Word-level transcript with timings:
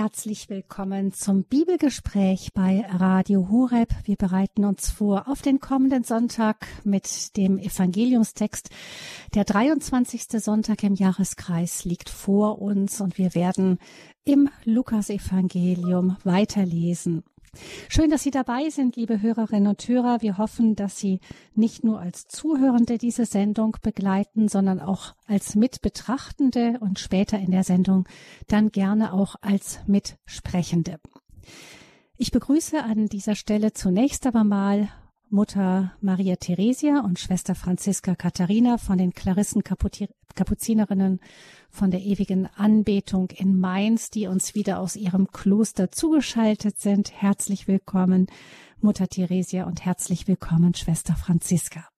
Herzlich 0.00 0.48
willkommen 0.48 1.12
zum 1.12 1.42
Bibelgespräch 1.42 2.52
bei 2.54 2.86
Radio 2.88 3.48
Horeb. 3.50 3.88
Wir 4.04 4.14
bereiten 4.14 4.64
uns 4.64 4.88
vor 4.90 5.26
auf 5.26 5.42
den 5.42 5.58
kommenden 5.58 6.04
Sonntag 6.04 6.68
mit 6.84 7.36
dem 7.36 7.58
Evangeliumstext. 7.58 8.70
Der 9.34 9.42
23. 9.42 10.40
Sonntag 10.40 10.84
im 10.84 10.94
Jahreskreis 10.94 11.84
liegt 11.84 12.10
vor 12.10 12.62
uns 12.62 13.00
und 13.00 13.18
wir 13.18 13.34
werden 13.34 13.80
im 14.24 14.48
Lukasevangelium 14.62 16.16
weiterlesen. 16.22 17.24
Schön, 17.88 18.10
dass 18.10 18.22
Sie 18.22 18.30
dabei 18.30 18.70
sind, 18.70 18.96
liebe 18.96 19.20
Hörerinnen 19.22 19.68
und 19.68 19.86
Hörer. 19.86 20.22
Wir 20.22 20.38
hoffen, 20.38 20.76
dass 20.76 20.98
Sie 20.98 21.20
nicht 21.54 21.84
nur 21.84 22.00
als 22.00 22.26
Zuhörende 22.26 22.98
diese 22.98 23.26
Sendung 23.26 23.76
begleiten, 23.82 24.48
sondern 24.48 24.80
auch 24.80 25.14
als 25.26 25.54
Mitbetrachtende 25.54 26.78
und 26.80 26.98
später 26.98 27.38
in 27.38 27.50
der 27.50 27.64
Sendung 27.64 28.08
dann 28.46 28.70
gerne 28.70 29.12
auch 29.12 29.36
als 29.40 29.80
Mitsprechende. 29.86 30.98
Ich 32.16 32.30
begrüße 32.30 32.82
an 32.82 33.06
dieser 33.06 33.34
Stelle 33.34 33.72
zunächst 33.72 34.26
aber 34.26 34.44
mal 34.44 34.88
Mutter 35.30 35.92
Maria 36.00 36.36
Theresia 36.36 37.00
und 37.00 37.18
Schwester 37.18 37.54
Franziska 37.54 38.14
Katharina 38.14 38.78
von 38.78 38.96
den 38.96 39.12
Klarissen 39.12 39.62
Kapuzinerinnen 40.38 41.18
von 41.68 41.90
der 41.90 42.00
ewigen 42.00 42.46
Anbetung 42.54 43.30
in 43.30 43.58
Mainz, 43.58 44.08
die 44.08 44.28
uns 44.28 44.54
wieder 44.54 44.78
aus 44.78 44.94
ihrem 44.94 45.32
Kloster 45.32 45.90
zugeschaltet 45.90 46.78
sind. 46.78 47.10
Herzlich 47.10 47.66
willkommen, 47.66 48.28
Mutter 48.80 49.08
Theresia 49.08 49.64
und 49.64 49.84
herzlich 49.84 50.28
willkommen, 50.28 50.74
Schwester 50.74 51.16
Franziska. 51.16 51.88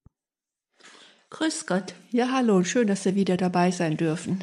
Grüß 1.29 1.67
Gott. 1.67 1.95
Ja, 2.11 2.33
hallo. 2.33 2.65
Schön, 2.65 2.87
dass 2.87 3.05
wir 3.05 3.15
wieder 3.15 3.37
dabei 3.37 3.73
sein 3.73 3.99
dürfen. 3.99 4.43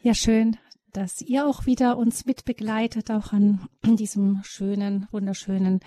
Ja, 0.00 0.14
schön, 0.14 0.56
dass 0.94 1.20
ihr 1.20 1.46
auch 1.46 1.66
wieder 1.66 1.98
uns 1.98 2.24
mitbegleitet, 2.24 3.10
auch 3.10 3.32
an 3.32 3.68
diesem 3.84 4.40
schönen, 4.44 5.06
wunderschönen 5.10 5.80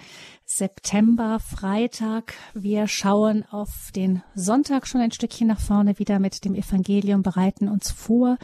September, 0.46 1.40
Freitag. 1.40 2.34
Wir 2.54 2.88
schauen 2.88 3.46
auf 3.50 3.92
den 3.96 4.22
Sonntag 4.36 4.86
schon 4.86 5.02
ein 5.02 5.12
Stückchen 5.12 5.48
nach 5.48 5.62
vorne 5.62 5.98
wieder 5.98 6.20
mit 6.20 6.44
dem 6.46 6.54
Evangelium, 6.54 7.23
bereiten 7.23 7.70
uns 7.70 7.90
vor 7.90 8.38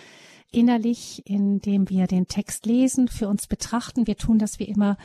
innerlich, 0.52 1.24
indem 1.26 1.90
wir 1.90 2.08
den 2.08 2.28
Text 2.28 2.66
lesen, 2.66 3.08
für 3.08 3.28
uns 3.28 3.48
betrachten. 3.48 4.08
Wir 4.08 4.18
tun 4.18 4.38
das 4.38 4.60
wie 4.60 4.66
immer 4.66 4.98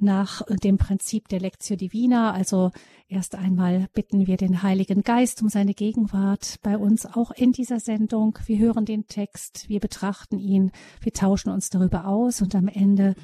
nach 0.00 0.42
dem 0.62 0.78
Prinzip 0.78 1.28
der 1.28 1.40
Lectio 1.40 1.76
Divina. 1.76 2.32
Also 2.32 2.70
erst 3.08 3.34
einmal 3.34 3.88
bitten 3.94 4.26
wir 4.26 4.36
den 4.36 4.62
Heiligen 4.62 5.02
Geist 5.02 5.42
um 5.42 5.48
seine 5.48 5.74
Gegenwart 5.74 6.58
bei 6.62 6.76
uns 6.76 7.06
auch 7.06 7.30
in 7.30 7.52
dieser 7.52 7.80
Sendung. 7.80 8.38
Wir 8.46 8.58
hören 8.58 8.84
den 8.84 9.06
Text, 9.06 9.68
wir 9.68 9.80
betrachten 9.80 10.38
ihn, 10.38 10.72
wir 11.00 11.12
tauschen 11.12 11.50
uns 11.50 11.70
darüber 11.70 12.06
aus 12.06 12.42
und 12.42 12.54
am 12.54 12.68
Ende 12.68 13.14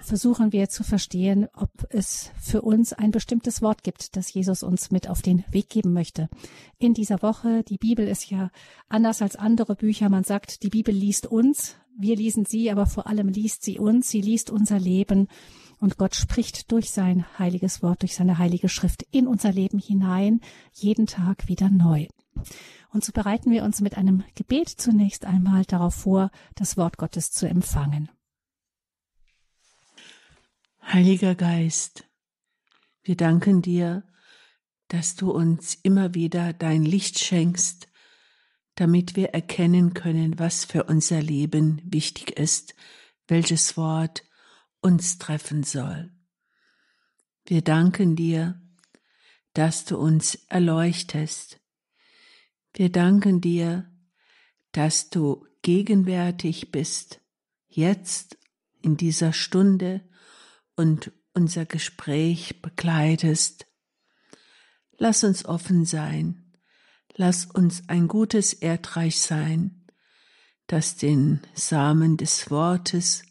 versuchen 0.00 0.52
wir 0.52 0.68
zu 0.68 0.82
verstehen, 0.82 1.46
ob 1.54 1.70
es 1.90 2.30
für 2.40 2.62
uns 2.62 2.92
ein 2.92 3.10
bestimmtes 3.10 3.60
Wort 3.62 3.82
gibt, 3.82 4.16
das 4.16 4.32
Jesus 4.32 4.62
uns 4.62 4.90
mit 4.90 5.08
auf 5.08 5.22
den 5.22 5.44
Weg 5.50 5.68
geben 5.68 5.92
möchte. 5.92 6.28
In 6.78 6.94
dieser 6.94 7.22
Woche, 7.22 7.62
die 7.64 7.78
Bibel 7.78 8.06
ist 8.08 8.30
ja 8.30 8.50
anders 8.88 9.22
als 9.22 9.36
andere 9.36 9.76
Bücher. 9.76 10.08
Man 10.08 10.24
sagt, 10.24 10.62
die 10.62 10.70
Bibel 10.70 10.94
liest 10.94 11.26
uns, 11.26 11.76
wir 11.98 12.16
lesen 12.16 12.46
sie, 12.46 12.70
aber 12.70 12.86
vor 12.86 13.06
allem 13.06 13.28
liest 13.28 13.62
sie 13.62 13.78
uns, 13.78 14.08
sie 14.08 14.22
liest 14.22 14.50
unser 14.50 14.78
Leben 14.78 15.28
und 15.80 15.96
Gott 15.96 16.14
spricht 16.14 16.70
durch 16.70 16.90
sein 16.90 17.24
heiliges 17.38 17.82
Wort, 17.82 18.02
durch 18.02 18.14
seine 18.14 18.38
heilige 18.38 18.68
Schrift 18.68 19.02
in 19.10 19.26
unser 19.26 19.50
Leben 19.50 19.78
hinein, 19.78 20.40
jeden 20.74 21.06
Tag 21.06 21.48
wieder 21.48 21.70
neu. 21.70 22.06
Und 22.92 23.04
so 23.04 23.12
bereiten 23.12 23.50
wir 23.50 23.64
uns 23.64 23.80
mit 23.80 23.96
einem 23.96 24.22
Gebet 24.34 24.68
zunächst 24.68 25.24
einmal 25.24 25.64
darauf 25.64 25.94
vor, 25.94 26.30
das 26.54 26.76
Wort 26.76 26.98
Gottes 26.98 27.32
zu 27.32 27.48
empfangen. 27.48 28.10
Heiliger 30.82 31.34
Geist, 31.34 32.04
wir 33.02 33.16
danken 33.16 33.62
dir, 33.62 34.04
dass 34.88 35.14
du 35.14 35.30
uns 35.30 35.76
immer 35.82 36.14
wieder 36.14 36.52
dein 36.52 36.84
Licht 36.84 37.18
schenkst, 37.20 37.88
damit 38.74 39.16
wir 39.16 39.30
erkennen 39.30 39.94
können, 39.94 40.38
was 40.38 40.64
für 40.64 40.84
unser 40.84 41.22
Leben 41.22 41.80
wichtig 41.84 42.38
ist, 42.38 42.74
welches 43.28 43.76
Wort 43.76 44.24
uns 44.80 45.18
treffen 45.18 45.62
soll. 45.62 46.12
Wir 47.46 47.62
danken 47.62 48.16
dir, 48.16 48.60
dass 49.54 49.84
du 49.84 49.96
uns 49.98 50.36
erleuchtest. 50.48 51.60
Wir 52.74 52.90
danken 52.90 53.40
dir, 53.40 53.90
dass 54.72 55.10
du 55.10 55.46
gegenwärtig 55.62 56.70
bist, 56.70 57.20
jetzt 57.68 58.38
in 58.80 58.96
dieser 58.96 59.32
Stunde 59.32 60.08
und 60.76 61.12
unser 61.34 61.66
Gespräch 61.66 62.62
begleitest. 62.62 63.66
Lass 64.96 65.24
uns 65.24 65.44
offen 65.44 65.84
sein, 65.84 66.54
lass 67.14 67.46
uns 67.46 67.88
ein 67.88 68.08
gutes 68.08 68.52
Erdreich 68.52 69.20
sein, 69.20 69.86
das 70.66 70.96
den 70.96 71.40
Samen 71.54 72.16
des 72.16 72.50
Wortes 72.50 73.24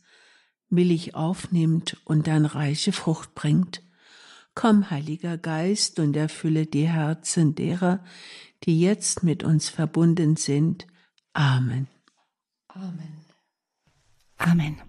willig 0.69 1.16
aufnimmt 1.16 1.97
und 2.06 2.28
dann 2.28 2.46
reiche 2.46 2.91
Frucht 2.91 3.35
bringt. 3.35 3.81
Komm, 4.56 4.90
Heiliger 4.90 5.38
Geist, 5.38 6.00
und 6.00 6.16
erfülle 6.16 6.66
die 6.66 6.88
Herzen 6.88 7.56
derer, 7.56 8.03
die 8.63 8.79
jetzt 8.79 9.24
mit 9.24 9.44
uns 9.44 9.69
verbunden 9.69 10.35
sind. 10.35 10.85
Amen. 11.34 11.88
Amen. 12.68 13.25
Amen. 14.38 14.81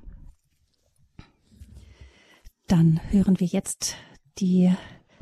Dann 2.66 3.00
hören 3.10 3.40
wir 3.40 3.46
jetzt 3.46 3.96
die 4.38 4.72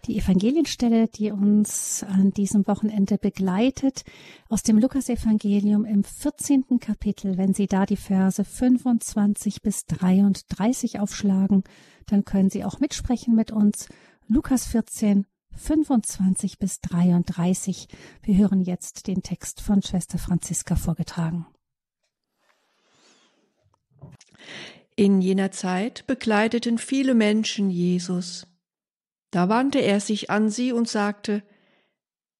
die 0.08 0.18
Evangelienstelle, 0.18 1.06
die 1.08 1.30
uns 1.30 2.02
an 2.02 2.30
diesem 2.32 2.66
Wochenende 2.66 3.18
begleitet, 3.18 4.04
aus 4.48 4.62
dem 4.62 4.78
Lukasevangelium 4.78 5.84
im 5.84 6.02
14. 6.02 6.80
Kapitel. 6.80 7.36
Wenn 7.36 7.52
Sie 7.52 7.66
da 7.66 7.84
die 7.84 7.96
Verse 7.96 8.42
25 8.42 9.62
bis 9.62 9.84
33 9.84 10.98
aufschlagen, 10.98 11.62
dann 12.06 12.24
können 12.24 12.48
Sie 12.48 12.64
auch 12.64 12.80
mitsprechen 12.80 13.34
mit 13.34 13.52
uns. 13.52 13.88
Lukas 14.26 14.66
14, 14.66 15.26
25 15.54 16.58
bis 16.58 16.80
33. 16.80 17.88
Wir 18.22 18.36
hören 18.38 18.62
jetzt 18.62 19.06
den 19.06 19.22
Text 19.22 19.60
von 19.60 19.82
Schwester 19.82 20.18
Franziska 20.18 20.76
vorgetragen. 20.76 21.46
In 24.96 25.20
jener 25.20 25.50
Zeit 25.50 26.06
bekleideten 26.06 26.78
viele 26.78 27.14
Menschen 27.14 27.70
Jesus. 27.70 28.46
Da 29.30 29.48
wandte 29.48 29.80
er 29.80 30.00
sich 30.00 30.30
an 30.30 30.50
sie 30.50 30.72
und 30.72 30.88
sagte, 30.88 31.42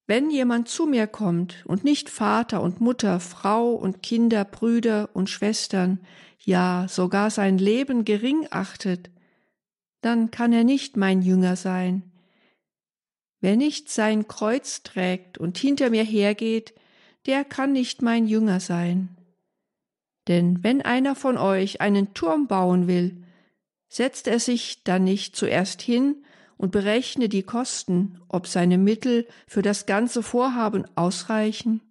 wenn 0.07 0.31
jemand 0.31 0.67
zu 0.67 0.87
mir 0.87 1.05
kommt 1.05 1.63
und 1.67 1.83
nicht 1.83 2.09
Vater 2.09 2.63
und 2.63 2.81
Mutter, 2.81 3.19
Frau 3.19 3.73
und 3.73 4.01
Kinder, 4.01 4.43
Brüder 4.43 5.09
und 5.13 5.29
Schwestern, 5.29 5.99
ja 6.39 6.87
sogar 6.89 7.29
sein 7.29 7.59
Leben 7.59 8.05
gering 8.05 8.47
achtet, 8.49 9.11
dann 10.01 10.31
kann 10.31 10.51
er 10.51 10.63
nicht 10.63 10.97
mein 10.97 11.21
Jünger 11.21 11.55
sein. 11.55 12.11
Wer 13.39 13.55
nicht 13.55 13.89
sein 13.89 14.27
Kreuz 14.27 14.81
trägt 14.81 15.37
und 15.37 15.57
hinter 15.57 15.91
mir 15.91 16.03
hergeht, 16.03 16.73
der 17.27 17.45
kann 17.45 17.71
nicht 17.71 18.01
mein 18.01 18.25
Jünger 18.25 18.59
sein. 18.59 19.15
Denn 20.27 20.63
wenn 20.63 20.81
einer 20.81 21.15
von 21.15 21.37
euch 21.37 21.81
einen 21.81 22.13
Turm 22.13 22.47
bauen 22.47 22.87
will, 22.87 23.23
setzt 23.87 24.27
er 24.27 24.39
sich 24.39 24.83
dann 24.83 25.03
nicht 25.03 25.35
zuerst 25.35 25.81
hin 25.81 26.23
und 26.59 26.71
berechne 26.71 27.29
die 27.29 27.43
Kosten, 27.43 28.19
ob 28.27 28.45
seine 28.45 28.77
Mittel 28.77 29.25
für 29.47 29.61
das 29.61 29.85
ganze 29.85 30.21
Vorhaben 30.21 30.85
ausreichen. 30.95 31.81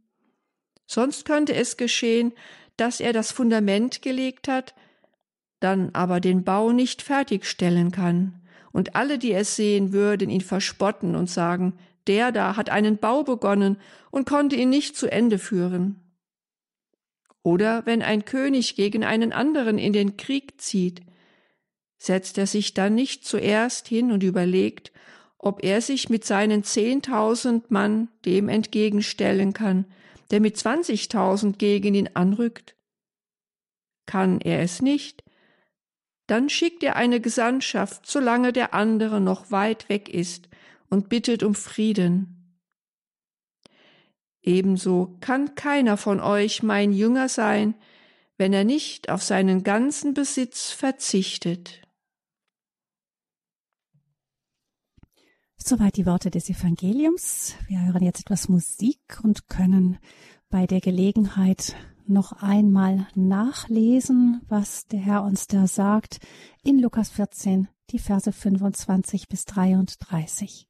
Sonst 0.86 1.24
könnte 1.24 1.54
es 1.54 1.78
geschehen, 1.78 2.32
dass 2.76 3.00
er 3.00 3.14
das 3.14 3.32
Fundament 3.32 4.02
gelegt 4.02 4.46
hat, 4.46 4.74
dann 5.58 5.90
aber 5.94 6.20
den 6.20 6.44
Bau 6.44 6.70
nicht 6.70 7.02
fertigstellen 7.02 7.90
kann, 7.90 8.42
und 8.70 8.94
alle, 8.94 9.18
die 9.18 9.32
es 9.32 9.56
sehen 9.56 9.94
würden, 9.94 10.28
ihn 10.28 10.42
verspotten 10.42 11.16
und 11.16 11.30
sagen, 11.30 11.78
der 12.06 12.30
da 12.30 12.54
hat 12.56 12.68
einen 12.68 12.98
Bau 12.98 13.24
begonnen 13.24 13.78
und 14.10 14.28
konnte 14.28 14.54
ihn 14.54 14.68
nicht 14.68 14.96
zu 14.96 15.10
Ende 15.10 15.38
führen. 15.38 15.96
Oder 17.42 17.86
wenn 17.86 18.02
ein 18.02 18.26
König 18.26 18.76
gegen 18.76 19.02
einen 19.02 19.32
anderen 19.32 19.78
in 19.78 19.94
den 19.94 20.18
Krieg 20.18 20.60
zieht, 20.60 21.00
setzt 21.98 22.38
er 22.38 22.46
sich 22.46 22.74
dann 22.74 22.94
nicht 22.94 23.24
zuerst 23.24 23.88
hin 23.88 24.12
und 24.12 24.22
überlegt, 24.22 24.92
ob 25.36 25.62
er 25.62 25.80
sich 25.80 26.08
mit 26.08 26.24
seinen 26.24 26.64
zehntausend 26.64 27.70
Mann 27.70 28.08
dem 28.24 28.48
entgegenstellen 28.48 29.52
kann, 29.52 29.84
der 30.30 30.40
mit 30.40 30.56
zwanzigtausend 30.56 31.58
gegen 31.58 31.94
ihn 31.94 32.10
anrückt? 32.14 32.76
Kann 34.06 34.40
er 34.40 34.60
es 34.62 34.80
nicht, 34.80 35.22
dann 36.28 36.48
schickt 36.48 36.82
er 36.82 36.96
eine 36.96 37.20
Gesandtschaft, 37.20 38.06
solange 38.06 38.52
der 38.52 38.74
andere 38.74 39.20
noch 39.20 39.50
weit 39.50 39.88
weg 39.88 40.08
ist, 40.08 40.48
und 40.90 41.08
bittet 41.08 41.42
um 41.42 41.54
Frieden. 41.54 42.58
Ebenso 44.42 45.16
kann 45.20 45.54
keiner 45.54 45.96
von 45.96 46.20
euch 46.20 46.62
mein 46.62 46.92
Jünger 46.92 47.28
sein, 47.28 47.74
wenn 48.38 48.52
er 48.52 48.64
nicht 48.64 49.10
auf 49.10 49.22
seinen 49.22 49.64
ganzen 49.64 50.14
Besitz 50.14 50.70
verzichtet. 50.70 51.82
Soweit 55.68 55.98
die 55.98 56.06
Worte 56.06 56.30
des 56.30 56.48
Evangeliums. 56.48 57.54
Wir 57.66 57.82
hören 57.82 58.02
jetzt 58.02 58.20
etwas 58.20 58.48
Musik 58.48 59.20
und 59.22 59.48
können 59.48 59.98
bei 60.48 60.66
der 60.66 60.80
Gelegenheit 60.80 61.76
noch 62.06 62.32
einmal 62.32 63.06
nachlesen, 63.14 64.40
was 64.48 64.86
der 64.86 65.00
Herr 65.00 65.24
uns 65.24 65.46
da 65.46 65.66
sagt 65.66 66.20
in 66.64 66.78
Lukas 66.78 67.10
14, 67.10 67.68
die 67.90 67.98
Verse 67.98 68.32
25 68.32 69.28
bis 69.28 69.44
33. 69.44 70.67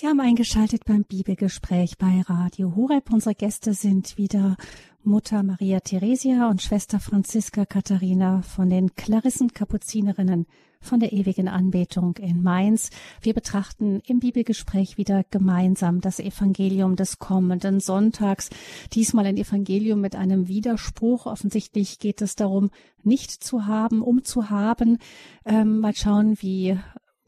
Sie 0.00 0.06
haben 0.06 0.20
eingeschaltet 0.20 0.86
beim 0.86 1.04
Bibelgespräch 1.04 1.98
bei 1.98 2.22
Radio 2.22 2.74
Horeb. 2.74 3.12
Unsere 3.12 3.34
Gäste 3.34 3.74
sind 3.74 4.16
wieder 4.16 4.56
Mutter 5.04 5.42
Maria 5.42 5.80
Theresia 5.80 6.48
und 6.48 6.62
Schwester 6.62 7.00
Franziska 7.00 7.66
Katharina 7.66 8.40
von 8.40 8.70
den 8.70 8.94
Klarissen 8.94 9.52
Kapuzinerinnen 9.52 10.46
von 10.80 11.00
der 11.00 11.12
ewigen 11.12 11.48
Anbetung 11.48 12.16
in 12.16 12.42
Mainz. 12.42 12.88
Wir 13.20 13.34
betrachten 13.34 14.00
im 14.06 14.20
Bibelgespräch 14.20 14.96
wieder 14.96 15.22
gemeinsam 15.30 16.00
das 16.00 16.18
Evangelium 16.18 16.96
des 16.96 17.18
kommenden 17.18 17.80
Sonntags. 17.80 18.48
Diesmal 18.94 19.26
ein 19.26 19.36
Evangelium 19.36 20.00
mit 20.00 20.16
einem 20.16 20.48
Widerspruch. 20.48 21.26
Offensichtlich 21.26 21.98
geht 21.98 22.22
es 22.22 22.36
darum, 22.36 22.70
nicht 23.02 23.30
zu 23.30 23.66
haben, 23.66 24.00
um 24.00 24.24
zu 24.24 24.48
haben. 24.48 24.96
Ähm, 25.44 25.80
mal 25.80 25.94
schauen, 25.94 26.40
wie 26.40 26.78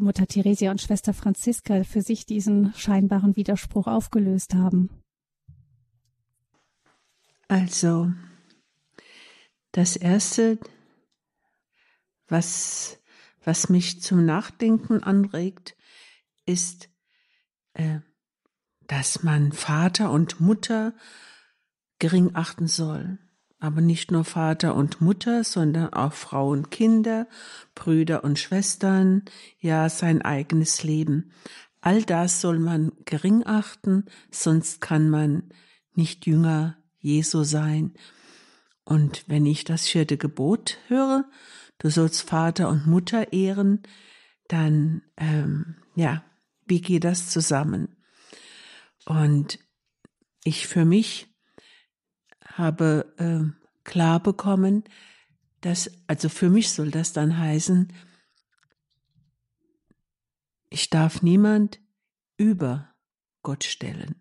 Mutter 0.02 0.26
Theresia 0.26 0.70
und 0.70 0.81
Schwester 0.81 1.14
Franziska 1.14 1.84
für 1.84 2.02
sich 2.02 2.26
diesen 2.26 2.75
scheinbaren 2.75 3.37
Widerspruch 3.37 3.87
aufgelöst 3.87 4.54
haben? 4.54 4.90
Also, 7.49 8.12
das 9.72 9.96
Erste, 9.96 10.58
was, 12.28 12.99
was 13.44 13.69
mich 13.69 14.02
zum 14.02 14.25
Nachdenken 14.25 15.02
anregt, 15.02 15.76
ist, 16.46 16.90
äh, 17.75 18.00
dass 18.87 19.22
man 19.22 19.52
Vater 19.52 20.10
und 20.10 20.40
Mutter 20.40 20.94
gering 21.99 22.34
achten 22.34 22.66
soll 22.66 23.19
aber 23.62 23.81
nicht 23.81 24.11
nur 24.11 24.25
Vater 24.25 24.75
und 24.75 25.00
Mutter, 25.00 25.44
sondern 25.44 25.93
auch 25.93 26.12
Frau 26.12 26.50
und 26.50 26.73
Kinder, 26.73 27.29
Brüder 27.76 28.25
und 28.25 28.41
Schwestern, 28.41 29.23
ja 29.61 29.88
sein 29.88 30.20
eigenes 30.20 30.82
Leben. 30.82 31.31
All 31.81 32.03
das 32.03 32.41
soll 32.41 32.59
man 32.59 32.91
gering 33.05 33.47
achten, 33.47 34.06
sonst 34.32 34.81
kann 34.81 35.09
man 35.09 35.44
nicht 35.94 36.26
Jünger 36.26 36.76
Jesu 36.99 37.44
sein. 37.44 37.94
Und 38.82 39.23
wenn 39.29 39.47
ich 39.47 39.62
das 39.62 39.87
vierte 39.87 40.17
Gebot 40.17 40.79
höre, 40.88 41.25
du 41.79 41.88
sollst 41.88 42.23
Vater 42.23 42.69
und 42.69 42.88
Mutter 42.88 43.32
ehren, 43.32 43.82
dann, 44.49 45.03
ähm, 45.17 45.76
ja, 45.94 46.25
wie 46.67 46.81
geht 46.81 47.05
das 47.05 47.31
zusammen? 47.31 47.97
Und 49.05 49.61
ich 50.43 50.67
für 50.67 50.85
mich 50.85 51.31
habe 52.58 53.12
äh, 53.19 53.52
klar 53.84 54.20
bekommen, 54.20 54.84
dass, 55.60 55.90
also 56.06 56.28
für 56.28 56.50
mich 56.50 56.70
soll 56.70 56.90
das 56.90 57.12
dann 57.12 57.38
heißen, 57.38 57.93
ich 60.70 60.90
darf 60.90 61.22
niemand 61.22 61.81
über 62.37 62.93
Gott 63.43 63.64
stellen. 63.64 64.16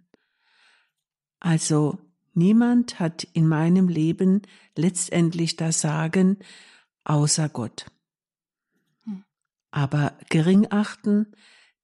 Also 1.39 1.97
niemand 2.33 2.99
hat 2.99 3.23
in 3.23 3.47
meinem 3.47 3.87
Leben 3.87 4.41
letztendlich 4.75 5.55
das 5.55 5.81
Sagen 5.81 6.37
außer 7.03 7.49
Gott. 7.49 7.85
Hm. 9.05 9.23
Aber 9.71 10.17
gering 10.29 10.67
achten, 10.69 11.27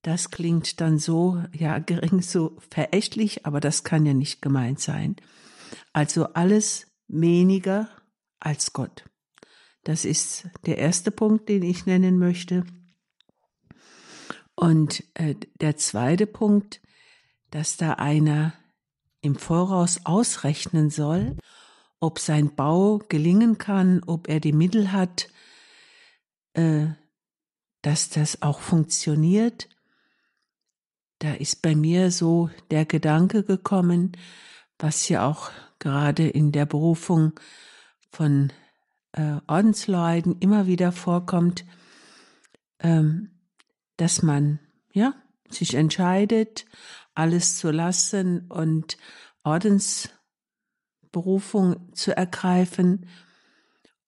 das 0.01 0.29
klingt 0.29 0.79
dann 0.79 0.99
so, 0.99 1.43
ja, 1.53 1.79
gering 1.79 2.21
so 2.21 2.57
verächtlich, 2.69 3.45
aber 3.45 3.59
das 3.59 3.83
kann 3.83 4.05
ja 4.05 4.13
nicht 4.13 4.41
gemeint 4.41 4.79
sein. 4.79 5.15
Also 5.93 6.25
alles 6.33 6.87
weniger 7.07 7.89
als 8.39 8.73
Gott. 8.73 9.05
Das 9.83 10.05
ist 10.05 10.47
der 10.65 10.77
erste 10.77 11.11
Punkt, 11.11 11.49
den 11.49 11.63
ich 11.63 11.85
nennen 11.85 12.17
möchte. 12.17 12.65
Und 14.55 15.03
äh, 15.13 15.35
der 15.61 15.77
zweite 15.77 16.27
Punkt, 16.27 16.81
dass 17.51 17.77
da 17.77 17.93
einer 17.93 18.53
im 19.21 19.35
Voraus 19.35 20.01
ausrechnen 20.03 20.89
soll, 20.89 21.37
ob 21.99 22.19
sein 22.19 22.55
Bau 22.55 22.99
gelingen 23.09 23.57
kann, 23.57 24.01
ob 24.05 24.27
er 24.27 24.39
die 24.39 24.53
Mittel 24.53 24.91
hat, 24.91 25.29
äh, 26.53 26.87
dass 27.81 28.09
das 28.09 28.41
auch 28.41 28.59
funktioniert. 28.59 29.69
Da 31.19 31.33
ist 31.33 31.61
bei 31.61 31.75
mir 31.75 32.11
so 32.11 32.49
der 32.69 32.85
Gedanke 32.85 33.43
gekommen, 33.43 34.17
was 34.79 35.09
ja 35.09 35.27
auch 35.27 35.51
gerade 35.79 36.27
in 36.27 36.51
der 36.51 36.65
Berufung 36.65 37.33
von 38.11 38.51
äh, 39.13 39.37
Ordensleuten 39.47 40.37
immer 40.39 40.67
wieder 40.67 40.91
vorkommt, 40.91 41.65
ähm, 42.79 43.31
dass 43.97 44.21
man 44.21 44.59
ja 44.91 45.13
sich 45.49 45.73
entscheidet, 45.73 46.65
alles 47.13 47.57
zu 47.57 47.71
lassen 47.71 48.47
und 48.49 48.97
Ordensberufung 49.43 51.93
zu 51.93 52.15
ergreifen 52.15 53.07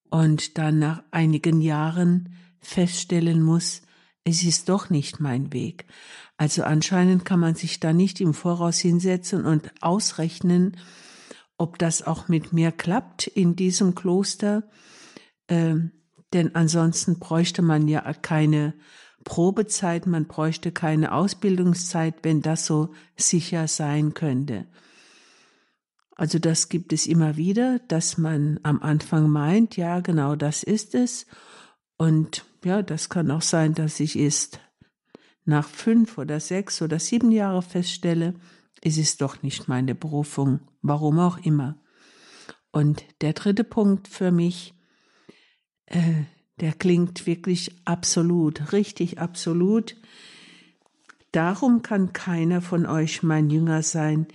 und 0.10 0.58
dann 0.58 0.80
nach 0.80 1.04
einigen 1.12 1.62
Jahren 1.62 2.36
feststellen 2.60 3.42
muss, 3.42 3.82
es 4.24 4.44
ist 4.44 4.70
doch 4.70 4.90
nicht 4.90 5.20
mein 5.20 5.54
Weg. 5.54 5.86
Also 6.40 6.64
anscheinend 6.64 7.26
kann 7.26 7.42
man 7.42 7.56
sich 7.56 7.82
da 7.82 7.92
nicht 7.92 8.22
im 8.22 8.34
Voraus 8.34 8.80
hinsetzen 8.80 9.46
und 9.46 9.74
ausrechnen, 9.82 10.78
ob 11.58 11.78
das 11.78 12.02
auch 12.02 12.30
mit 12.30 12.54
mir 12.54 12.72
klappt 12.72 13.28
in 13.28 13.58
diesem 13.58 13.94
Kloster. 13.94 14.64
Ähm, 15.50 15.92
denn 16.32 16.56
ansonsten 16.56 17.20
bräuchte 17.20 17.62
man 17.62 17.90
ja 17.90 18.14
keine 18.14 18.74
Probezeit, 19.26 20.08
man 20.08 20.28
bräuchte 20.28 20.72
keine 20.72 21.12
Ausbildungszeit, 21.12 22.16
wenn 22.24 22.42
das 22.42 22.66
so 22.66 22.94
sicher 23.18 23.68
sein 23.68 24.14
könnte. 24.14 24.66
Also 26.16 26.40
das 26.40 26.70
gibt 26.70 26.94
es 26.94 27.06
immer 27.06 27.36
wieder, 27.36 27.80
dass 27.90 28.18
man 28.18 28.62
am 28.64 28.82
Anfang 28.82 29.30
meint, 29.30 29.76
ja, 29.76 30.00
genau 30.00 30.38
das 30.38 30.64
ist 30.64 30.96
es. 30.96 31.26
Und 31.98 32.46
ja, 32.64 32.82
das 32.82 33.10
kann 33.10 33.30
auch 33.30 33.42
sein, 33.42 33.74
dass 33.74 34.00
ich 34.00 34.16
es 34.16 34.52
nach 35.50 35.68
fünf 35.68 36.18
oder 36.18 36.40
sechs 36.40 36.82
oder 36.82 37.00
sieben 37.00 37.32
Jahre 37.32 37.62
feststelle, 37.62 38.36
es 38.82 38.98
ist 38.98 39.22
doch 39.22 39.44
nicht 39.44 39.68
meine 39.68 39.96
Berufung, 39.96 40.62
warum 40.82 41.20
auch 41.20 41.38
immer. 41.40 41.78
Und 42.72 43.04
der 43.22 43.34
dritte 43.34 43.64
Punkt 43.64 44.08
für 44.08 44.32
mich, 44.32 44.74
äh, 45.88 46.24
der 46.60 46.74
klingt 46.74 47.26
wirklich 47.26 47.76
absolut, 47.86 48.72
richtig 48.72 49.20
absolut. 49.20 49.98
Darum 51.32 51.82
kann 51.82 52.14
keiner 52.14 52.62
von 52.62 52.86
euch 52.86 53.24
mein 53.24 53.50
Jünger 53.50 53.84
sein, 53.84 54.28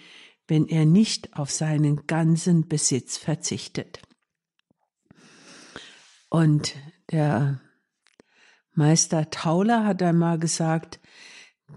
wenn 0.46 0.66
er 0.68 0.84
nicht 0.84 1.36
auf 1.36 1.50
seinen 1.50 2.06
ganzen 2.06 2.68
Besitz 2.68 3.16
verzichtet. 3.16 4.02
Und 6.28 6.74
der 7.10 7.60
Meister 8.74 9.30
Tauler 9.30 9.84
hat 9.84 10.02
einmal 10.02 10.38
gesagt, 10.38 11.00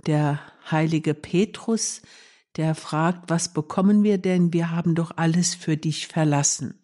der 0.06 0.40
heilige 0.70 1.14
Petrus, 1.14 2.02
der 2.56 2.76
fragt, 2.76 3.30
was 3.30 3.54
bekommen 3.54 4.04
wir 4.04 4.18
denn? 4.18 4.52
Wir 4.52 4.72
haben 4.72 4.96
doch 4.96 5.12
alles 5.16 5.54
für 5.54 5.78
dich 5.78 6.08
verlassen. 6.08 6.84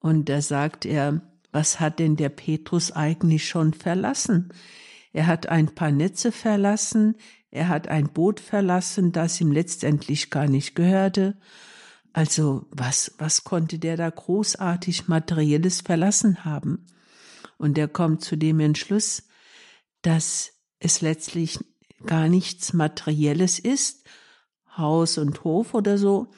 Und 0.00 0.28
da 0.28 0.42
sagt 0.42 0.84
er, 0.84 1.22
was 1.52 1.80
hat 1.80 1.98
denn 1.98 2.16
der 2.16 2.28
Petrus 2.28 2.92
eigentlich 2.92 3.48
schon 3.48 3.72
verlassen? 3.72 4.52
Er 5.12 5.26
hat 5.26 5.48
ein 5.48 5.74
paar 5.74 5.90
Netze 5.90 6.32
verlassen, 6.32 7.16
er 7.50 7.68
hat 7.68 7.88
ein 7.88 8.08
Boot 8.08 8.40
verlassen, 8.40 9.12
das 9.12 9.40
ihm 9.40 9.50
letztendlich 9.50 10.30
gar 10.30 10.46
nicht 10.46 10.74
gehörte. 10.74 11.36
Also 12.12 12.66
was, 12.70 13.14
was 13.18 13.44
konnte 13.44 13.78
der 13.78 13.96
da 13.96 14.08
großartig 14.08 15.08
materielles 15.08 15.80
verlassen 15.80 16.44
haben? 16.44 16.86
Und 17.60 17.76
er 17.76 17.88
kommt 17.88 18.24
zu 18.24 18.36
dem 18.36 18.58
Entschluss, 18.58 19.28
dass 20.00 20.52
es 20.78 21.02
letztlich 21.02 21.58
gar 22.06 22.26
nichts 22.26 22.72
Materielles 22.72 23.58
ist, 23.58 24.06
Haus 24.78 25.18
und 25.18 25.44
Hof 25.44 25.74
oder 25.74 25.98
so, 25.98 26.32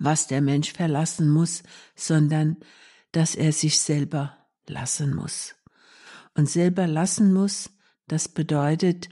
was 0.00 0.26
der 0.26 0.40
Mensch 0.40 0.72
verlassen 0.72 1.30
muss, 1.30 1.62
sondern 1.94 2.56
dass 3.12 3.36
er 3.36 3.52
sich 3.52 3.78
selber 3.78 4.36
lassen 4.66 5.14
muss. 5.14 5.54
Und 6.34 6.50
selber 6.50 6.88
lassen 6.88 7.32
muss, 7.32 7.70
das 8.08 8.26
bedeutet 8.26 9.08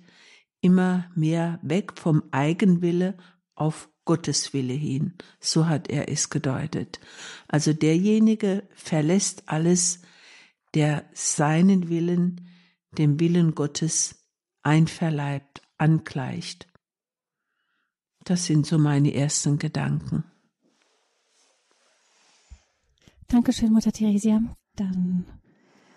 immer 0.60 1.08
mehr 1.14 1.60
weg 1.62 1.92
vom 1.96 2.24
Eigenwille 2.32 3.16
auf 3.54 3.88
Gottes 4.04 4.52
Wille 4.52 4.74
hin. 4.74 5.14
So 5.40 5.66
hat 5.66 5.88
er 5.88 6.08
es 6.08 6.30
gedeutet. 6.30 7.00
Also 7.48 7.72
derjenige 7.72 8.68
verlässt 8.74 9.44
alles, 9.46 10.02
der 10.74 11.04
seinen 11.12 11.88
Willen 11.88 12.48
dem 12.98 13.18
Willen 13.20 13.54
Gottes 13.54 14.24
einverleibt, 14.62 15.62
angleicht. 15.78 16.66
Das 18.24 18.46
sind 18.46 18.66
so 18.66 18.78
meine 18.78 19.12
ersten 19.12 19.58
Gedanken. 19.58 20.24
Dankeschön, 23.28 23.72
Mutter 23.72 23.92
Theresia. 23.92 24.40
Dann 24.76 25.26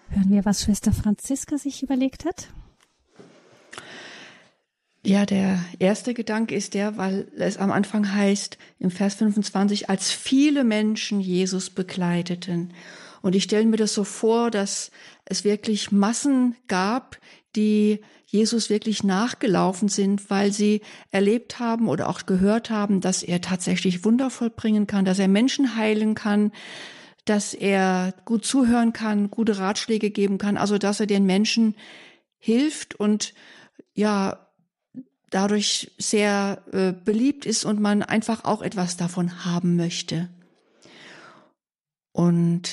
hören 0.10 0.30
wir, 0.30 0.46
was 0.46 0.64
Schwester 0.64 0.92
Franziska 0.92 1.58
sich 1.58 1.84
überlegt 1.84 2.26
hat. 2.26 2.50
Ja, 5.04 5.26
der 5.26 5.64
erste 5.80 6.14
Gedanke 6.14 6.56
ist 6.56 6.74
der, 6.74 6.98
weil 6.98 7.28
es 7.38 7.58
am 7.58 7.72
Anfang 7.72 8.14
heißt, 8.14 8.58
im 8.80 8.92
Vers 8.92 9.16
25, 9.16 9.90
als 9.90 10.12
viele 10.12 10.64
Menschen 10.64 11.22
Jesus 11.22 11.70
begleiteten. 11.70 12.74
Und 13.22 13.36
ich 13.36 13.44
stelle 13.44 13.66
mir 13.66 13.78
das 13.78 13.94
so 13.94 14.04
vor, 14.04 14.52
dass 14.52 14.92
es 15.26 15.44
wirklich 15.44 15.92
Massen 15.92 16.56
gab, 16.68 17.18
die 17.56 18.02
Jesus 18.26 18.70
wirklich 18.70 19.04
nachgelaufen 19.04 19.88
sind, 19.88 20.30
weil 20.30 20.52
sie 20.52 20.82
erlebt 21.12 21.60
haben 21.60 21.88
oder 21.88 22.10
auch 22.10 22.26
gehört 22.26 22.70
haben, 22.70 23.00
dass 23.00 23.24
er 23.24 23.40
tatsächlich 23.40 24.04
Wunder 24.04 24.30
vollbringen 24.30 24.86
kann, 24.86 25.06
dass 25.06 25.20
er 25.20 25.30
Menschen 25.30 25.78
heilen 25.78 26.14
kann, 26.14 26.52
dass 27.24 27.54
er 27.54 28.14
gut 28.26 28.46
zuhören 28.46 28.92
kann, 28.92 29.32
gute 29.32 29.58
Ratschläge 29.58 30.10
geben 30.12 30.38
kann, 30.38 30.58
also 30.58 30.78
dass 30.78 31.00
er 31.00 31.08
den 31.08 31.26
Menschen 31.26 31.76
hilft 32.38 32.96
und 32.96 33.34
ja, 33.94 34.47
dadurch 35.30 35.92
sehr 35.98 36.64
äh, 36.72 36.94
beliebt 36.94 37.46
ist 37.46 37.66
und 37.66 37.80
man 37.80 38.04
einfach 38.04 38.46
auch 38.46 38.62
etwas 38.62 38.98
davon 38.98 39.46
haben 39.46 39.76
möchte. 39.76 40.30
Und 42.12 42.70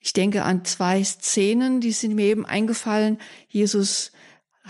ich 0.00 0.12
denke 0.12 0.42
an 0.44 0.64
zwei 0.64 1.02
Szenen, 1.02 1.80
die 1.80 1.92
sind 1.92 2.14
mir 2.14 2.26
eben 2.26 2.44
eingefallen. 2.44 3.18
Jesus 3.48 4.12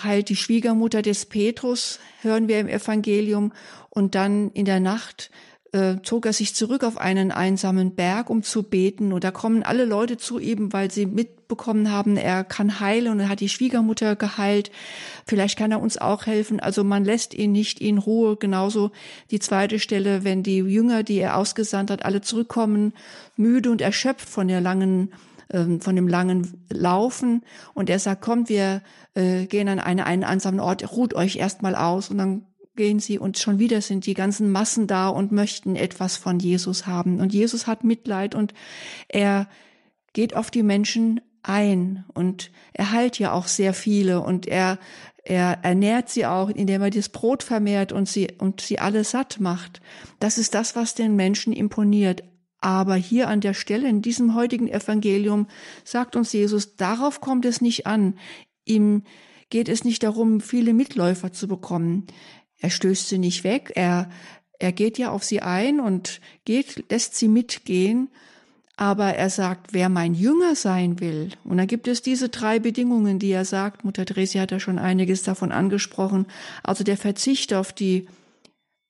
heilt 0.01 0.29
die 0.29 0.37
Schwiegermutter 0.37 1.03
des 1.03 1.27
Petrus, 1.27 1.99
hören 2.21 2.49
wir 2.49 2.61
im 2.61 2.69
Evangelium, 2.69 3.53
und 3.91 4.15
dann 4.15 4.51
in 4.51 4.65
der 4.65 4.81
Nacht 4.81 5.31
äh, 5.75 6.01
zog 6.05 6.25
er 6.25 6.33
sich 6.33 6.55
zurück 6.55 6.85
auf 6.85 6.99
einen 6.99 7.33
einsamen 7.33 7.97
Berg, 7.97 8.31
um 8.31 8.45
zu 8.45 8.63
beten. 8.63 9.13
Und 9.13 9.25
da 9.25 9.33
kommen 9.33 9.65
alle 9.65 9.85
Leute 9.85 10.17
zu 10.17 10.39
ihm, 10.39 10.73
weil 10.73 10.89
sie 10.89 11.05
mitbekommen 11.05 11.91
haben, 11.91 12.17
er 12.17 12.45
kann 12.45 12.79
heilen 12.79 13.11
und 13.11 13.19
er 13.19 13.29
hat 13.29 13.41
die 13.41 13.49
Schwiegermutter 13.49 14.15
geheilt. 14.15 14.71
Vielleicht 15.27 15.59
kann 15.59 15.73
er 15.73 15.83
uns 15.83 15.99
auch 15.99 16.27
helfen. 16.27 16.61
Also 16.61 16.85
man 16.85 17.05
lässt 17.05 17.35
ihn 17.35 17.51
nicht 17.51 17.81
in 17.81 17.99
Ruhe. 17.99 18.37
Genauso 18.37 18.93
die 19.33 19.41
zweite 19.41 19.81
Stelle, 19.81 20.23
wenn 20.23 20.45
die 20.45 20.59
Jünger, 20.59 21.03
die 21.03 21.19
er 21.19 21.37
ausgesandt 21.37 21.91
hat, 21.91 22.05
alle 22.05 22.21
zurückkommen, 22.21 22.93
müde 23.37 23.73
und 23.73 23.81
erschöpft 23.81 24.29
von 24.29 24.47
der 24.47 24.61
langen 24.61 25.13
ähm, 25.51 25.81
von 25.81 25.97
dem 25.97 26.09
langen 26.09 26.65
Laufen 26.71 27.43
und 27.75 27.91
er 27.91 27.99
sagt, 27.99 28.23
kommt, 28.23 28.49
wir 28.49 28.81
äh, 29.15 29.45
gehen 29.45 29.69
an 29.69 29.79
einen, 29.79 30.01
einen 30.01 30.25
einsamen 30.25 30.59
Ort, 30.59 30.97
ruht 30.97 31.15
euch 31.15 31.37
erstmal 31.37 31.75
aus 31.75 32.09
und 32.09 32.17
dann 32.17 32.47
gehen 32.77 32.99
sie 32.99 33.19
und 33.19 33.39
schon 33.39 33.59
wieder 33.59 33.81
sind 33.81 34.07
die 34.07 34.15
ganzen 34.15 34.51
Massen 34.51 34.87
da 34.87 35.09
und 35.09 35.33
möchten 35.33 35.77
etwas 35.77 36.17
von 36.17 36.39
Jesus 36.39 36.87
haben. 36.87 37.21
Und 37.21 37.33
Jesus 37.33 37.67
hat 37.67 37.85
Mitleid 37.85 38.35
und 38.35 38.55
er 39.09 39.49
geht 40.13 40.35
auf 40.37 40.51
die 40.51 40.63
Menschen 40.63 41.21
ein 41.43 42.05
und 42.15 42.51
er 42.73 42.91
heilt 42.91 43.19
ja 43.19 43.33
auch 43.33 43.47
sehr 43.47 43.75
viele 43.75 44.21
und 44.21 44.47
er, 44.47 44.79
er 45.25 45.59
ernährt 45.63 46.09
sie 46.09 46.27
auch, 46.27 46.49
indem 46.49 46.83
er 46.83 46.91
das 46.91 47.09
Brot 47.09 47.43
vermehrt 47.43 47.93
und 47.93 48.09
sie, 48.09 48.29
und 48.39 48.61
sie 48.61 48.79
alle 48.79 49.05
satt 49.05 49.41
macht. 49.41 49.81
Das 50.19 50.39
ist 50.39 50.55
das, 50.55 50.75
was 50.75 50.95
den 50.95 51.17
Menschen 51.17 51.53
imponiert. 51.53 52.25
Aber 52.61 52.95
hier 52.95 53.29
an 53.29 53.43
der 53.43 53.53
Stelle, 53.53 53.89
in 53.89 54.01
diesem 54.01 54.35
heutigen 54.35 54.69
Evangelium, 54.69 55.49
sagt 55.85 56.17
uns 56.17 56.33
Jesus, 56.33 56.77
darauf 56.77 57.21
kommt 57.21 57.45
es 57.45 57.61
nicht 57.61 57.87
an. 57.87 58.19
Ihm 58.65 59.03
geht 59.51 59.69
es 59.69 59.85
nicht 59.85 60.03
darum, 60.03 60.41
viele 60.41 60.73
Mitläufer 60.73 61.31
zu 61.31 61.47
bekommen. 61.47 62.07
Er 62.65 62.71
stößt 62.71 63.11
sie 63.11 63.19
nicht 63.19 63.45
weg, 63.45 63.73
er, 63.75 64.09
er 64.59 64.73
geht 64.73 64.97
ja 64.97 65.11
auf 65.11 65.23
sie 65.23 65.43
ein 65.43 65.81
und 65.81 66.23
geht, 66.47 66.91
lässt 66.91 67.15
sie 67.15 67.29
mitgehen, 67.29 68.09
aber 68.75 69.13
er 69.17 69.29
sagt, 69.29 69.75
wer 69.75 69.91
mein 69.91 70.15
Jünger 70.15 70.57
sein 70.57 70.99
will, 70.99 71.29
und 71.45 71.59
da 71.59 71.67
gibt 71.67 71.89
es 71.89 72.01
diese 72.01 72.31
drei 72.31 72.61
Bedingungen, 72.61 73.19
die 73.19 73.33
er 73.33 73.45
sagt, 73.45 73.85
Mutter 73.85 74.07
Theresia 74.07 74.41
hat 74.41 74.51
ja 74.51 74.61
schon 74.61 74.79
einiges 74.79 75.23
davon 75.23 75.53
angesprochen, 75.53 76.25
also 76.63 76.85
der 76.85 76.97
Verzicht 76.97 77.53
auf 77.53 77.75
die 77.75 78.09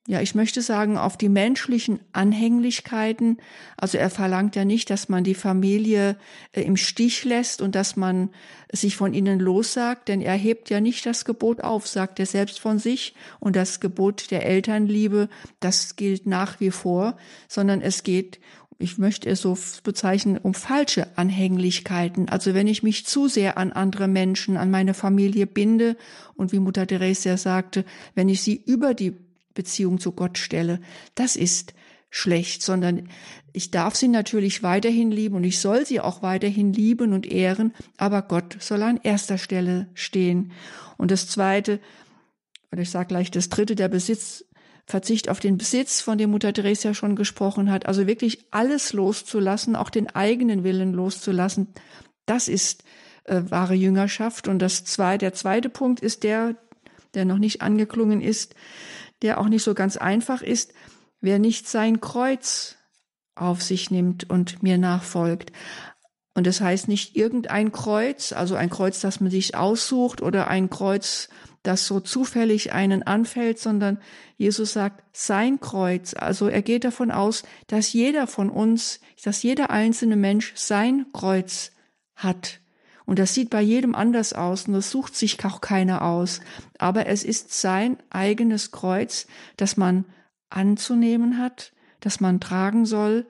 ja, 0.07 0.21
ich 0.21 0.35
möchte 0.35 0.61
sagen, 0.61 0.99
auf 0.99 1.17
die 1.17 1.31
menschlichen 1.31 1.99
Anhänglichkeiten. 2.13 3.39
Also 3.79 3.97
er 3.97 4.11
verlangt 4.11 4.55
ja 4.55 4.67
nicht, 4.67 4.91
dass 4.91 5.09
man 5.09 5.25
die 5.25 5.35
Familie 5.35 6.19
äh, 6.53 6.61
im 6.61 6.77
Stich 6.77 7.25
lässt 7.25 7.63
und 7.63 7.75
dass 7.75 7.97
man 7.97 8.29
sich 8.71 8.97
von 8.97 9.15
ihnen 9.15 9.41
lossagt, 9.41 10.09
denn 10.09 10.21
er 10.21 10.35
hebt 10.35 10.69
ja 10.69 10.81
nicht 10.81 11.07
das 11.07 11.25
Gebot 11.25 11.63
auf, 11.63 11.87
sagt 11.87 12.21
er 12.21 12.27
selbst 12.27 12.61
von 12.61 12.79
sich. 12.79 13.15
Und 13.41 13.57
das 13.57 13.81
Gebot 13.81 14.31
der 14.31 14.45
Elternliebe, 14.45 15.31
das 15.61 15.97
gilt 15.97 16.27
nach 16.27 16.61
wie 16.61 16.71
vor, 16.71 17.17
sondern 17.49 17.81
es 17.81 18.03
geht 18.03 18.41
ich 18.79 18.99
möchte 18.99 19.31
es 19.31 19.41
so 19.41 19.57
bezeichnen, 19.85 20.37
um 20.37 20.53
falsche 20.53 21.07
Anhänglichkeiten. 21.17 22.29
Also 22.29 22.55
wenn 22.55 22.67
ich 22.67 22.83
mich 22.83 23.07
zu 23.07 23.29
sehr 23.29 23.57
an 23.57 23.73
andere 23.73 24.09
Menschen, 24.09 24.57
an 24.57 24.71
meine 24.71 24.95
Familie 24.95 25.47
binde 25.47 25.97
und 26.35 26.53
wie 26.53 26.59
Mutter 26.59 26.87
Theresia 26.87 27.37
sagte, 27.37 27.85
wenn 28.15 28.29
ich 28.29 28.43
sie 28.43 28.61
über 28.67 28.93
die 28.93 29.15
Beziehung 29.55 29.99
zu 29.99 30.13
Gott 30.13 30.39
stelle. 30.39 30.81
Das 31.15 31.37
ist 31.37 31.75
schlecht, 32.11 32.63
sondern 32.63 33.09
ich 33.53 33.71
darf 33.71 33.97
sie 33.97 34.09
natürlich 34.09 34.63
weiterhin 34.63 35.11
lieben 35.11 35.35
und 35.35 35.45
ich 35.45 35.59
soll 35.59 35.85
sie 35.85 36.01
auch 36.01 36.23
weiterhin 36.23 36.73
lieben 36.73 37.13
und 37.13 37.27
ehren, 37.27 37.75
aber 37.97 38.23
Gott 38.23 38.57
soll 38.61 38.83
an 38.83 39.01
erster 39.03 39.39
Stelle 39.39 39.89
stehen. 39.95 40.53
Und 40.97 41.11
das 41.11 41.29
zweite, 41.29 41.81
oder 42.71 42.83
ich 42.83 42.91
sage 42.91 43.09
gleich 43.09 43.31
das 43.31 43.49
dritte, 43.49 43.75
der 43.75 43.89
Besitz, 43.89 44.45
Verzicht 44.87 45.29
auf 45.29 45.41
den 45.41 45.57
Besitz, 45.57 46.03
von 46.03 46.19
dem 46.19 46.31
Mutter 46.31 46.53
Theresia 46.53 46.95
schon 46.95 47.17
gesprochen 47.17 47.71
hat, 47.71 47.87
also 47.87 48.07
wirklich 48.07 48.45
alles 48.51 48.93
loszulassen, 48.93 49.77
auch 49.77 49.89
den 49.89 50.09
eigenen 50.09 50.63
Willen 50.63 50.93
loszulassen, 50.93 51.69
das 52.27 52.49
ist 52.49 52.85
äh, 53.25 53.43
wahre 53.49 53.75
Jüngerschaft. 53.75 54.47
Und 54.47 54.59
das 54.61 54.85
zwei, 54.85 55.19
der 55.19 55.33
zweite 55.33 55.69
Punkt 55.69 56.01
ist 56.01 56.23
der, 56.23 56.57
der 57.15 57.25
noch 57.25 57.39
nicht 57.39 57.63
angeklungen 57.63 58.21
ist, 58.21 58.55
der 59.25 59.41
auch 59.41 59.49
nicht 59.49 59.65
so 59.65 59.75
ganz 59.75 59.97
einfach 59.97 60.43
ist, 60.43 60.73
wer 61.21 61.41
nicht 61.41 61.67
sein 61.67 62.01
Kreuz 62.01 62.77
auf 63.35 63.63
sich 63.63 63.91
nimmt 63.91 64.31
und 64.31 64.63
mir 64.63 64.79
nachfolgt. 64.79 65.51
Und 66.35 66.47
das 66.47 66.61
heißt 66.61 66.89
nicht 66.89 67.17
irgendein 67.17 67.73
Kreuz, 67.73 68.33
also 68.33 68.55
ein 68.55 68.71
Kreuz, 68.71 69.01
das 69.01 69.21
man 69.21 69.31
sich 69.31 69.57
aussucht 69.57 70.21
oder 70.21 70.49
ein 70.49 70.69
Kreuz, 70.69 71.29
das 71.63 71.87
so 71.87 72.01
zufällig 72.01 72.73
einen 72.73 73.03
anfällt, 73.03 73.59
sondern 73.59 73.99
Jesus 74.37 74.75
sagt, 74.75 75.03
sein 75.17 75.59
Kreuz. 75.59 76.15
Also 76.15 76.49
er 76.49 76.63
geht 76.63 76.85
davon 76.85 77.11
aus, 77.11 77.45
dass 77.67 77.93
jeder 77.93 78.27
von 78.27 78.51
uns, 78.51 79.01
dass 79.25 79.43
jeder 79.43 79.71
einzelne 79.71 80.17
Mensch 80.17 80.53
sein 80.57 81.07
Kreuz 81.13 81.73
hat. 82.15 82.61
Und 83.07 83.19
das 83.19 83.35
sieht 83.35 83.51
bei 83.51 83.61
jedem 83.61 83.95
anders 83.95 84.33
aus 84.33 84.67
und 84.67 84.75
das 84.75 84.91
sucht 84.91 85.15
sich 85.15 85.45
auch 85.45 85.61
keiner 85.61 86.03
aus. 86.03 86.41
Aber 86.79 87.07
es 87.07 87.23
ist 87.23 87.53
sein 87.53 87.99
eigenes 88.11 88.71
Kreuz, 88.71 89.27
das 89.57 89.77
man 89.77 90.07
anzunehmen 90.49 91.39
hat, 91.39 91.73
das 92.01 92.21
man 92.21 92.41
tragen 92.41 92.87
soll, 92.87 93.27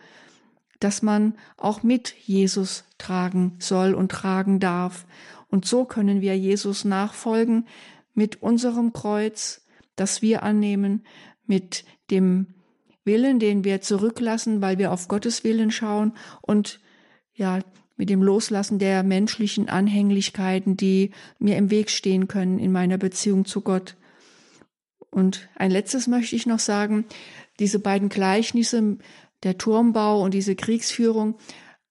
das 0.79 1.03
man 1.03 1.35
auch 1.57 1.83
mit 1.83 2.15
Jesus 2.15 2.85
tragen 2.99 3.57
soll 3.59 3.95
und 3.95 4.11
tragen 4.11 4.61
darf. 4.61 5.07
Und 5.49 5.65
so 5.67 5.85
können 5.85 6.21
wir 6.21 6.37
Jesus 6.37 6.85
nachfolgen 6.85 7.67
mit 8.13 8.43
unserem 8.43 8.93
Kreuz, 8.93 9.67
das 9.97 10.23
wir 10.23 10.43
annehmen, 10.43 11.05
mit 11.47 11.85
dem 12.11 12.55
Willen, 13.05 13.39
den 13.39 13.65
wir 13.65 13.81
zurücklassen, 13.81 14.63
weil 14.63 14.79
wir 14.79 14.93
auf 14.93 15.09
Gottes 15.09 15.45
Willen 15.45 15.71
schauen 15.71 16.13
und 16.41 16.81
ja, 17.35 17.61
mit 17.97 18.11
dem 18.11 18.23
Loslassen 18.23 18.79
der 18.79 19.03
menschlichen 19.03 19.69
Anhänglichkeiten, 19.69 20.77
die 20.77 21.11
mir 21.39 21.57
im 21.57 21.71
Weg 21.71 21.91
stehen 21.91 22.29
können 22.29 22.59
in 22.59 22.73
meiner 22.73 22.99
Beziehung 22.99 23.45
zu 23.45 23.61
Gott. 23.61 23.97
Und 25.11 25.49
ein 25.55 25.71
letztes 25.71 26.07
möchte 26.07 26.35
ich 26.35 26.47
noch 26.47 26.59
sagen, 26.59 27.05
diese 27.61 27.79
beiden 27.79 28.09
Gleichnisse, 28.09 28.99
der 29.45 29.59
Turmbau 29.59 30.23
und 30.23 30.35
diese 30.35 30.57
Kriegsführung, 30.57 31.37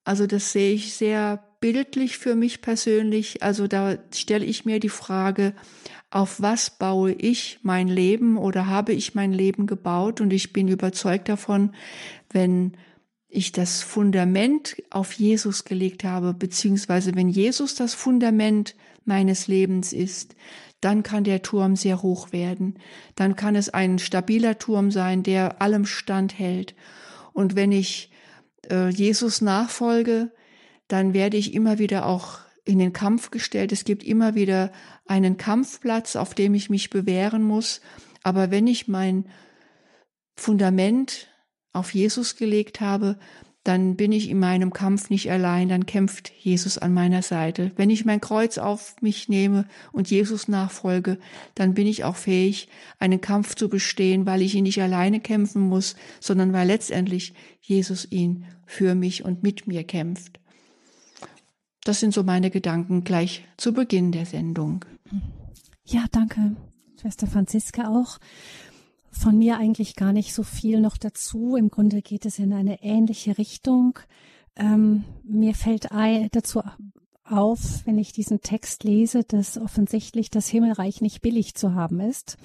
also 0.03 0.27
das 0.27 0.51
sehe 0.51 0.73
ich 0.73 0.93
sehr 0.93 1.43
bildlich 1.61 2.17
für 2.17 2.35
mich 2.35 2.61
persönlich. 2.61 3.41
Also 3.41 3.67
da 3.67 3.97
stelle 4.13 4.43
ich 4.43 4.65
mir 4.65 4.81
die 4.81 4.89
Frage, 4.89 5.53
auf 6.09 6.41
was 6.41 6.71
baue 6.71 7.13
ich 7.13 7.59
mein 7.63 7.87
Leben 7.87 8.37
oder 8.37 8.67
habe 8.67 8.91
ich 8.91 9.15
mein 9.15 9.31
Leben 9.31 9.65
gebaut. 9.65 10.19
Und 10.19 10.33
ich 10.33 10.51
bin 10.51 10.67
überzeugt 10.67 11.29
davon, 11.29 11.73
wenn 12.29 12.73
ich 13.33 13.51
das 13.51 13.81
Fundament 13.81 14.77
auf 14.91 15.13
Jesus 15.13 15.65
gelegt 15.65 16.03
habe, 16.03 16.33
beziehungsweise 16.33 17.15
wenn 17.15 17.29
Jesus 17.29 17.73
das 17.73 17.95
Fundament 17.95 18.75
meines 19.05 19.47
Lebens 19.47 19.91
ist, 19.91 20.35
dann 20.81 21.01
kann 21.01 21.23
der 21.23 21.41
Turm 21.41 21.75
sehr 21.75 22.03
hoch 22.03 22.31
werden. 22.31 22.77
Dann 23.15 23.35
kann 23.35 23.55
es 23.55 23.69
ein 23.69 23.97
stabiler 23.99 24.59
Turm 24.59 24.91
sein, 24.91 25.23
der 25.23 25.61
allem 25.61 25.85
standhält. 25.85 26.75
Und 27.33 27.55
wenn 27.55 27.71
ich 27.71 28.11
äh, 28.69 28.89
Jesus 28.89 29.41
nachfolge, 29.41 30.31
dann 30.87 31.13
werde 31.13 31.37
ich 31.37 31.53
immer 31.53 31.79
wieder 31.79 32.05
auch 32.05 32.39
in 32.65 32.77
den 32.77 32.93
Kampf 32.93 33.31
gestellt. 33.31 33.71
Es 33.71 33.83
gibt 33.83 34.03
immer 34.03 34.35
wieder 34.35 34.71
einen 35.07 35.37
Kampfplatz, 35.37 36.15
auf 36.15 36.35
dem 36.35 36.53
ich 36.53 36.69
mich 36.69 36.91
bewähren 36.91 37.43
muss. 37.43 37.81
Aber 38.21 38.51
wenn 38.51 38.67
ich 38.67 38.87
mein 38.87 39.27
Fundament 40.35 41.32
auf 41.73 41.93
Jesus 41.93 42.35
gelegt 42.35 42.81
habe, 42.81 43.17
dann 43.63 43.95
bin 43.95 44.11
ich 44.11 44.29
in 44.29 44.39
meinem 44.39 44.73
Kampf 44.73 45.09
nicht 45.09 45.31
allein, 45.31 45.69
dann 45.69 45.85
kämpft 45.85 46.31
Jesus 46.37 46.77
an 46.77 46.93
meiner 46.93 47.21
Seite. 47.21 47.71
Wenn 47.77 47.89
ich 47.89 48.03
mein 48.03 48.19
Kreuz 48.19 48.57
auf 48.57 48.95
mich 49.01 49.29
nehme 49.29 49.65
und 49.93 50.09
Jesus 50.09 50.49
nachfolge, 50.49 51.17
dann 51.55 51.73
bin 51.73 51.87
ich 51.87 52.03
auch 52.03 52.17
fähig, 52.17 52.67
einen 52.99 53.21
Kampf 53.21 53.55
zu 53.55 53.69
bestehen, 53.69 54.25
weil 54.25 54.41
ich 54.41 54.55
ihn 54.55 54.63
nicht 54.63 54.81
alleine 54.81 55.21
kämpfen 55.21 55.61
muss, 55.61 55.95
sondern 56.19 56.51
weil 56.51 56.67
letztendlich 56.67 57.33
Jesus 57.61 58.05
ihn 58.11 58.45
für 58.65 58.95
mich 58.95 59.23
und 59.23 59.43
mit 59.43 59.65
mir 59.65 59.85
kämpft. 59.85 60.41
Das 61.85 62.01
sind 62.01 62.13
so 62.13 62.23
meine 62.23 62.49
Gedanken 62.49 63.05
gleich 63.05 63.45
zu 63.55 63.73
Beginn 63.73 64.11
der 64.11 64.25
Sendung. 64.25 64.83
Ja, 65.85 66.05
danke, 66.11 66.55
Schwester 66.99 67.27
Franziska 67.27 67.87
auch. 67.87 68.19
Von 69.13 69.37
mir 69.37 69.57
eigentlich 69.57 69.95
gar 69.95 70.11
nicht 70.11 70.33
so 70.33 70.43
viel 70.43 70.81
noch 70.81 70.97
dazu. 70.97 71.55
Im 71.55 71.69
Grunde 71.69 72.01
geht 72.01 72.25
es 72.25 72.39
in 72.39 72.51
eine 72.51 72.81
ähnliche 72.83 73.37
Richtung. 73.37 73.99
Ähm, 74.55 75.03
mir 75.23 75.53
fällt 75.53 75.87
dazu 76.31 76.61
auf, 77.23 77.85
wenn 77.85 77.97
ich 77.97 78.11
diesen 78.11 78.41
Text 78.41 78.83
lese, 78.83 79.23
dass 79.23 79.57
offensichtlich 79.57 80.29
das 80.29 80.47
Himmelreich 80.47 81.01
nicht 81.01 81.21
billig 81.21 81.55
zu 81.55 81.73
haben 81.73 81.99
ist. 81.99 82.37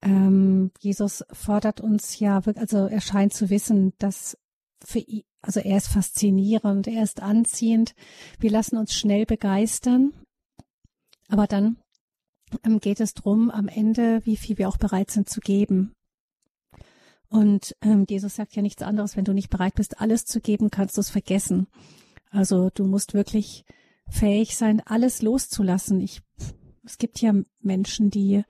Ähm, 0.00 0.70
Jesus 0.78 1.24
fordert 1.32 1.80
uns 1.80 2.18
ja, 2.18 2.40
also 2.56 2.86
er 2.86 3.00
scheint 3.00 3.34
zu 3.34 3.50
wissen, 3.50 3.92
dass 3.98 4.38
für 4.84 5.00
ihn, 5.00 5.24
also 5.42 5.60
er 5.60 5.76
ist 5.76 5.88
faszinierend, 5.88 6.86
er 6.86 7.02
ist 7.02 7.20
anziehend. 7.20 7.94
Wir 8.38 8.50
lassen 8.50 8.76
uns 8.76 8.94
schnell 8.94 9.26
begeistern. 9.26 10.12
Aber 11.28 11.46
dann 11.46 11.76
geht 12.80 13.00
es 13.00 13.14
drum 13.14 13.50
am 13.50 13.68
Ende, 13.68 14.20
wie 14.24 14.36
viel 14.36 14.58
wir 14.58 14.68
auch 14.68 14.76
bereit 14.76 15.10
sind 15.10 15.28
zu 15.28 15.40
geben. 15.40 15.92
Und 17.28 17.76
ähm, 17.82 18.06
Jesus 18.08 18.36
sagt 18.36 18.56
ja 18.56 18.62
nichts 18.62 18.82
anderes, 18.82 19.16
wenn 19.16 19.24
du 19.24 19.34
nicht 19.34 19.50
bereit 19.50 19.74
bist, 19.74 20.00
alles 20.00 20.24
zu 20.24 20.40
geben, 20.40 20.70
kannst 20.70 20.96
du 20.96 21.00
es 21.00 21.10
vergessen. 21.10 21.66
Also 22.30 22.70
du 22.72 22.86
musst 22.86 23.12
wirklich 23.12 23.64
fähig 24.08 24.56
sein, 24.56 24.80
alles 24.84 25.20
loszulassen. 25.20 26.00
Ich, 26.00 26.22
es 26.84 26.96
gibt 26.96 27.20
ja 27.20 27.34
Menschen, 27.60 28.10
die 28.10 28.44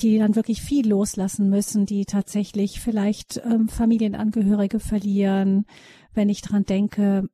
die 0.00 0.18
dann 0.18 0.34
wirklich 0.34 0.60
viel 0.60 0.88
loslassen 0.88 1.48
müssen, 1.48 1.86
die 1.86 2.04
tatsächlich 2.04 2.80
vielleicht 2.80 3.40
ähm, 3.44 3.68
Familienangehörige 3.68 4.80
verlieren. 4.80 5.66
Wenn 6.12 6.28
ich 6.28 6.42
dran 6.42 6.64
denke, 6.64 7.28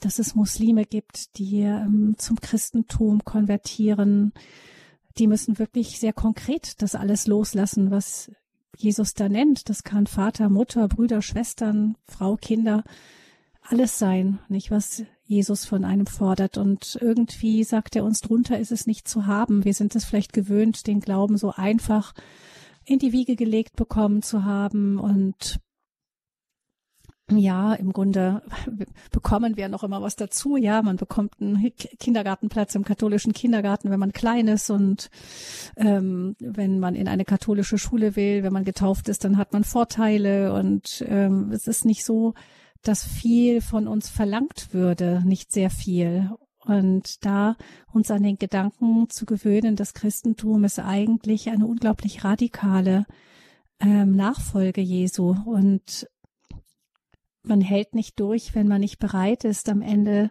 dass 0.00 0.18
es 0.18 0.34
Muslime 0.34 0.84
gibt, 0.84 1.36
die 1.38 1.60
ähm, 1.60 2.14
zum 2.16 2.40
Christentum 2.40 3.24
konvertieren, 3.24 4.32
die 5.18 5.26
müssen 5.26 5.58
wirklich 5.58 5.98
sehr 5.98 6.12
konkret 6.12 6.82
das 6.82 6.94
alles 6.94 7.26
loslassen, 7.26 7.90
was 7.90 8.30
Jesus 8.76 9.14
da 9.14 9.28
nennt. 9.28 9.68
Das 9.68 9.82
kann 9.82 10.06
Vater, 10.06 10.48
Mutter, 10.48 10.88
Brüder, 10.88 11.22
Schwestern, 11.22 11.96
Frau, 12.06 12.36
Kinder, 12.36 12.84
alles 13.62 13.98
sein, 13.98 14.38
nicht 14.48 14.70
was 14.70 15.02
Jesus 15.24 15.64
von 15.64 15.84
einem 15.84 16.06
fordert. 16.06 16.56
Und 16.58 16.98
irgendwie 17.00 17.64
sagt 17.64 17.96
er 17.96 18.04
uns, 18.04 18.20
drunter 18.20 18.58
ist 18.58 18.72
es 18.72 18.86
nicht 18.86 19.08
zu 19.08 19.26
haben. 19.26 19.64
Wir 19.64 19.74
sind 19.74 19.96
es 19.96 20.04
vielleicht 20.04 20.32
gewöhnt, 20.32 20.86
den 20.86 21.00
Glauben 21.00 21.36
so 21.36 21.50
einfach 21.50 22.14
in 22.84 22.98
die 22.98 23.12
Wiege 23.12 23.34
gelegt 23.34 23.76
bekommen 23.76 24.22
zu 24.22 24.44
haben 24.44 24.98
und 24.98 25.58
ja, 27.30 27.74
im 27.74 27.92
Grunde 27.92 28.42
bekommen 29.10 29.56
wir 29.56 29.68
noch 29.68 29.82
immer 29.82 30.00
was 30.00 30.16
dazu. 30.16 30.56
Ja, 30.56 30.82
man 30.82 30.96
bekommt 30.96 31.34
einen 31.40 31.72
Kindergartenplatz 31.98 32.74
im 32.74 32.84
katholischen 32.84 33.32
Kindergarten, 33.32 33.90
wenn 33.90 33.98
man 33.98 34.12
klein 34.12 34.46
ist 34.46 34.70
und 34.70 35.10
ähm, 35.76 36.36
wenn 36.38 36.78
man 36.78 36.94
in 36.94 37.08
eine 37.08 37.24
katholische 37.24 37.78
Schule 37.78 38.14
will, 38.14 38.44
wenn 38.44 38.52
man 38.52 38.64
getauft 38.64 39.08
ist, 39.08 39.24
dann 39.24 39.36
hat 39.38 39.52
man 39.52 39.64
Vorteile 39.64 40.54
und 40.54 41.04
ähm, 41.08 41.50
es 41.52 41.66
ist 41.66 41.84
nicht 41.84 42.04
so, 42.04 42.34
dass 42.82 43.04
viel 43.04 43.60
von 43.60 43.88
uns 43.88 44.08
verlangt 44.08 44.68
würde, 44.72 45.22
nicht 45.24 45.50
sehr 45.50 45.70
viel. 45.70 46.30
Und 46.64 47.24
da 47.24 47.56
uns 47.92 48.10
an 48.10 48.22
den 48.22 48.38
Gedanken 48.38 49.08
zu 49.08 49.24
gewöhnen, 49.24 49.76
das 49.76 49.94
Christentum 49.94 50.64
ist 50.64 50.78
eigentlich 50.78 51.48
eine 51.48 51.66
unglaublich 51.66 52.24
radikale 52.24 53.06
ähm, 53.80 54.16
Nachfolge 54.16 54.80
Jesu 54.80 55.36
und 55.44 56.08
man 57.46 57.60
hält 57.60 57.94
nicht 57.94 58.18
durch, 58.20 58.54
wenn 58.54 58.68
man 58.68 58.80
nicht 58.80 58.98
bereit 58.98 59.44
ist, 59.44 59.68
am 59.68 59.82
Ende 59.82 60.30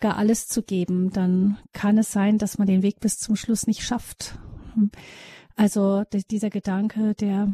gar 0.00 0.16
alles 0.16 0.46
zu 0.46 0.62
geben, 0.62 1.10
dann 1.10 1.58
kann 1.72 1.98
es 1.98 2.12
sein, 2.12 2.38
dass 2.38 2.58
man 2.58 2.66
den 2.66 2.82
Weg 2.82 3.00
bis 3.00 3.18
zum 3.18 3.36
Schluss 3.36 3.66
nicht 3.66 3.82
schafft. 3.82 4.38
Also 5.56 6.04
dieser 6.30 6.50
Gedanke, 6.50 7.14
der, 7.14 7.52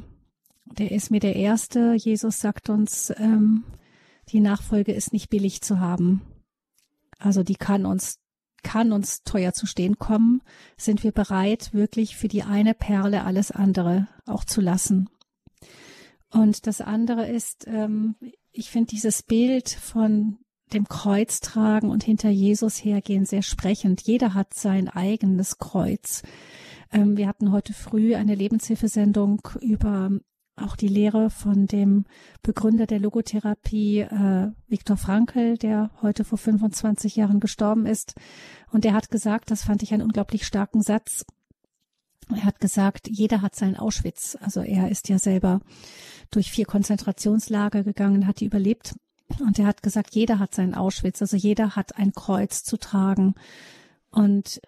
der 0.66 0.90
ist 0.90 1.10
mir 1.10 1.20
der 1.20 1.36
erste. 1.36 1.94
Jesus 1.94 2.38
sagt 2.38 2.68
uns, 2.68 3.12
ähm, 3.16 3.64
die 4.28 4.40
Nachfolge 4.40 4.92
ist 4.92 5.12
nicht 5.12 5.30
billig 5.30 5.62
zu 5.62 5.80
haben. 5.80 6.22
Also 7.18 7.42
die 7.42 7.54
kann 7.54 7.86
uns, 7.86 8.18
kann 8.62 8.92
uns 8.92 9.22
teuer 9.22 9.54
zu 9.54 9.66
stehen 9.66 9.98
kommen. 9.98 10.42
Sind 10.76 11.02
wir 11.02 11.12
bereit, 11.12 11.72
wirklich 11.72 12.16
für 12.16 12.28
die 12.28 12.42
eine 12.42 12.74
Perle 12.74 13.24
alles 13.24 13.50
andere 13.50 14.08
auch 14.26 14.44
zu 14.44 14.60
lassen? 14.60 15.08
Und 16.30 16.66
das 16.66 16.80
andere 16.80 17.28
ist, 17.28 17.66
ähm, 17.66 18.16
ich 18.54 18.70
finde 18.70 18.86
dieses 18.90 19.22
Bild 19.22 19.68
von 19.68 20.38
dem 20.72 20.88
Kreuz 20.88 21.40
tragen 21.40 21.90
und 21.90 22.02
hinter 22.02 22.30
Jesus 22.30 22.82
hergehen 22.82 23.26
sehr 23.26 23.42
sprechend. 23.42 24.00
Jeder 24.02 24.32
hat 24.32 24.54
sein 24.54 24.88
eigenes 24.88 25.58
Kreuz. 25.58 26.22
Ähm, 26.92 27.16
wir 27.16 27.28
hatten 27.28 27.52
heute 27.52 27.72
früh 27.72 28.14
eine 28.14 28.34
Lebenshilfesendung 28.34 29.42
über 29.60 30.10
auch 30.56 30.76
die 30.76 30.88
Lehre 30.88 31.30
von 31.30 31.66
dem 31.66 32.04
Begründer 32.42 32.86
der 32.86 33.00
Logotherapie, 33.00 34.00
äh, 34.00 34.52
Viktor 34.68 34.96
Frankl, 34.96 35.58
der 35.58 35.90
heute 36.00 36.24
vor 36.24 36.38
25 36.38 37.16
Jahren 37.16 37.40
gestorben 37.40 37.86
ist. 37.86 38.14
Und 38.70 38.84
er 38.84 38.94
hat 38.94 39.10
gesagt, 39.10 39.50
das 39.50 39.64
fand 39.64 39.82
ich 39.82 39.92
einen 39.92 40.02
unglaublich 40.02 40.46
starken 40.46 40.80
Satz. 40.80 41.26
Er 42.30 42.44
hat 42.44 42.60
gesagt, 42.60 43.08
jeder 43.08 43.42
hat 43.42 43.54
sein 43.54 43.76
Auschwitz. 43.76 44.36
Also 44.40 44.60
er 44.60 44.90
ist 44.90 45.08
ja 45.08 45.18
selber 45.18 45.60
durch 46.30 46.50
vier 46.50 46.64
Konzentrationslager 46.64 47.84
gegangen, 47.84 48.26
hat 48.26 48.40
die 48.40 48.46
überlebt. 48.46 48.94
Und 49.40 49.58
er 49.58 49.66
hat 49.66 49.82
gesagt, 49.82 50.14
jeder 50.14 50.38
hat 50.38 50.54
sein 50.54 50.74
Auschwitz. 50.74 51.20
Also 51.22 51.36
jeder 51.36 51.76
hat 51.76 51.96
ein 51.96 52.12
Kreuz 52.12 52.62
zu 52.62 52.76
tragen. 52.76 53.34
Und 54.10 54.60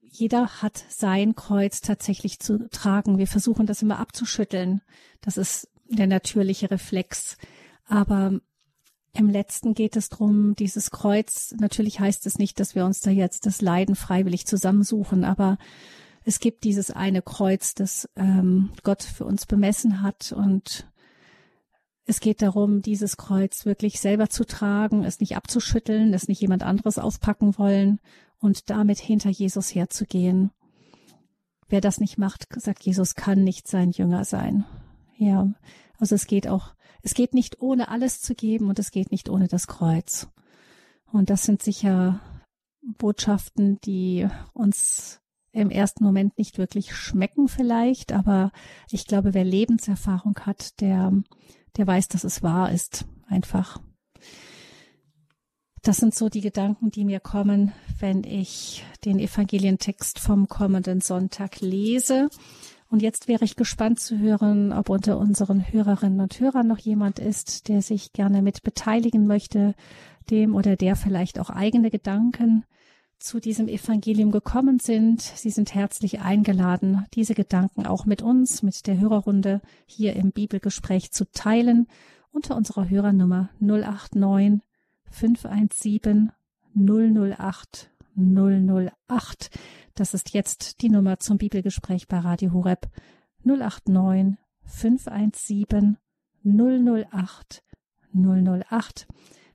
jeder 0.00 0.62
hat 0.62 0.84
sein 0.88 1.34
Kreuz 1.34 1.80
tatsächlich 1.80 2.38
zu 2.38 2.68
tragen. 2.70 3.18
Wir 3.18 3.26
versuchen 3.26 3.66
das 3.66 3.82
immer 3.82 3.98
abzuschütteln. 3.98 4.82
Das 5.20 5.36
ist 5.36 5.68
der 5.88 6.06
natürliche 6.06 6.70
Reflex. 6.70 7.36
Aber 7.86 8.40
im 9.14 9.28
letzten 9.28 9.74
geht 9.74 9.96
es 9.96 10.08
drum, 10.08 10.54
dieses 10.56 10.90
Kreuz, 10.90 11.54
natürlich 11.58 12.00
heißt 12.00 12.26
es 12.26 12.38
nicht, 12.38 12.58
dass 12.60 12.74
wir 12.74 12.86
uns 12.86 13.00
da 13.00 13.10
jetzt 13.10 13.44
das 13.44 13.60
Leiden 13.60 13.94
freiwillig 13.94 14.46
zusammensuchen, 14.46 15.24
aber 15.24 15.58
es 16.24 16.40
gibt 16.40 16.64
dieses 16.64 16.90
eine 16.90 17.22
Kreuz, 17.22 17.74
das 17.74 18.08
ähm, 18.16 18.70
Gott 18.82 19.02
für 19.02 19.24
uns 19.24 19.46
bemessen 19.46 20.02
hat 20.02 20.32
und 20.32 20.86
es 22.04 22.20
geht 22.20 22.42
darum, 22.42 22.82
dieses 22.82 23.16
Kreuz 23.16 23.64
wirklich 23.64 24.00
selber 24.00 24.28
zu 24.28 24.44
tragen, 24.44 25.04
es 25.04 25.20
nicht 25.20 25.36
abzuschütteln, 25.36 26.12
es 26.14 26.28
nicht 26.28 26.40
jemand 26.40 26.62
anderes 26.62 26.98
auspacken 26.98 27.56
wollen 27.58 28.00
und 28.38 28.70
damit 28.70 28.98
hinter 28.98 29.30
Jesus 29.30 29.74
herzugehen. 29.74 30.50
Wer 31.68 31.80
das 31.80 32.00
nicht 32.00 32.18
macht, 32.18 32.48
sagt 32.60 32.82
Jesus, 32.82 33.14
kann 33.14 33.44
nicht 33.44 33.68
sein 33.68 33.92
Jünger 33.92 34.24
sein. 34.24 34.64
Ja, 35.16 35.54
also 35.98 36.14
es 36.16 36.26
geht 36.26 36.48
auch, 36.48 36.74
es 37.02 37.14
geht 37.14 37.34
nicht 37.34 37.62
ohne 37.62 37.88
alles 37.88 38.20
zu 38.20 38.34
geben 38.34 38.68
und 38.68 38.78
es 38.78 38.90
geht 38.90 39.12
nicht 39.12 39.28
ohne 39.28 39.46
das 39.46 39.68
Kreuz. 39.68 40.28
Und 41.12 41.30
das 41.30 41.44
sind 41.44 41.62
sicher 41.62 42.20
Botschaften, 42.82 43.80
die 43.80 44.28
uns 44.52 45.21
im 45.52 45.70
ersten 45.70 46.02
Moment 46.02 46.38
nicht 46.38 46.58
wirklich 46.58 46.94
schmecken 46.94 47.48
vielleicht, 47.48 48.12
aber 48.12 48.52
ich 48.90 49.06
glaube, 49.06 49.34
wer 49.34 49.44
Lebenserfahrung 49.44 50.38
hat, 50.40 50.80
der, 50.80 51.12
der 51.76 51.86
weiß, 51.86 52.08
dass 52.08 52.24
es 52.24 52.42
wahr 52.42 52.72
ist. 52.72 53.04
Einfach. 53.28 53.80
Das 55.82 55.96
sind 55.96 56.14
so 56.14 56.28
die 56.28 56.40
Gedanken, 56.40 56.90
die 56.90 57.04
mir 57.04 57.20
kommen, 57.20 57.72
wenn 57.98 58.24
ich 58.24 58.84
den 59.04 59.18
Evangelientext 59.18 60.18
vom 60.18 60.48
kommenden 60.48 61.00
Sonntag 61.00 61.60
lese. 61.60 62.28
Und 62.88 63.02
jetzt 63.02 63.26
wäre 63.26 63.44
ich 63.44 63.56
gespannt 63.56 63.98
zu 64.00 64.18
hören, 64.18 64.72
ob 64.72 64.90
unter 64.90 65.18
unseren 65.18 65.72
Hörerinnen 65.72 66.20
und 66.20 66.38
Hörern 66.38 66.68
noch 66.68 66.78
jemand 66.78 67.18
ist, 67.18 67.68
der 67.68 67.82
sich 67.82 68.12
gerne 68.12 68.42
mit 68.42 68.62
beteiligen 68.62 69.26
möchte, 69.26 69.74
dem 70.30 70.54
oder 70.54 70.76
der 70.76 70.94
vielleicht 70.94 71.40
auch 71.40 71.50
eigene 71.50 71.90
Gedanken 71.90 72.64
zu 73.22 73.40
diesem 73.40 73.68
Evangelium 73.68 74.30
gekommen 74.30 74.78
sind. 74.78 75.20
Sie 75.20 75.50
sind 75.50 75.74
herzlich 75.74 76.20
eingeladen, 76.20 77.06
diese 77.14 77.34
Gedanken 77.34 77.86
auch 77.86 78.04
mit 78.04 78.20
uns, 78.20 78.62
mit 78.62 78.86
der 78.86 78.98
Hörerrunde 78.98 79.60
hier 79.86 80.14
im 80.16 80.32
Bibelgespräch 80.32 81.12
zu 81.12 81.30
teilen 81.30 81.86
unter 82.32 82.56
unserer 82.56 82.88
Hörernummer 82.88 83.50
089 83.60 84.60
517 85.10 86.32
008 86.74 87.90
008. 88.16 89.50
Das 89.94 90.14
ist 90.14 90.34
jetzt 90.34 90.82
die 90.82 90.88
Nummer 90.88 91.18
zum 91.18 91.38
Bibelgespräch 91.38 92.08
bei 92.08 92.18
Radio 92.18 92.52
Horeb 92.52 92.88
089 93.44 94.38
517 94.64 95.98
008 96.44 97.62
008. 98.14 99.06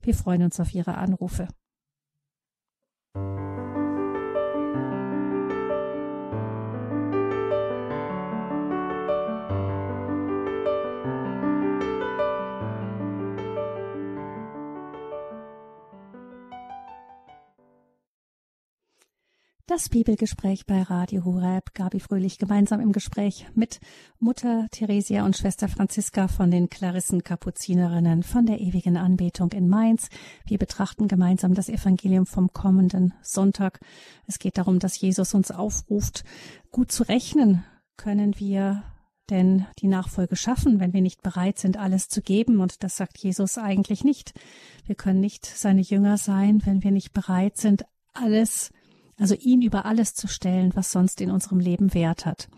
Wir 0.02 0.14
freuen 0.14 0.44
uns 0.44 0.60
auf 0.60 0.74
Ihre 0.74 0.96
Anrufe. 0.96 1.48
Thank 3.18 3.58
you. 3.58 3.67
Das 19.70 19.90
Bibelgespräch 19.90 20.66
bei 20.66 20.82
Radio 20.82 21.26
Horeb. 21.26 21.74
Gabi 21.74 22.00
Fröhlich 22.00 22.38
gemeinsam 22.38 22.80
im 22.80 22.94
Gespräch 22.94 23.48
mit 23.54 23.82
Mutter 24.18 24.66
Theresia 24.72 25.26
und 25.26 25.36
Schwester 25.36 25.68
Franziska 25.68 26.30
von 26.30 26.52
den 26.52 26.70
Klarissen 26.70 27.22
Kapuzinerinnen 27.22 28.24
von 28.24 28.46
der 28.46 28.62
ewigen 28.62 28.96
Anbetung 28.96 29.52
in 29.52 29.68
Mainz. 29.68 30.08
Wir 30.46 30.58
betrachten 30.58 31.10
gemeinsam 31.10 31.54
das 31.54 31.68
Evangelium 31.68 32.26
vom 32.26 32.54
kommenden 32.54 33.14
Sonntag. 33.22 33.82
Es 34.26 34.40
geht 34.40 34.58
darum, 34.58 34.80
dass 34.80 35.02
Jesus 35.02 35.34
uns 35.34 35.52
aufruft, 35.52 36.24
gut 36.72 36.90
zu 36.90 37.04
rechnen. 37.04 37.66
Können 37.98 38.40
wir 38.40 38.84
denn 39.30 39.66
die 39.80 39.88
Nachfolge 39.88 40.38
schaffen, 40.38 40.80
wenn 40.80 40.94
wir 40.94 41.02
nicht 41.02 41.22
bereit 41.24 41.60
sind, 41.60 41.76
alles 41.76 42.08
zu 42.08 42.22
geben? 42.22 42.62
Und 42.62 42.84
das 42.84 42.96
sagt 42.96 43.18
Jesus 43.18 43.58
eigentlich 43.58 44.06
nicht. 44.06 44.34
Wir 44.86 44.96
können 44.96 45.20
nicht 45.20 45.46
seine 45.46 45.82
Jünger 45.82 46.18
sein, 46.18 46.62
wenn 46.64 46.84
wir 46.84 46.92
nicht 46.92 47.12
bereit 47.12 47.58
sind, 47.58 47.84
alles 48.14 48.72
also 49.18 49.36
ihn 49.36 49.62
über 49.62 49.86
alles 49.86 50.14
zu 50.14 50.28
stellen, 50.28 50.72
was 50.76 50.92
sonst 50.92 51.22
in 51.22 51.32
unserem 51.32 51.60
Leben 51.60 51.94
Wert 51.94 52.26
hat. 52.26 52.50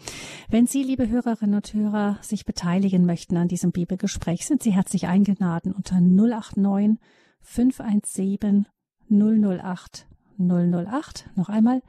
Wenn 0.49 0.67
Sie, 0.67 0.83
liebe 0.83 1.07
Hörerinnen 1.07 1.55
und 1.55 1.73
Hörer, 1.73 2.17
sich 2.21 2.45
beteiligen 2.45 3.05
möchten 3.05 3.37
an 3.37 3.47
diesem 3.47 3.71
Bibelgespräch, 3.71 4.45
sind 4.45 4.61
Sie 4.61 4.73
herzlich 4.73 5.07
eingeladen 5.07 5.71
unter 5.71 5.99
089 6.01 6.99
517 7.41 8.67
008 9.09 10.07
008. 10.37 11.29
Noch 11.35 11.49
einmal 11.49 11.81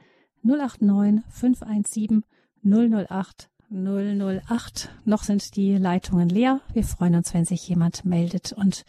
089 0.43 1.23
517 1.29 2.23
008 2.63 3.49
008. 3.69 4.89
Noch 5.05 5.23
sind 5.23 5.55
die 5.55 5.77
Leitungen 5.77 6.29
leer. 6.29 6.61
Wir 6.73 6.83
freuen 6.83 7.15
uns, 7.15 7.33
wenn 7.33 7.45
sich 7.45 7.67
jemand 7.67 8.05
meldet 8.05 8.51
und 8.53 8.85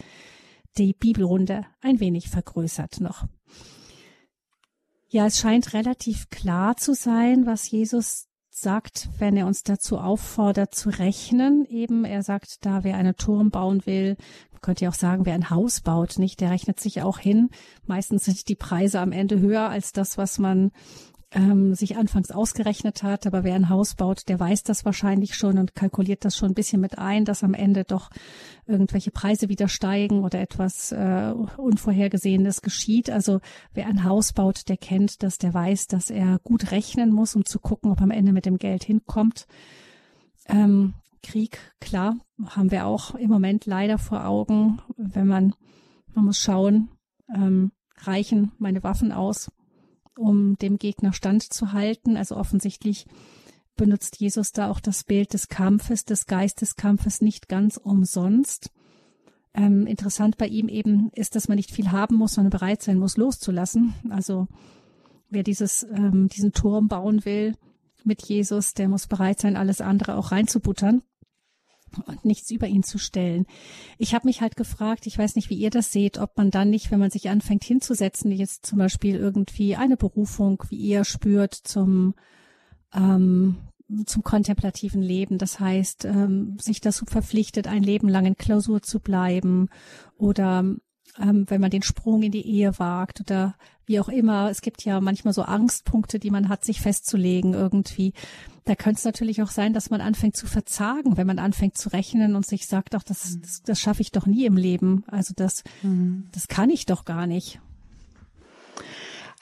die 0.79 0.95
Bibelrunde 0.95 1.67
ein 1.81 2.01
wenig 2.01 2.31
vergrößert 2.31 3.01
noch. 3.01 3.27
Ja, 5.13 5.27
es 5.27 5.39
scheint 5.39 5.75
relativ 5.75 6.31
klar 6.31 6.79
zu 6.79 6.95
sein, 6.95 7.45
was 7.45 7.71
Jesus 7.71 8.29
sagt, 8.49 9.11
wenn 9.19 9.37
er 9.37 9.47
uns 9.47 9.63
dazu 9.63 9.99
auffordert 9.99 10.75
zu 10.75 10.89
rechnen. 10.89 11.67
Eben, 11.67 12.07
er 12.07 12.23
sagt 12.23 12.65
da, 12.65 12.83
wer 12.83 12.97
einen 12.97 13.15
Turm 13.17 13.51
bauen 13.51 13.85
will, 13.85 14.17
könnte 14.63 14.85
ja 14.87 14.91
auch 14.91 14.95
sagen, 14.95 15.27
wer 15.27 15.35
ein 15.35 15.51
Haus 15.51 15.83
baut, 15.83 16.19
nicht, 16.19 16.41
der 16.41 16.51
rechnet 16.51 16.81
sich 16.81 17.03
auch 17.03 17.19
hin. 17.19 17.51
Meistens 17.85 18.25
sind 18.25 18.49
die 18.49 18.55
Preise 18.55 19.01
am 19.01 19.13
Ende 19.13 19.39
höher 19.39 19.69
als 19.69 19.93
das, 19.93 20.17
was 20.17 20.39
man 20.39 20.71
ähm, 21.35 21.75
sich 21.75 21.97
anfangs 21.97 22.31
ausgerechnet 22.31 23.03
hat. 23.03 23.27
Aber 23.27 23.45
wer 23.45 23.55
ein 23.55 23.69
Haus 23.69 23.95
baut, 23.95 24.29
der 24.29 24.39
weiß 24.39 24.63
das 24.63 24.85
wahrscheinlich 24.85 25.35
schon 25.35 25.59
und 25.59 25.75
kalkuliert 25.75 26.25
das 26.25 26.37
schon 26.37 26.51
ein 26.51 26.55
bisschen 26.55 26.81
mit 26.81 26.99
ein, 26.99 27.25
dass 27.25 27.43
am 27.43 27.55
Ende 27.55 27.85
doch 27.85 28.11
irgendwelche 28.67 29.11
Preise 29.11 29.49
wieder 29.49 29.69
steigen 29.69 30.25
oder 30.25 30.41
etwas 30.41 30.93
äh, 30.93 31.33
Unvorhergesehenes 31.57 32.63
geschieht. 32.63 33.11
Also 33.11 33.41
wer 33.73 33.87
ein 33.87 34.05
Haus 34.05 34.33
baut, 34.33 34.69
der 34.69 34.77
kennt 34.77 35.23
das, 35.23 35.39
der 35.39 35.55
weiß, 35.55 35.87
dass 35.89 36.11
er 36.11 36.39
gut 36.43 36.71
rechnen 36.71 37.13
muss, 37.13 37.35
um 37.35 37.45
zu 37.45 37.59
gucken, 37.59 37.91
ob 37.91 38.01
am 38.01 38.11
Ende 38.11 38.33
mit 38.33 38.47
dem 38.47 38.59
Geld 38.59 38.85
hinkommt. 38.85 39.47
Ähm, 40.49 40.95
Krieg, 41.23 41.59
klar, 41.81 42.17
haben 42.45 42.71
wir 42.71 42.87
auch 42.87 43.15
im 43.15 43.31
Moment 43.31 43.67
leider 43.67 43.99
vor 43.99 44.27
Augen, 44.27 44.81
wenn 44.97 45.29
man, 45.29 45.55
man 46.15 46.25
muss 46.25 46.39
schauen, 46.39 46.91
ähm, 47.33 47.71
reichen 47.99 48.51
meine 48.59 48.83
Waffen 48.83 49.13
aus, 49.13 49.51
um 50.17 50.57
dem 50.57 50.79
Gegner 50.79 51.13
standzuhalten. 51.13 52.17
Also 52.17 52.37
offensichtlich 52.37 53.07
benutzt 53.77 54.21
Jesus 54.21 54.53
da 54.53 54.71
auch 54.71 54.81
das 54.81 55.05
Bild 55.05 55.33
des 55.33 55.49
Kampfes, 55.49 56.05
des 56.05 56.27
Geisteskampfes 56.27 57.21
nicht 57.21 57.49
ganz 57.49 57.77
umsonst. 57.77 58.71
Ähm, 59.55 59.87
interessant 59.87 60.39
bei 60.39 60.47
ihm 60.47 60.69
eben 60.69 61.11
ist, 61.15 61.37
dass 61.37 61.49
man 61.49 61.57
nicht 61.57 61.71
viel 61.71 61.91
haben 61.91 62.17
muss, 62.17 62.35
sondern 62.35 62.51
bereit 62.51 62.83
sein 62.83 62.99
muss, 62.99 63.17
loszulassen. 63.17 63.95
Also 64.11 64.49
wer 65.29 65.43
dieses, 65.43 65.85
ähm, 65.85 66.29
diesen 66.29 66.53
Turm 66.53 66.89
bauen 66.89 67.25
will 67.25 67.55
mit 68.05 68.23
Jesus, 68.23 68.75
der 68.75 68.89
muss 68.89 69.07
bereit 69.07 69.41
sein, 69.41 69.57
alles 69.57 69.81
andere 69.81 70.17
auch 70.17 70.33
reinzubuttern 70.33 71.03
und 72.07 72.25
nichts 72.25 72.51
über 72.51 72.67
ihn 72.67 72.83
zu 72.83 72.99
stellen. 72.99 73.47
Ich 73.99 74.15
habe 74.15 74.27
mich 74.27 74.41
halt 74.41 74.57
gefragt, 74.57 75.07
ich 75.07 75.19
weiß 75.19 75.37
nicht, 75.37 75.51
wie 75.51 75.57
ihr 75.57 75.71
das 75.71 75.93
seht, 75.93 76.19
ob 76.19 76.37
man 76.37 76.51
dann 76.51 76.71
nicht, 76.71 76.91
wenn 76.91 77.01
man 77.01 77.11
sich 77.11 77.29
anfängt 77.29 77.65
hinzusetzen, 77.65 78.31
jetzt 78.33 78.67
zum 78.67 78.79
Beispiel 78.79 79.17
irgendwie 79.17 79.77
eine 79.77 79.97
Berufung, 79.97 80.63
wie 80.69 80.77
ihr 80.77 81.05
spürt, 81.05 81.55
zum 81.55 82.15
ähm, 82.95 83.57
zum 84.07 84.23
kontemplativen 84.23 85.03
Leben. 85.03 85.39
Das 85.39 85.61
heißt, 85.61 86.05
ähm, 86.05 86.57
sich 86.59 86.81
dazu 86.81 87.05
verpflichtet, 87.05 87.67
ein 87.67 87.83
Leben 87.83 88.09
lang 88.09 88.27
in 88.27 88.37
Klausur 88.37 88.83
zu 88.83 89.01
bleiben 89.01 89.69
oder 90.17 90.65
ähm, 91.21 91.45
wenn 91.49 91.61
man 91.61 91.71
den 91.71 91.83
Sprung 91.83 92.23
in 92.23 92.33
die 92.33 92.47
Ehe 92.47 92.79
wagt 92.79 93.21
oder 93.21 93.55
wie 93.87 94.01
auch 94.01 94.09
immer. 94.09 94.51
Es 94.51 94.61
gibt 94.61 94.85
ja 94.85 95.01
manchmal 95.01 95.35
so 95.35 95.43
Angstpunkte, 95.43 96.19
die 96.19 96.31
man 96.31 96.49
hat, 96.49 96.65
sich 96.65 96.81
festzulegen 96.81 97.55
irgendwie. 97.55 98.13
Da 98.65 98.77
könnte 98.77 98.99
es 98.99 99.05
natürlich 99.05 99.43
auch 99.43 99.51
sein, 99.51 99.75
dass 99.75 99.91
man 99.91 100.01
anfängt 100.01 100.37
zu 100.37 100.47
verzagen, 100.47 101.17
wenn 101.17 101.27
man 101.27 101.41
anfängt 101.41 101.77
zu 101.77 101.89
rechnen 101.89 102.37
und 102.37 102.47
sich 102.47 102.67
sagt, 102.67 102.95
ach, 102.95 103.03
das, 103.03 103.39
das, 103.41 103.63
das 103.63 103.81
schaffe 103.81 104.03
ich 104.03 104.13
doch 104.13 104.27
nie 104.27 104.47
im 104.47 104.57
Leben. 104.57 105.05
Also 105.09 105.35
das, 105.37 105.65
mhm. 105.83 106.29
das 106.33 106.47
kann 106.49 106.71
ich 106.71 106.87
doch 106.87 107.05
gar 107.05 107.27
nicht. 107.27 107.61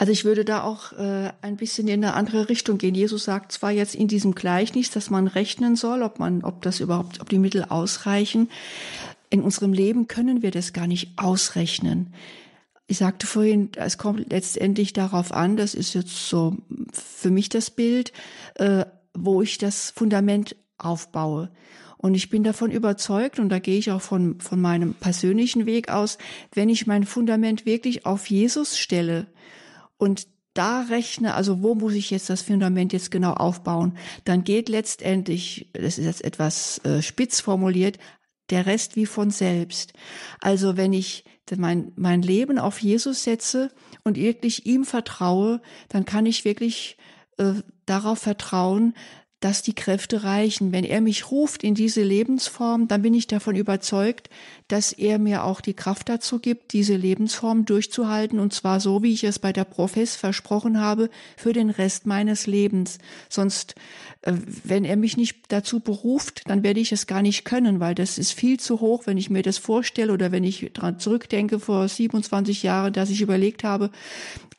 Also 0.01 0.13
ich 0.13 0.25
würde 0.25 0.47
da 0.47 0.63
auch 0.63 0.93
äh, 0.93 1.31
ein 1.43 1.59
bisschen 1.59 1.87
in 1.87 2.03
eine 2.03 2.15
andere 2.15 2.49
Richtung 2.49 2.79
gehen. 2.79 2.95
Jesus 2.95 3.25
sagt 3.25 3.53
zwar 3.53 3.71
jetzt 3.71 3.95
in 3.95 4.09
diesem 4.09 4.35
Gleichnis, 4.35 4.91
dass 4.91 5.11
man 5.11 5.27
rechnen 5.27 5.77
soll, 5.77 6.03
ob 6.03 6.19
man, 6.19 6.43
ob 6.43 6.63
das 6.63 6.81
überhaupt, 6.81 7.21
ob 7.21 7.29
die 7.29 7.39
Mittel 7.39 7.65
ausreichen. 7.65 8.49
In 9.31 9.43
unserem 9.43 9.73
Leben 9.73 10.09
können 10.09 10.43
wir 10.43 10.51
das 10.51 10.73
gar 10.73 10.87
nicht 10.87 11.13
ausrechnen. 11.17 12.13
Ich 12.89 12.99
sagte 12.99 13.29
vorhin, 13.29 13.71
es 13.77 13.99
kommt 13.99 14.31
letztendlich 14.31 14.93
darauf 14.93 15.33
an, 15.33 15.57
das 15.57 15.75
ist 15.75 15.95
jetzt 15.95 16.29
so 16.29 16.57
für 16.93 17.31
mich 17.31 17.49
das 17.49 17.71
Bild, 17.71 18.13
äh, 18.57 18.85
wo 19.15 19.43
ich 19.43 19.59
das 19.59 19.91
Fundament 19.91 20.57
aufbaue. 20.77 21.51
Und 21.97 22.15
ich 22.15 22.31
bin 22.31 22.43
davon 22.43 22.71
überzeugt, 22.71 23.39
und 23.39 23.51
da 23.51 23.59
gehe 23.59 23.79
ich 23.79 23.93
auch 23.93 24.01
von, 24.01 24.41
von 24.41 24.61
meinem 24.61 24.95
persönlichen 24.95 25.67
Weg 25.67 25.91
aus, 25.91 26.19
wenn 26.53 26.69
ich 26.69 26.87
mein 26.87 27.05
Fundament 27.05 27.67
wirklich 27.67 28.07
auf 28.07 28.27
Jesus 28.29 28.77
stelle 28.77 29.27
und 29.99 30.27
da 30.55 30.81
rechne, 30.83 31.35
also 31.35 31.63
wo 31.63 31.75
muss 31.75 31.93
ich 31.93 32.11
jetzt 32.11 32.29
das 32.29 32.43
Fundament 32.43 32.93
jetzt 32.93 33.11
genau 33.11 33.35
aufbauen, 33.35 33.97
dann 34.25 34.43
geht 34.43 34.69
letztendlich, 34.69 35.69
das 35.75 35.99
ist 35.99 36.07
jetzt 36.07 36.25
etwas 36.25 36.79
äh, 36.85 37.03
spitz 37.03 37.41
formuliert, 37.41 37.99
der 38.51 38.67
Rest 38.67 38.97
wie 38.97 39.07
von 39.07 39.31
selbst. 39.31 39.93
Also 40.41 40.77
wenn 40.77 40.93
ich 40.93 41.25
mein, 41.57 41.93
mein 41.97 42.23
Leben 42.23 42.59
auf 42.59 42.81
Jesus 42.81 43.25
setze 43.25 43.71
und 44.05 44.17
wirklich 44.17 44.67
ihm 44.67 44.85
vertraue, 44.85 45.61
dann 45.89 46.05
kann 46.05 46.27
ich 46.27 46.45
wirklich 46.45 46.97
äh, 47.39 47.55
darauf 47.87 48.21
vertrauen, 48.21 48.95
dass 49.41 49.63
die 49.63 49.75
Kräfte 49.75 50.23
reichen. 50.23 50.71
Wenn 50.71 50.85
er 50.85 51.01
mich 51.01 51.31
ruft 51.31 51.65
in 51.65 51.75
diese 51.75 52.03
Lebensform, 52.03 52.89
dann 52.89 53.03
bin 53.03 53.15
ich 53.15 53.27
davon 53.27 53.57
überzeugt, 53.57 54.29
dass 54.73 54.93
er 54.93 55.19
mir 55.19 55.45
auch 55.45 55.61
die 55.61 55.75
Kraft 55.75 56.09
dazu 56.09 56.39
gibt, 56.39 56.73
diese 56.73 56.95
Lebensform 56.95 57.65
durchzuhalten 57.65 58.39
und 58.39 58.53
zwar 58.53 58.79
so, 58.79 59.03
wie 59.03 59.13
ich 59.13 59.25
es 59.25 59.39
bei 59.39 59.53
der 59.53 59.65
Profess 59.65 60.15
versprochen 60.15 60.81
habe, 60.81 61.11
für 61.37 61.53
den 61.53 61.71
Rest 61.71 62.07
meines 62.07 62.47
Lebens. 62.47 62.99
Sonst, 63.29 63.75
äh, 64.23 64.33
wenn 64.65 64.85
er 64.85 64.97
mich 64.97 65.17
nicht 65.17 65.39
dazu 65.49 65.81
beruft, 65.81 66.43
dann 66.47 66.63
werde 66.63 66.81
ich 66.81 66.93
es 66.93 67.07
gar 67.07 67.23
nicht 67.23 67.45
können, 67.45 67.81
weil 67.81 67.95
das 67.95 68.19
ist 68.19 68.33
viel 68.33 68.61
zu 68.61 68.81
hoch, 68.81 69.07
wenn 69.07 69.19
ich 69.19 69.29
mir 69.29 69.43
das 69.43 69.59
vorstelle 69.59 70.13
oder 70.13 70.31
wenn 70.31 70.45
ich 70.45 70.71
daran 70.73 71.01
zurückdenke 71.01 71.59
vor 71.59 71.89
27 71.89 72.63
Jahren, 72.63 72.93
dass 72.93 73.11
ich 73.11 73.23
überlegt 73.23 73.65
habe, 73.65 73.91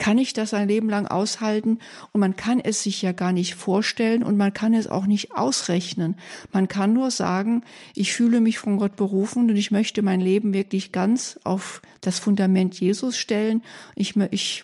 kann 0.01 0.17
ich 0.17 0.33
das 0.33 0.55
ein 0.55 0.67
Leben 0.67 0.89
lang 0.89 1.05
aushalten? 1.05 1.77
Und 2.11 2.21
man 2.21 2.35
kann 2.35 2.59
es 2.59 2.81
sich 2.81 3.03
ja 3.03 3.11
gar 3.11 3.31
nicht 3.31 3.53
vorstellen 3.53 4.23
und 4.23 4.35
man 4.35 4.51
kann 4.51 4.73
es 4.73 4.87
auch 4.87 5.05
nicht 5.05 5.35
ausrechnen. 5.35 6.15
Man 6.51 6.67
kann 6.67 6.91
nur 6.91 7.11
sagen, 7.11 7.63
ich 7.93 8.13
fühle 8.13 8.41
mich 8.41 8.57
von 8.57 8.77
Gott 8.77 8.95
berufen 8.95 9.47
und 9.49 9.55
ich 9.55 9.69
möchte 9.69 10.00
mein 10.01 10.21
Leben 10.21 10.53
wirklich 10.53 10.91
ganz 10.91 11.39
auf 11.43 11.81
das 12.01 12.19
Fundament 12.19 12.79
Jesus 12.79 13.17
stellen. 13.17 13.63
Ich, 13.95 14.15
ich 14.31 14.63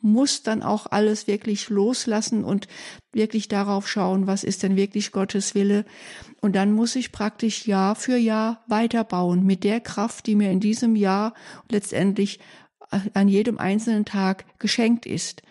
muss 0.00 0.42
dann 0.42 0.62
auch 0.62 0.86
alles 0.90 1.26
wirklich 1.26 1.68
loslassen 1.68 2.44
und 2.44 2.66
wirklich 3.12 3.48
darauf 3.48 3.88
schauen, 3.88 4.26
was 4.26 4.44
ist 4.44 4.62
denn 4.62 4.76
wirklich 4.76 5.12
Gottes 5.12 5.54
Wille. 5.54 5.84
Und 6.40 6.56
dann 6.56 6.72
muss 6.72 6.96
ich 6.96 7.12
praktisch 7.12 7.66
Jahr 7.66 7.94
für 7.94 8.16
Jahr 8.16 8.64
weiterbauen 8.66 9.44
mit 9.44 9.64
der 9.64 9.80
Kraft, 9.80 10.26
die 10.26 10.34
mir 10.34 10.50
in 10.50 10.60
diesem 10.60 10.96
Jahr 10.96 11.34
letztendlich 11.70 12.40
an 13.14 13.28
jedem 13.28 13.58
einzelnen 13.58 14.04
Tag 14.04 14.44
geschenkt 14.58 15.06
ist. 15.06 15.42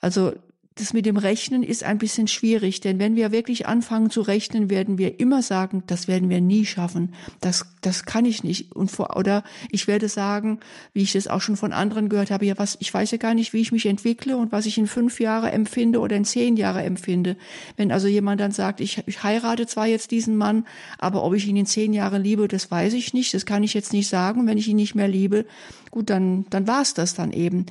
Also 0.00 0.32
das 0.76 0.92
mit 0.92 1.06
dem 1.06 1.16
Rechnen 1.16 1.62
ist 1.62 1.84
ein 1.84 1.98
bisschen 1.98 2.26
schwierig, 2.26 2.80
denn 2.80 2.98
wenn 2.98 3.14
wir 3.14 3.30
wirklich 3.30 3.68
anfangen 3.68 4.10
zu 4.10 4.22
rechnen, 4.22 4.70
werden 4.70 4.98
wir 4.98 5.20
immer 5.20 5.40
sagen, 5.40 5.84
das 5.86 6.08
werden 6.08 6.28
wir 6.28 6.40
nie 6.40 6.66
schaffen. 6.66 7.14
Das, 7.40 7.66
das 7.80 8.04
kann 8.04 8.24
ich 8.24 8.42
nicht. 8.42 8.74
Und 8.74 8.90
vor, 8.90 9.16
oder 9.16 9.44
ich 9.70 9.86
werde 9.86 10.08
sagen, 10.08 10.58
wie 10.92 11.02
ich 11.02 11.12
das 11.12 11.28
auch 11.28 11.40
schon 11.40 11.56
von 11.56 11.72
anderen 11.72 12.08
gehört 12.08 12.32
habe, 12.32 12.44
ja, 12.44 12.58
was, 12.58 12.76
ich 12.80 12.92
weiß 12.92 13.12
ja 13.12 13.18
gar 13.18 13.34
nicht, 13.34 13.52
wie 13.52 13.60
ich 13.60 13.70
mich 13.70 13.86
entwickle 13.86 14.36
und 14.36 14.50
was 14.50 14.66
ich 14.66 14.76
in 14.76 14.88
fünf 14.88 15.20
Jahre 15.20 15.52
empfinde 15.52 16.00
oder 16.00 16.16
in 16.16 16.24
zehn 16.24 16.56
Jahre 16.56 16.82
empfinde. 16.82 17.36
Wenn 17.76 17.92
also 17.92 18.08
jemand 18.08 18.40
dann 18.40 18.50
sagt, 18.50 18.80
ich, 18.80 19.00
ich 19.06 19.22
heirate 19.22 19.68
zwar 19.68 19.86
jetzt 19.86 20.10
diesen 20.10 20.36
Mann, 20.36 20.66
aber 20.98 21.22
ob 21.22 21.34
ich 21.34 21.46
ihn 21.46 21.56
in 21.56 21.66
zehn 21.66 21.92
Jahren 21.92 22.24
liebe, 22.24 22.48
das 22.48 22.68
weiß 22.72 22.94
ich 22.94 23.14
nicht. 23.14 23.32
Das 23.32 23.46
kann 23.46 23.62
ich 23.62 23.74
jetzt 23.74 23.92
nicht 23.92 24.08
sagen. 24.08 24.48
Wenn 24.48 24.58
ich 24.58 24.66
ihn 24.66 24.76
nicht 24.76 24.96
mehr 24.96 25.08
liebe, 25.08 25.46
gut, 25.92 26.10
dann, 26.10 26.46
dann 26.50 26.66
war's 26.66 26.94
das 26.94 27.14
dann 27.14 27.32
eben. 27.32 27.66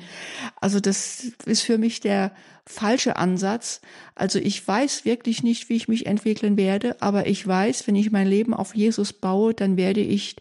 Also 0.58 0.80
das 0.80 1.32
ist 1.44 1.60
für 1.60 1.76
mich 1.76 2.00
der 2.00 2.32
falsche 2.66 3.16
Ansatz. 3.16 3.80
Also 4.14 4.38
ich 4.38 4.66
weiß 4.66 5.04
wirklich 5.04 5.42
nicht, 5.42 5.68
wie 5.68 5.76
ich 5.76 5.88
mich 5.88 6.06
entwickeln 6.06 6.56
werde, 6.56 7.00
aber 7.00 7.26
ich 7.26 7.46
weiß, 7.46 7.86
wenn 7.86 7.96
ich 7.96 8.10
mein 8.10 8.26
Leben 8.26 8.54
auf 8.54 8.74
Jesus 8.74 9.12
baue, 9.12 9.54
dann 9.54 9.76
werde 9.76 10.00
ich 10.00 10.36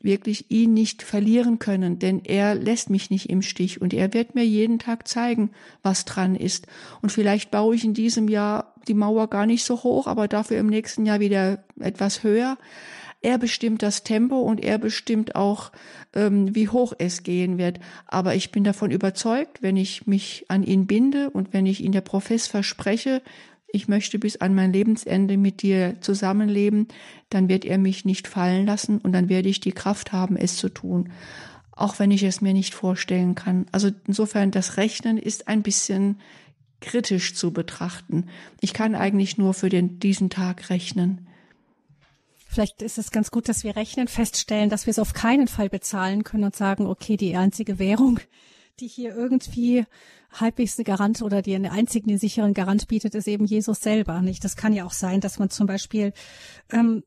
wirklich 0.00 0.50
ihn 0.50 0.74
nicht 0.74 1.02
verlieren 1.02 1.58
können, 1.58 1.98
denn 1.98 2.22
er 2.24 2.54
lässt 2.54 2.88
mich 2.88 3.10
nicht 3.10 3.28
im 3.30 3.42
Stich 3.42 3.80
und 3.80 3.92
er 3.92 4.14
wird 4.14 4.34
mir 4.34 4.44
jeden 4.44 4.78
Tag 4.78 5.08
zeigen, 5.08 5.50
was 5.82 6.04
dran 6.04 6.36
ist. 6.36 6.66
Und 7.02 7.10
vielleicht 7.10 7.50
baue 7.50 7.74
ich 7.74 7.84
in 7.84 7.94
diesem 7.94 8.28
Jahr 8.28 8.74
die 8.86 8.94
Mauer 8.94 9.28
gar 9.28 9.46
nicht 9.46 9.64
so 9.64 9.82
hoch, 9.82 10.06
aber 10.06 10.28
dafür 10.28 10.58
im 10.58 10.68
nächsten 10.68 11.04
Jahr 11.04 11.20
wieder 11.20 11.64
etwas 11.80 12.22
höher. 12.22 12.58
Er 13.20 13.38
bestimmt 13.38 13.82
das 13.82 14.04
Tempo 14.04 14.38
und 14.40 14.62
er 14.62 14.78
bestimmt 14.78 15.34
auch, 15.34 15.72
ähm, 16.14 16.54
wie 16.54 16.68
hoch 16.68 16.92
es 16.98 17.24
gehen 17.24 17.58
wird. 17.58 17.80
Aber 18.06 18.36
ich 18.36 18.52
bin 18.52 18.62
davon 18.62 18.92
überzeugt, 18.92 19.60
wenn 19.60 19.76
ich 19.76 20.06
mich 20.06 20.44
an 20.48 20.62
ihn 20.62 20.86
binde 20.86 21.30
und 21.30 21.52
wenn 21.52 21.66
ich 21.66 21.82
ihn 21.82 21.92
der 21.92 22.00
Profess 22.00 22.46
verspreche, 22.46 23.22
ich 23.70 23.88
möchte 23.88 24.18
bis 24.18 24.36
an 24.36 24.54
mein 24.54 24.72
Lebensende 24.72 25.36
mit 25.36 25.62
dir 25.62 26.00
zusammenleben, 26.00 26.88
dann 27.28 27.48
wird 27.48 27.64
er 27.64 27.76
mich 27.76 28.04
nicht 28.04 28.28
fallen 28.28 28.64
lassen 28.66 28.98
und 28.98 29.12
dann 29.12 29.28
werde 29.28 29.48
ich 29.48 29.60
die 29.60 29.72
Kraft 29.72 30.12
haben, 30.12 30.36
es 30.36 30.56
zu 30.56 30.68
tun. 30.68 31.10
Auch 31.72 31.98
wenn 31.98 32.10
ich 32.10 32.22
es 32.22 32.40
mir 32.40 32.54
nicht 32.54 32.72
vorstellen 32.72 33.34
kann. 33.34 33.66
Also 33.72 33.90
insofern, 34.06 34.52
das 34.52 34.78
Rechnen 34.78 35.18
ist 35.18 35.48
ein 35.48 35.62
bisschen 35.62 36.20
kritisch 36.80 37.34
zu 37.34 37.52
betrachten. 37.52 38.26
Ich 38.60 38.72
kann 38.72 38.94
eigentlich 38.94 39.36
nur 39.36 39.52
für 39.54 39.68
den, 39.68 39.98
diesen 39.98 40.30
Tag 40.30 40.70
rechnen. 40.70 41.26
Vielleicht 42.50 42.80
ist 42.80 42.96
es 42.96 43.10
ganz 43.10 43.30
gut, 43.30 43.48
dass 43.48 43.62
wir 43.62 43.76
rechnen, 43.76 44.08
feststellen, 44.08 44.70
dass 44.70 44.86
wir 44.86 44.90
es 44.92 44.98
auf 44.98 45.12
keinen 45.12 45.48
Fall 45.48 45.68
bezahlen 45.68 46.24
können 46.24 46.44
und 46.44 46.56
sagen, 46.56 46.86
okay, 46.86 47.18
die 47.18 47.36
einzige 47.36 47.78
Währung, 47.78 48.20
die 48.80 48.88
hier 48.88 49.14
irgendwie 49.14 49.84
halbwegs 50.32 50.78
eine 50.78 50.84
Garant 50.84 51.20
oder 51.20 51.42
die 51.42 51.54
einen 51.54 51.70
einzigen 51.70 52.08
den 52.08 52.18
sicheren 52.18 52.54
Garant 52.54 52.88
bietet, 52.88 53.14
ist 53.14 53.28
eben 53.28 53.44
Jesus 53.44 53.80
selber. 53.80 54.22
Nicht? 54.22 54.44
Das 54.44 54.56
kann 54.56 54.72
ja 54.72 54.86
auch 54.86 54.92
sein, 54.92 55.20
dass 55.20 55.38
man 55.38 55.50
zum 55.50 55.66
Beispiel 55.66 56.14
ähm, 56.72 57.02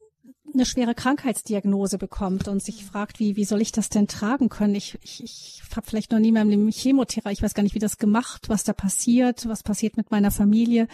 eine 0.54 0.66
schwere 0.66 0.94
Krankheitsdiagnose 0.94 1.98
bekommt 1.98 2.48
und 2.48 2.62
sich 2.62 2.86
fragt, 2.86 3.20
wie, 3.20 3.36
wie 3.36 3.46
soll 3.46 3.62
ich 3.62 3.72
das 3.72 3.90
denn 3.90 4.08
tragen 4.08 4.50
können? 4.50 4.76
Ich, 4.76 5.00
ich, 5.02 5.24
ich 5.24 5.62
habe 5.76 5.88
vielleicht 5.88 6.12
noch 6.12 6.20
nie 6.20 6.32
mehr 6.32 6.44
eine 6.44 6.72
Chemotherapie, 6.72 7.34
ich 7.34 7.42
weiß 7.42 7.56
gar 7.56 7.64
nicht, 7.64 7.76
wie 7.76 7.80
das 7.80 7.98
gemacht, 7.98 8.48
was 8.50 8.64
da 8.64 8.74
passiert, 8.74 9.48
was 9.48 9.64
passiert 9.64 9.98
mit 9.98 10.12
meiner 10.12 10.32
Familie. 10.32 10.88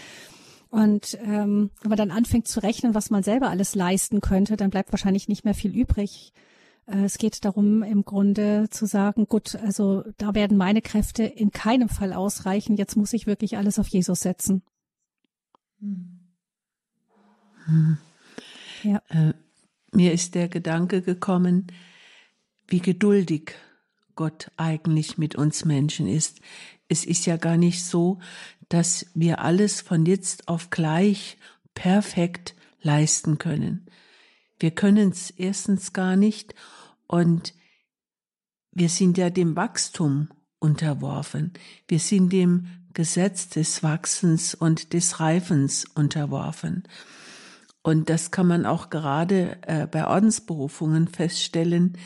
Und 0.70 1.18
ähm, 1.22 1.72
wenn 1.82 1.90
man 1.90 1.98
dann 1.98 2.12
anfängt 2.12 2.48
zu 2.48 2.62
rechnen, 2.62 2.94
was 2.94 3.10
man 3.10 3.24
selber 3.24 3.50
alles 3.50 3.76
leisten 3.76 4.22
könnte, 4.22 4.58
dann 4.58 4.70
bleibt 4.70 4.92
wahrscheinlich 4.92 5.28
nicht 5.28 5.46
mehr 5.46 5.54
viel 5.54 5.76
übrig. 5.76 6.34
Äh, 6.88 7.04
es 7.04 7.18
geht 7.18 7.46
darum, 7.46 7.84
im 7.84 8.04
Grunde 8.04 8.68
zu 8.70 8.86
sagen, 8.86 9.28
gut, 9.28 9.56
also 9.56 10.04
da 10.18 10.36
werden 10.36 10.58
meine 10.58 10.82
Kräfte 10.82 11.24
in 11.24 11.52
keinem 11.52 11.90
Fall 11.90 12.14
ausreichen. 12.14 12.76
Jetzt 12.76 12.96
muss 12.96 13.14
ich 13.14 13.28
wirklich 13.28 13.58
alles 13.58 13.80
auf 13.80 13.88
Jesus 13.88 14.22
setzen. 14.22 14.62
Hm. 15.80 16.20
Ja. 18.84 19.02
Äh, 19.10 19.34
mir 19.92 20.14
ist 20.14 20.36
der 20.36 20.48
Gedanke 20.48 21.02
gekommen, 21.02 21.68
wie 22.68 22.80
geduldig 22.80 23.54
Gott 24.16 24.52
eigentlich 24.58 25.18
mit 25.18 25.36
uns 25.36 25.66
Menschen 25.66 26.08
ist. 26.08 26.40
Es 26.90 27.06
ist 27.06 27.26
ja 27.26 27.38
gar 27.38 27.58
nicht 27.58 27.84
so, 27.84 28.20
dass 28.70 29.06
wir 29.14 29.42
alles 29.42 29.82
von 29.82 30.06
jetzt 30.06 30.48
auf 30.48 30.70
gleich 30.70 31.38
perfekt 31.74 32.56
leisten 32.82 33.38
können. 33.38 33.86
Wir 34.60 34.72
können 34.72 35.10
es 35.10 35.30
erstens 35.30 35.94
gar 35.94 36.16
nicht 36.16 36.56
und 37.08 37.54
wir 38.72 38.90
sind 38.90 39.18
ja 39.18 39.30
dem 39.30 39.56
Wachstum 39.56 40.30
unterworfen. 40.60 41.54
Wir 41.88 42.00
sind 42.00 42.32
dem 42.34 42.68
Gesetz 42.94 43.50
des 43.50 43.84
Wachsens 43.84 44.56
und 44.56 44.94
des 44.94 45.20
Reifens 45.20 45.86
unterworfen. 45.86 46.84
Und 47.84 48.10
das 48.10 48.32
kann 48.32 48.48
man 48.48 48.66
auch 48.66 48.90
gerade 48.90 49.60
äh, 49.62 49.88
bei 49.88 50.08
Ordensberufungen 50.08 51.08
feststellen. 51.08 51.98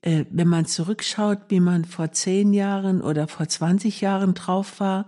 Äh, 0.00 0.24
wenn 0.30 0.48
man 0.48 0.66
zurückschaut, 0.66 1.38
wie 1.48 1.60
man 1.60 1.84
vor 1.84 2.12
zehn 2.12 2.54
Jahren 2.54 3.02
oder 3.02 3.28
vor 3.28 3.46
20 3.46 4.00
Jahren 4.00 4.34
drauf 4.34 4.80
war, 4.80 5.06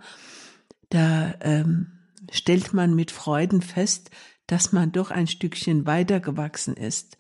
da 0.95 1.35
ähm, 1.41 1.89
stellt 2.31 2.73
man 2.73 2.95
mit 2.95 3.11
Freuden 3.11 3.63
fest, 3.63 4.11
dass 4.47 4.73
man 4.73 4.93
doch 4.93 5.11
ein 5.11 5.27
Stückchen 5.27 5.87
weitergewachsen 5.87 6.77
ist. 6.77 7.19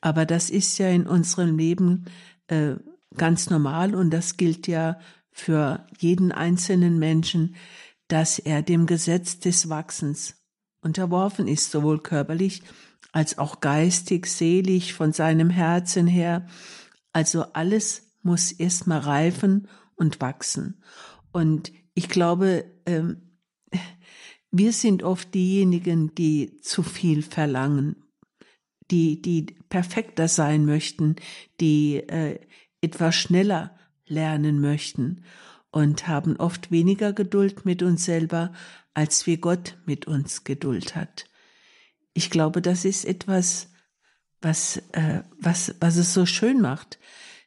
Aber 0.00 0.24
das 0.24 0.50
ist 0.50 0.78
ja 0.78 0.88
in 0.88 1.06
unserem 1.06 1.56
Leben 1.58 2.04
äh, 2.46 2.76
ganz 3.16 3.50
normal 3.50 3.94
und 3.96 4.10
das 4.10 4.36
gilt 4.36 4.68
ja 4.68 5.00
für 5.32 5.86
jeden 5.98 6.30
einzelnen 6.30 6.98
Menschen, 6.98 7.56
dass 8.06 8.38
er 8.38 8.62
dem 8.62 8.86
Gesetz 8.86 9.40
des 9.40 9.68
Wachsens 9.68 10.36
unterworfen 10.80 11.48
ist, 11.48 11.72
sowohl 11.72 12.00
körperlich 12.00 12.62
als 13.10 13.38
auch 13.38 13.60
geistig, 13.60 14.26
selig, 14.26 14.94
von 14.94 15.12
seinem 15.12 15.50
Herzen 15.50 16.06
her. 16.06 16.46
Also 17.12 17.44
alles 17.54 18.12
muss 18.22 18.52
erstmal 18.52 19.00
reifen 19.00 19.66
und 19.96 20.20
wachsen. 20.20 20.82
Und 21.32 21.72
ich 21.98 22.08
glaube, 22.08 22.64
ähm, 22.86 23.16
wir 24.52 24.72
sind 24.72 25.02
oft 25.02 25.34
diejenigen, 25.34 26.14
die 26.14 26.60
zu 26.60 26.84
viel 26.84 27.24
verlangen, 27.24 27.96
die, 28.92 29.20
die 29.20 29.42
perfekter 29.68 30.28
sein 30.28 30.64
möchten, 30.64 31.16
die 31.60 31.96
äh, 31.96 32.38
etwas 32.80 33.16
schneller 33.16 33.76
lernen 34.06 34.60
möchten 34.60 35.24
und 35.72 36.06
haben 36.06 36.36
oft 36.36 36.70
weniger 36.70 37.12
Geduld 37.12 37.64
mit 37.64 37.82
uns 37.82 38.04
selber, 38.04 38.52
als 38.94 39.26
wie 39.26 39.38
Gott 39.38 39.76
mit 39.84 40.06
uns 40.06 40.44
Geduld 40.44 40.94
hat. 40.94 41.24
Ich 42.14 42.30
glaube, 42.30 42.62
das 42.62 42.84
ist 42.84 43.06
etwas, 43.06 43.72
was, 44.40 44.76
äh, 44.92 45.24
was, 45.40 45.74
was 45.80 45.96
es 45.96 46.14
so 46.14 46.26
schön 46.26 46.60
macht, 46.60 47.00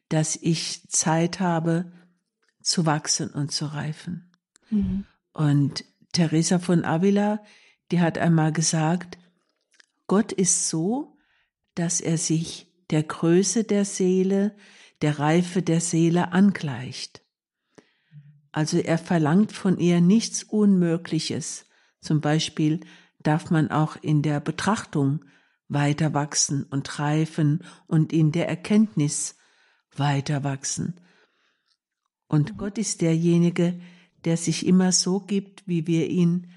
dass 0.10 0.36
ich 0.36 0.90
Zeit 0.90 1.40
habe 1.40 1.94
zu 2.62 2.86
wachsen 2.86 3.30
und 3.30 3.54
zu 3.54 3.68
reifen. 3.68 4.28
Mhm. 4.72 5.06
Und 5.34 5.86
Teresa 6.12 6.60
von 6.60 6.84
Avila, 6.84 7.44
die 7.92 8.02
hat 8.02 8.18
einmal 8.18 8.52
gesagt, 8.52 9.18
Gott 10.08 10.32
ist 10.32 10.70
so, 10.70 11.18
dass 11.76 12.02
er 12.02 12.18
sich 12.18 12.68
der 12.90 13.04
Größe 13.04 13.64
der 13.64 13.86
Seele, 13.86 14.56
der 15.02 15.20
Reife 15.20 15.62
der 15.62 15.80
Seele 15.80 16.34
angleicht. 16.34 17.24
Also 18.52 18.78
er 18.78 18.98
verlangt 18.98 19.54
von 19.54 19.80
ihr 19.80 20.02
nichts 20.02 20.44
Unmögliches. 20.44 21.68
Zum 22.02 22.20
Beispiel 22.20 22.82
darf 23.20 23.50
man 23.50 23.72
auch 23.72 23.96
in 24.02 24.22
der 24.22 24.42
Betrachtung 24.42 25.24
weiter 25.70 26.14
wachsen 26.14 26.66
und 26.66 27.00
reifen 27.00 27.64
und 27.88 28.12
in 28.12 28.34
der 28.34 28.50
Erkenntnis 28.50 29.38
weiter 29.96 30.44
wachsen. 30.44 31.00
Und 32.28 32.58
Gott 32.58 32.78
ist 32.78 33.02
derjenige, 33.02 33.72
der 33.72 33.82
sich 34.38 34.66
immer 34.66 34.92
so 34.92 35.20
gibt, 35.20 35.68
wie 35.68 35.88
wir 35.88 36.10
ihn 36.10 36.52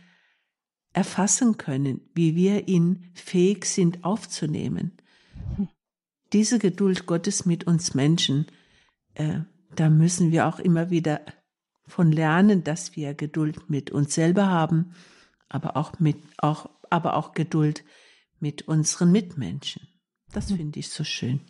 erfassen 0.93 1.57
können, 1.57 2.01
wie 2.15 2.37
wir 2.37 2.69
ihn 2.69 3.11
fähig 3.15 3.65
sind 3.65 4.05
aufzunehmen. 4.05 4.93
Diese 6.33 6.59
Geduld 6.59 7.07
Gottes 7.07 7.47
mit 7.47 7.67
uns 7.67 7.95
Menschen, 7.95 8.47
äh, 9.15 9.41
da 9.75 9.91
müssen 9.91 10.31
wir 10.31 10.47
auch 10.47 10.59
immer 10.59 10.91
wieder 10.91 11.21
von 11.87 12.13
lernen, 12.13 12.65
dass 12.65 12.97
wir 12.97 13.15
Geduld 13.15 13.69
mit 13.69 13.91
uns 13.91 14.15
selber 14.15 14.49
haben, 14.49 14.95
aber 15.49 15.77
auch 15.77 15.99
mit 15.99 16.17
auch 16.39 16.71
aber 16.91 17.17
auch 17.17 17.33
Geduld 17.33 17.85
mit 18.41 18.69
unseren 18.69 19.11
Mitmenschen. 19.11 19.89
Das 20.33 20.51
mhm. 20.51 20.57
finde 20.57 20.81
ich 20.81 20.91
so 20.91 21.05
schön. 21.05 21.41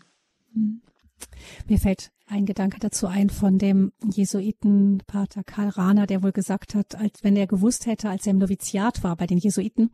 Mhm. 1.30 1.70
Mir 1.70 1.78
fällt 1.78 2.10
ein 2.26 2.46
Gedanke 2.46 2.78
dazu 2.80 3.06
ein 3.06 3.30
von 3.30 3.58
dem 3.58 3.92
Jesuiten 4.02 5.02
Pater 5.06 5.44
Karl 5.44 5.68
Rahner, 5.68 6.06
der 6.06 6.22
wohl 6.22 6.32
gesagt 6.32 6.74
hat, 6.74 6.94
als 6.94 7.22
wenn 7.22 7.36
er 7.36 7.46
gewusst 7.46 7.86
hätte, 7.86 8.08
als 8.08 8.26
er 8.26 8.30
im 8.30 8.38
Noviziat 8.38 9.02
war 9.02 9.16
bei 9.16 9.26
den 9.26 9.38
Jesuiten, 9.38 9.90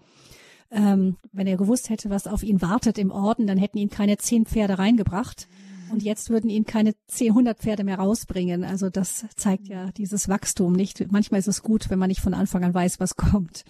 ähm, 0.70 1.16
wenn 1.32 1.46
er 1.46 1.56
gewusst 1.56 1.90
hätte, 1.90 2.10
was 2.10 2.26
auf 2.26 2.42
ihn 2.42 2.62
wartet 2.62 2.98
im 2.98 3.10
Orden, 3.10 3.46
dann 3.46 3.58
hätten 3.58 3.78
ihn 3.78 3.90
keine 3.90 4.16
zehn 4.18 4.46
Pferde 4.46 4.78
reingebracht. 4.78 5.48
Und 5.92 6.02
jetzt 6.02 6.30
würden 6.30 6.50
ihn 6.50 6.64
keine 6.64 6.92
100 7.20 7.58
Pferde 7.58 7.84
mehr 7.84 7.98
rausbringen. 7.98 8.64
Also 8.64 8.90
das 8.90 9.28
zeigt 9.36 9.68
ja 9.68 9.90
dieses 9.96 10.28
Wachstum 10.28 10.72
nicht. 10.72 11.10
Manchmal 11.10 11.40
ist 11.40 11.48
es 11.48 11.62
gut, 11.62 11.90
wenn 11.90 11.98
man 11.98 12.08
nicht 12.08 12.20
von 12.20 12.34
Anfang 12.34 12.64
an 12.64 12.74
weiß, 12.74 13.00
was 13.00 13.16
kommt. 13.16 13.64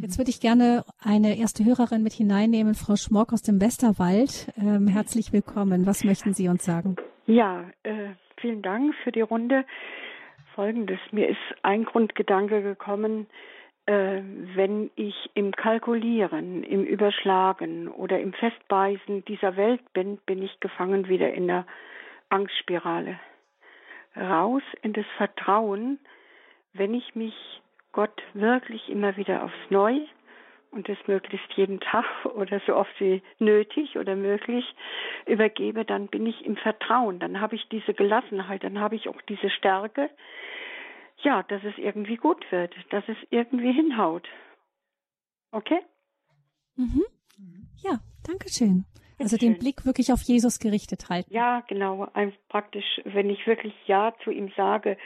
Jetzt 0.00 0.18
würde 0.18 0.30
ich 0.30 0.40
gerne 0.40 0.84
eine 1.00 1.38
erste 1.38 1.64
Hörerin 1.64 2.02
mit 2.02 2.12
hineinnehmen, 2.12 2.74
Frau 2.74 2.96
Schmock 2.96 3.32
aus 3.32 3.42
dem 3.42 3.60
Westerwald. 3.60 4.52
Ähm, 4.56 4.88
herzlich 4.88 5.32
willkommen. 5.32 5.86
Was 5.86 6.04
möchten 6.04 6.34
Sie 6.34 6.48
uns 6.48 6.64
sagen? 6.64 6.96
Ja, 7.26 7.64
äh, 7.82 8.10
vielen 8.40 8.62
Dank 8.62 8.94
für 9.04 9.12
die 9.12 9.20
Runde. 9.20 9.64
Folgendes, 10.54 10.98
mir 11.12 11.28
ist 11.28 11.38
ein 11.62 11.84
Grundgedanke 11.84 12.62
gekommen, 12.62 13.26
äh, 13.26 13.57
wenn 13.90 14.90
ich 14.96 15.30
im 15.32 15.52
Kalkulieren, 15.52 16.62
im 16.62 16.84
Überschlagen 16.84 17.88
oder 17.88 18.20
im 18.20 18.34
Festbeißen 18.34 19.24
dieser 19.24 19.56
Welt 19.56 19.80
bin, 19.94 20.18
bin 20.26 20.42
ich 20.42 20.60
gefangen 20.60 21.08
wieder 21.08 21.32
in 21.32 21.46
der 21.46 21.66
Angstspirale. 22.28 23.18
Raus 24.14 24.62
in 24.82 24.92
das 24.92 25.06
Vertrauen, 25.16 25.98
wenn 26.74 26.92
ich 26.92 27.14
mich 27.14 27.34
Gott 27.92 28.22
wirklich 28.34 28.90
immer 28.90 29.16
wieder 29.16 29.42
aufs 29.42 29.70
Neue 29.70 30.06
und 30.70 30.86
das 30.90 30.98
möglichst 31.06 31.50
jeden 31.54 31.80
Tag 31.80 32.04
oder 32.24 32.60
so 32.66 32.76
oft 32.76 32.92
wie 33.00 33.22
nötig 33.38 33.96
oder 33.96 34.16
möglich 34.16 34.66
übergebe, 35.24 35.86
dann 35.86 36.08
bin 36.08 36.26
ich 36.26 36.44
im 36.44 36.56
Vertrauen, 36.56 37.20
dann 37.20 37.40
habe 37.40 37.56
ich 37.56 37.66
diese 37.70 37.94
Gelassenheit, 37.94 38.64
dann 38.64 38.80
habe 38.80 38.96
ich 38.96 39.08
auch 39.08 39.20
diese 39.22 39.48
Stärke, 39.48 40.10
ja, 41.22 41.42
dass 41.44 41.62
es 41.64 41.76
irgendwie 41.78 42.16
gut 42.16 42.44
wird, 42.50 42.74
dass 42.90 43.04
es 43.08 43.16
irgendwie 43.30 43.72
hinhaut. 43.72 44.28
Okay? 45.50 45.80
Mhm. 46.76 47.04
Ja, 47.82 48.00
danke 48.26 48.48
schön. 48.48 48.84
Also 49.20 49.36
den 49.36 49.58
Blick 49.58 49.84
wirklich 49.84 50.12
auf 50.12 50.22
Jesus 50.22 50.60
gerichtet 50.60 51.08
halten. 51.08 51.32
Ja, 51.32 51.64
genau. 51.66 52.06
Ein, 52.14 52.32
praktisch, 52.48 53.00
wenn 53.04 53.30
ich 53.30 53.46
wirklich 53.46 53.74
Ja 53.86 54.14
zu 54.22 54.30
ihm 54.30 54.52
sage 54.56 54.96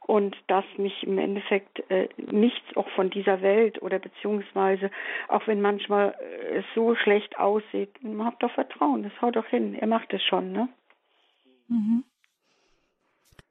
und 0.00 0.34
dass 0.46 0.64
mich 0.78 1.02
im 1.02 1.18
Endeffekt 1.18 1.78
äh, 1.90 2.08
nichts 2.16 2.74
auch 2.74 2.88
von 2.90 3.10
dieser 3.10 3.42
Welt 3.42 3.82
oder 3.82 3.98
beziehungsweise 3.98 4.90
auch 5.28 5.46
wenn 5.46 5.60
manchmal 5.60 6.14
äh, 6.20 6.58
es 6.58 6.64
so 6.74 6.94
schlecht 6.94 7.38
aussieht, 7.38 7.90
habt 8.18 8.42
doch 8.42 8.50
Vertrauen, 8.52 9.02
das 9.02 9.12
haut 9.20 9.36
doch 9.36 9.46
hin, 9.46 9.74
er 9.74 9.86
macht 9.86 10.12
es 10.14 10.22
schon, 10.22 10.52
ne? 10.52 10.68
Mhm. 11.68 12.04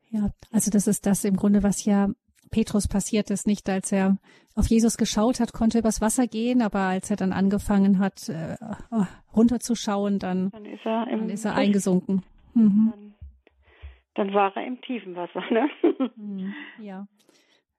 Ja, 0.10 0.32
also 0.52 0.72
das 0.72 0.88
ist 0.88 1.06
das 1.06 1.24
im 1.24 1.36
Grunde, 1.36 1.63
was 1.63 1.86
ja 1.86 2.10
Petrus 2.52 2.88
passiert 2.88 3.30
ist, 3.30 3.48
nicht 3.48 3.69
als 3.69 3.91
er 3.91 4.17
auf 4.56 4.67
Jesus 4.67 4.98
geschaut 4.98 5.39
hat, 5.39 5.54
konnte 5.54 5.80
übers 5.80 6.02
Wasser 6.02 6.28
gehen, 6.28 6.62
aber 6.62 6.80
als 6.80 7.10
er 7.10 7.15
dann 7.15 7.32
angefangen 7.32 8.00
hat, 8.00 8.28
äh, 8.30 8.58
runterzuschauen, 9.36 10.19
dann, 10.19 10.50
dann 10.50 10.65
ist 10.65 10.86
er, 10.86 11.06
dann 11.06 11.30
ist 11.30 11.45
er 11.45 11.56
eingesunken. 11.56 12.24
Mhm. 12.56 12.91
Dann, 12.91 13.13
dann, 14.15 14.34
war 14.34 14.56
er 14.56 14.65
im 14.65 14.82
tiefen 14.82 15.15
Wasser, 15.15 15.43
ne? 15.52 15.69
Mhm, 16.15 16.54
ja. 16.82 17.08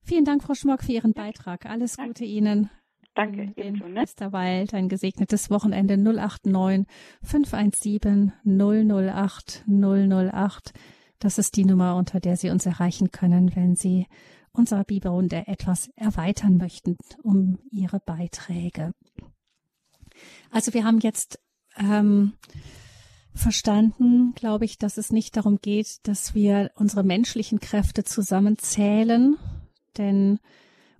Vielen 0.02 0.24
Dank, 0.24 0.42
Frau 0.42 0.54
Schmock, 0.54 0.82
für 0.82 0.92
Ihren 0.92 1.12
Beitrag. 1.12 1.66
Alles 1.66 1.96
Danke. 1.96 2.10
Gute 2.10 2.24
Ihnen. 2.24 2.70
Danke. 3.14 3.42
In 3.42 3.54
ebenso, 3.56 3.88
ne? 3.88 4.00
Westerwald, 4.00 4.72
ein 4.72 4.88
gesegnetes 4.88 5.50
Wochenende 5.50 5.98
089 5.98 6.86
517 7.22 8.32
008 8.44 9.64
008. 9.66 10.72
Das 11.20 11.36
ist 11.36 11.56
die 11.56 11.66
Nummer, 11.66 11.96
unter 11.96 12.18
der 12.18 12.36
Sie 12.36 12.50
uns 12.50 12.66
erreichen 12.66 13.10
können, 13.12 13.54
wenn 13.54 13.76
Sie 13.76 14.06
unsere 14.52 14.84
Bibelrunde 14.84 15.46
etwas 15.46 15.88
erweitern 15.94 16.56
möchten 16.56 16.96
um 17.22 17.58
Ihre 17.70 18.00
Beiträge. 18.00 18.92
Also 20.50 20.74
wir 20.74 20.84
haben 20.84 20.98
jetzt 20.98 21.38
ähm, 21.76 22.32
verstanden, 23.34 24.32
glaube 24.34 24.64
ich, 24.64 24.78
dass 24.78 24.96
es 24.96 25.12
nicht 25.12 25.36
darum 25.36 25.58
geht, 25.60 25.98
dass 26.08 26.34
wir 26.34 26.70
unsere 26.74 27.04
menschlichen 27.04 27.60
Kräfte 27.60 28.02
zusammenzählen, 28.02 29.36
denn 29.98 30.40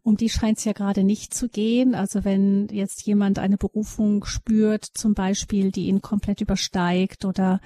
um 0.03 0.17
die 0.17 0.29
scheint 0.29 0.59
es 0.59 0.65
ja 0.65 0.73
gerade 0.73 1.03
nicht 1.03 1.35
zu 1.35 1.49
gehen. 1.49 1.95
Also 1.95 2.25
wenn 2.25 2.69
jetzt 2.69 3.07
jemand 3.07 3.39
eine 3.39 3.57
Berufung 3.57 4.25
spürt, 4.25 4.85
zum 4.85 5.15
Beispiel, 5.15 5.71
die 5.71 5.87
ihn 5.87 6.01
komplett 6.01 6.41
übersteigt 6.41 7.25
oder 7.25 7.61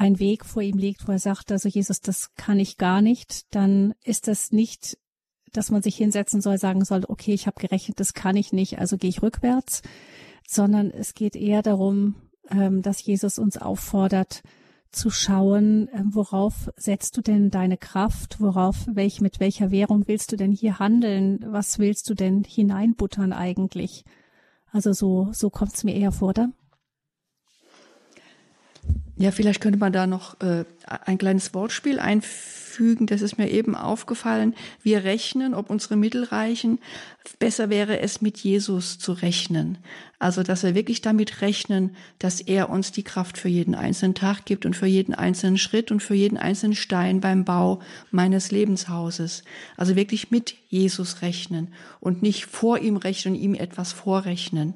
ein 0.00 0.18
Weg 0.18 0.46
vor 0.46 0.62
ihm 0.62 0.78
liegt, 0.78 1.06
wo 1.06 1.12
er 1.12 1.18
sagt, 1.18 1.52
also 1.52 1.68
Jesus, 1.68 2.00
das 2.00 2.34
kann 2.34 2.58
ich 2.58 2.78
gar 2.78 3.02
nicht, 3.02 3.54
dann 3.54 3.92
ist 4.02 4.28
das 4.28 4.50
nicht, 4.50 4.96
dass 5.52 5.70
man 5.70 5.82
sich 5.82 5.94
hinsetzen 5.96 6.40
soll, 6.40 6.56
sagen 6.56 6.86
soll, 6.86 7.04
okay, 7.06 7.34
ich 7.34 7.46
habe 7.46 7.60
gerechnet, 7.60 8.00
das 8.00 8.14
kann 8.14 8.34
ich 8.34 8.50
nicht, 8.50 8.78
also 8.78 8.96
gehe 8.96 9.10
ich 9.10 9.20
rückwärts, 9.22 9.82
sondern 10.48 10.90
es 10.90 11.12
geht 11.12 11.36
eher 11.36 11.60
darum, 11.60 12.14
ähm, 12.48 12.80
dass 12.80 13.04
Jesus 13.04 13.38
uns 13.38 13.58
auffordert, 13.58 14.42
zu 14.90 15.10
schauen, 15.10 15.90
ähm, 15.92 16.14
worauf 16.14 16.70
setzt 16.76 17.18
du 17.18 17.20
denn 17.20 17.50
deine 17.50 17.76
Kraft, 17.76 18.40
worauf, 18.40 18.86
welch, 18.90 19.20
mit 19.20 19.38
welcher 19.38 19.70
Währung 19.70 20.08
willst 20.08 20.32
du 20.32 20.36
denn 20.36 20.50
hier 20.50 20.78
handeln, 20.78 21.44
was 21.46 21.78
willst 21.78 22.08
du 22.08 22.14
denn 22.14 22.42
hineinbuttern 22.42 23.34
eigentlich? 23.34 24.04
Also 24.72 24.94
so, 24.94 25.28
so 25.32 25.50
kommt 25.50 25.74
es 25.74 25.84
mir 25.84 25.94
eher 25.94 26.10
vor, 26.10 26.30
oder? 26.30 26.52
Ja, 29.20 29.32
vielleicht 29.32 29.60
könnte 29.60 29.78
man 29.78 29.92
da 29.92 30.06
noch 30.06 30.40
äh, 30.40 30.64
ein 30.86 31.18
kleines 31.18 31.52
Wortspiel 31.52 31.98
einfügen. 31.98 33.06
Das 33.06 33.20
ist 33.20 33.36
mir 33.36 33.50
eben 33.50 33.74
aufgefallen. 33.74 34.54
Wir 34.82 35.04
rechnen, 35.04 35.52
ob 35.52 35.68
unsere 35.68 35.96
Mittel 35.96 36.24
reichen. 36.24 36.78
Besser 37.38 37.68
wäre 37.68 38.00
es, 38.00 38.22
mit 38.22 38.38
Jesus 38.38 38.98
zu 38.98 39.12
rechnen. 39.12 39.76
Also, 40.18 40.42
dass 40.42 40.62
wir 40.62 40.74
wirklich 40.74 41.02
damit 41.02 41.42
rechnen, 41.42 41.96
dass 42.18 42.40
er 42.40 42.70
uns 42.70 42.92
die 42.92 43.02
Kraft 43.02 43.36
für 43.36 43.50
jeden 43.50 43.74
einzelnen 43.74 44.14
Tag 44.14 44.46
gibt 44.46 44.64
und 44.64 44.74
für 44.74 44.86
jeden 44.86 45.12
einzelnen 45.12 45.58
Schritt 45.58 45.90
und 45.90 46.02
für 46.02 46.14
jeden 46.14 46.38
einzelnen 46.38 46.74
Stein 46.74 47.20
beim 47.20 47.44
Bau 47.44 47.80
meines 48.10 48.50
Lebenshauses. 48.50 49.44
Also 49.76 49.96
wirklich 49.96 50.30
mit 50.30 50.54
Jesus 50.70 51.20
rechnen 51.20 51.74
und 52.00 52.22
nicht 52.22 52.46
vor 52.46 52.78
ihm 52.78 52.96
rechnen, 52.96 53.34
ihm 53.34 53.52
etwas 53.52 53.92
vorrechnen. 53.92 54.72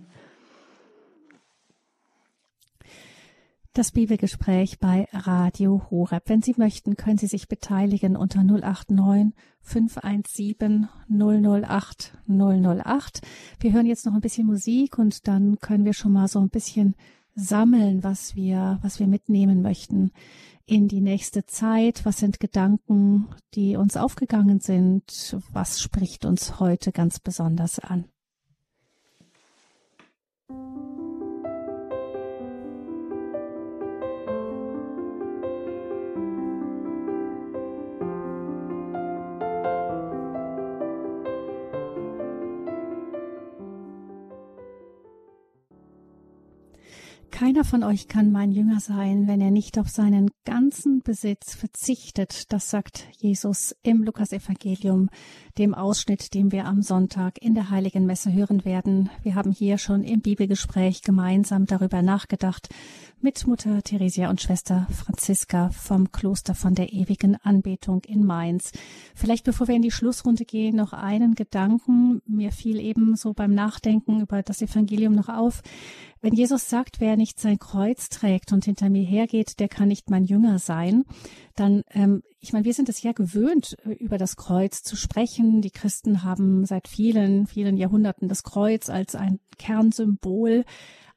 Das 3.77 3.91
Bibelgespräch 3.91 4.79
bei 4.79 5.09
Radio 5.13 5.83
Horeb. 5.91 6.29
Wenn 6.29 6.43
Sie 6.43 6.55
möchten, 6.57 6.97
können 6.97 7.19
Sie 7.19 7.27
sich 7.27 7.49
beteiligen 7.49 8.17
unter 8.17 8.45
089 8.45 9.35
517 9.63 10.89
008 11.09 12.17
008. 12.29 13.21
Wir 13.59 13.73
hören 13.73 13.87
jetzt 13.87 14.07
noch 14.07 14.15
ein 14.15 14.21
bisschen 14.21 14.47
Musik 14.47 14.97
und 14.97 15.27
dann 15.27 15.59
können 15.59 15.85
wir 15.85 15.93
schon 15.93 16.13
mal 16.13 16.29
so 16.29 16.39
ein 16.39 16.51
bisschen 16.51 16.95
sammeln, 17.35 18.05
was 18.05 18.37
wir, 18.37 18.79
was 18.83 19.01
wir 19.01 19.09
mitnehmen 19.09 19.61
möchten 19.61 20.13
in 20.67 20.87
die 20.87 21.01
nächste 21.01 21.45
Zeit. 21.45 22.05
Was 22.05 22.19
sind 22.19 22.39
Gedanken, 22.39 23.27
die 23.55 23.75
uns 23.75 23.97
aufgegangen 23.97 24.61
sind? 24.61 25.37
Was 25.53 25.83
spricht 25.83 26.25
uns 26.25 26.61
heute 26.61 26.93
ganz 26.93 27.19
besonders 27.19 27.81
an? 27.81 28.05
Keiner 47.35 47.65
von 47.65 47.83
euch 47.83 48.07
kann 48.07 48.31
mein 48.31 48.53
Jünger 48.53 48.79
sein, 48.79 49.27
wenn 49.27 49.41
er 49.41 49.51
nicht 49.51 49.77
auf 49.81 49.89
seinen 49.89 50.31
ganzen 50.45 51.03
Besitz 51.03 51.57
verzichtet. 51.57 52.53
Das 52.53 52.71
sagt 52.71 53.09
Jesus 53.19 53.75
im 53.83 54.05
Lukasevangelium, 54.05 55.11
dem 55.59 55.75
Ausschnitt, 55.75 56.33
den 56.35 56.53
wir 56.53 56.65
am 56.65 56.81
Sonntag 56.81 57.43
in 57.43 57.57
der 57.57 57.71
Heiligen 57.71 58.07
Messe 58.07 58.33
hören 58.33 58.65
werden. 58.65 59.11
Wir 59.25 59.35
haben 59.35 59.51
hier 59.51 59.79
schon 59.79 60.05
im 60.05 60.21
Bibelgespräch 60.21 61.03
gemeinsam 61.03 61.67
darüber 61.67 62.03
nachgedacht 62.03 62.69
mit 63.25 63.47
Mutter 63.47 63.83
Theresia 63.83 64.29
und 64.29 64.43
Schwester 64.43 64.87
Franziska 64.93 65.71
vom 65.71 66.13
Kloster 66.13 66.55
von 66.55 66.75
der 66.75 66.93
ewigen 66.93 67.37
Anbetung 67.37 68.03
in 68.05 68.23
Mainz. 68.23 68.71
Vielleicht 69.15 69.45
bevor 69.45 69.67
wir 69.67 69.75
in 69.75 69.81
die 69.81 69.91
Schlussrunde 69.91 70.45
gehen, 70.45 70.77
noch 70.77 70.93
einen 70.93 71.35
Gedanken. 71.35 72.21
Mir 72.27 72.53
fiel 72.53 72.79
eben 72.79 73.17
so 73.17 73.33
beim 73.33 73.55
Nachdenken 73.55 74.21
über 74.21 74.43
das 74.43 74.61
Evangelium 74.61 75.15
noch 75.15 75.31
auf. 75.31 75.63
Wenn 76.21 76.35
Jesus 76.35 76.69
sagt, 76.69 77.01
wer 77.01 77.17
nicht 77.17 77.41
sein 77.41 77.59
Kreuz 77.59 78.11
trägt 78.11 78.53
und 78.53 78.67
hinter 78.67 78.91
mir 78.91 79.05
hergeht, 79.05 79.59
der 79.59 79.69
kann 79.69 79.89
nicht 79.89 80.11
mein 80.11 80.25
Jünger 80.25 80.59
sein, 80.59 81.05
dann, 81.57 81.83
ähm, 81.93 82.23
ich 82.41 82.53
meine, 82.53 82.67
wir 82.67 82.75
sind 82.75 82.91
es 82.91 83.03
ja 83.03 83.13
gewöhnt, 83.13 83.75
über 84.01 84.19
das 84.19 84.37
Kreuz 84.37 84.83
zu 84.83 84.97
sprechen. 84.97 85.63
Die 85.63 85.71
Christen 85.71 86.25
haben 86.25 86.67
seit 86.67 86.89
vielen, 86.89 87.47
vielen 87.47 87.79
Jahrhunderten 87.79 88.29
das 88.29 88.43
Kreuz 88.43 88.91
als 88.91 89.15
ein 89.15 89.41
Kernsymbol. 89.57 90.67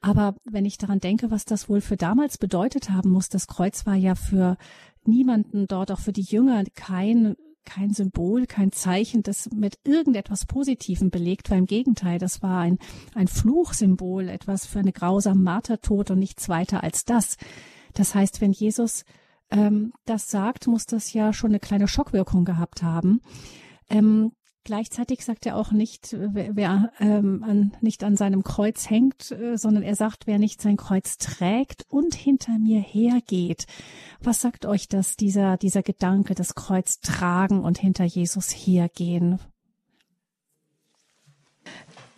Aber 0.02 0.36
wenn 0.44 0.66
ich 0.66 0.78
daran 0.78 1.00
denke, 1.00 1.32
was 1.32 1.46
das 1.46 1.70
wohl 1.70 1.82
für 1.82 1.98
damals 1.98 2.38
bedeutet 2.38 2.90
haben 2.90 3.10
muss, 3.10 3.30
das 3.30 3.48
Kreuz 3.48 3.86
war 3.86 3.96
ja 3.96 4.16
für 4.16 4.58
niemanden 5.06 5.68
dort, 5.68 5.92
auch 5.92 6.00
für 6.00 6.14
die 6.14 6.22
Jünger, 6.22 6.64
kein 6.76 7.36
kein 7.68 7.92
Symbol, 7.92 8.48
kein 8.48 8.72
Zeichen, 8.72 9.24
das 9.24 9.50
mit 9.52 9.78
irgendetwas 9.84 10.46
Positivem 10.46 11.10
belegt 11.10 11.50
war. 11.50 11.58
Im 11.58 11.66
Gegenteil, 11.66 12.18
das 12.18 12.42
war 12.42 12.62
ein, 12.62 12.80
ein 13.14 13.28
Fluchsymbol, 13.28 14.30
etwas 14.30 14.66
für 14.66 14.80
eine 14.80 14.94
grausame 14.94 15.42
Martertod 15.42 16.10
und 16.10 16.20
nichts 16.20 16.48
weiter 16.48 16.82
als 16.82 17.04
das. 17.04 17.36
Das 17.94 18.16
heißt, 18.16 18.40
wenn 18.40 18.54
Jesus 18.54 19.04
ähm, 19.52 19.92
das 20.06 20.32
sagt, 20.32 20.68
muss 20.68 20.86
das 20.86 21.14
ja 21.14 21.34
schon 21.34 21.52
eine 21.52 21.60
kleine 21.60 21.88
Schockwirkung 21.88 22.46
gehabt 22.46 22.84
haben. 22.84 23.22
Ähm, 23.90 24.32
Gleichzeitig 24.68 25.24
sagt 25.24 25.46
er 25.46 25.56
auch 25.56 25.72
nicht, 25.72 26.14
wer, 26.20 26.54
wer 26.58 26.92
ähm, 27.00 27.42
an, 27.42 27.72
nicht 27.80 28.04
an 28.04 28.18
seinem 28.18 28.44
Kreuz 28.44 28.90
hängt, 28.90 29.32
äh, 29.32 29.58
sondern 29.58 29.82
er 29.82 29.96
sagt, 29.96 30.28
wer 30.28 30.40
nicht 30.40 30.62
sein 30.62 30.76
Kreuz 30.76 31.18
trägt 31.18 31.86
und 31.88 32.14
hinter 32.14 32.60
mir 32.60 32.82
hergeht. 32.82 33.66
Was 34.20 34.42
sagt 34.42 34.66
euch 34.66 34.90
das, 34.90 35.16
dieser, 35.16 35.56
dieser 35.56 35.84
Gedanke, 35.84 36.36
das 36.36 36.54
Kreuz 36.54 37.00
tragen 37.00 37.62
und 37.62 37.78
hinter 37.78 38.04
Jesus 38.04 38.50
hergehen? 38.50 39.40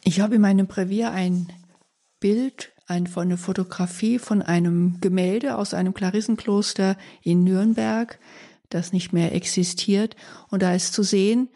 Ich 0.04 0.20
habe 0.20 0.34
in 0.34 0.42
meinem 0.42 0.66
Brevier 0.66 1.12
ein 1.12 1.50
Bild, 2.20 2.72
ein, 2.88 3.06
von 3.06 3.28
einer 3.28 3.38
Fotografie 3.38 4.18
von 4.18 4.42
einem 4.42 5.00
Gemälde 5.02 5.56
aus 5.56 5.76
einem 5.76 5.94
Klarissenkloster 5.94 6.98
in 7.22 7.44
Nürnberg, 7.44 8.18
das 8.70 8.92
nicht 8.92 9.14
mehr 9.14 9.36
existiert. 9.36 10.16
Und 10.50 10.64
da 10.64 10.74
ist 10.74 10.96
zu 10.96 11.04
sehen, 11.04 11.50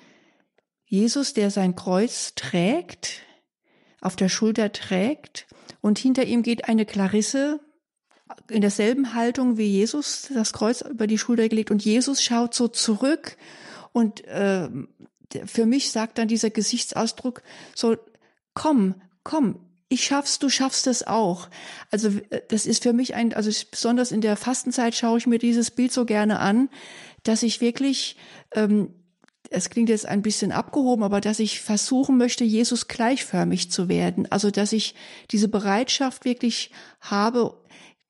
Jesus, 0.93 1.33
der 1.33 1.49
sein 1.49 1.75
Kreuz 1.75 2.35
trägt, 2.35 3.23
auf 3.99 4.15
der 4.15 4.29
Schulter 4.29 4.71
trägt, 4.71 5.47
und 5.81 5.97
hinter 5.97 6.23
ihm 6.23 6.43
geht 6.43 6.69
eine 6.69 6.85
Clarisse 6.85 7.59
in 8.47 8.61
derselben 8.61 9.15
Haltung 9.15 9.57
wie 9.57 9.65
Jesus, 9.65 10.29
das 10.31 10.53
Kreuz 10.53 10.81
über 10.81 11.07
die 11.07 11.17
Schulter 11.17 11.49
gelegt, 11.49 11.71
und 11.71 11.83
Jesus 11.83 12.21
schaut 12.21 12.53
so 12.53 12.67
zurück, 12.67 13.37
und 13.91 14.23
äh, 14.25 14.69
für 15.47 15.65
mich 15.65 15.89
sagt 15.89 16.19
dann 16.19 16.27
dieser 16.27 16.51
Gesichtsausdruck 16.51 17.41
so, 17.73 17.97
komm, 18.53 19.01
komm, 19.23 19.65
ich 19.89 20.05
schaff's, 20.05 20.37
du 20.37 20.47
schaffst 20.47 20.85
es 20.85 21.07
auch. 21.07 21.49
Also 21.89 22.09
äh, 22.29 22.43
das 22.49 22.67
ist 22.67 22.83
für 22.83 22.93
mich 22.93 23.15
ein, 23.15 23.33
also 23.33 23.49
besonders 23.71 24.11
in 24.11 24.21
der 24.21 24.35
Fastenzeit 24.37 24.93
schaue 24.93 25.17
ich 25.17 25.25
mir 25.25 25.39
dieses 25.39 25.71
Bild 25.71 25.91
so 25.91 26.05
gerne 26.05 26.37
an, 26.39 26.69
dass 27.23 27.41
ich 27.41 27.61
wirklich 27.61 28.15
ähm, 28.53 28.93
es 29.53 29.69
klingt 29.69 29.89
jetzt 29.89 30.07
ein 30.07 30.21
bisschen 30.21 30.51
abgehoben, 30.51 31.03
aber 31.03 31.21
dass 31.21 31.39
ich 31.39 31.61
versuchen 31.61 32.17
möchte, 32.17 32.43
Jesus 32.43 32.87
gleichförmig 32.87 33.69
zu 33.71 33.87
werden. 33.87 34.27
Also, 34.31 34.49
dass 34.51 34.73
ich 34.73 34.95
diese 35.31 35.47
Bereitschaft 35.47 36.25
wirklich 36.25 36.71
habe, 37.01 37.55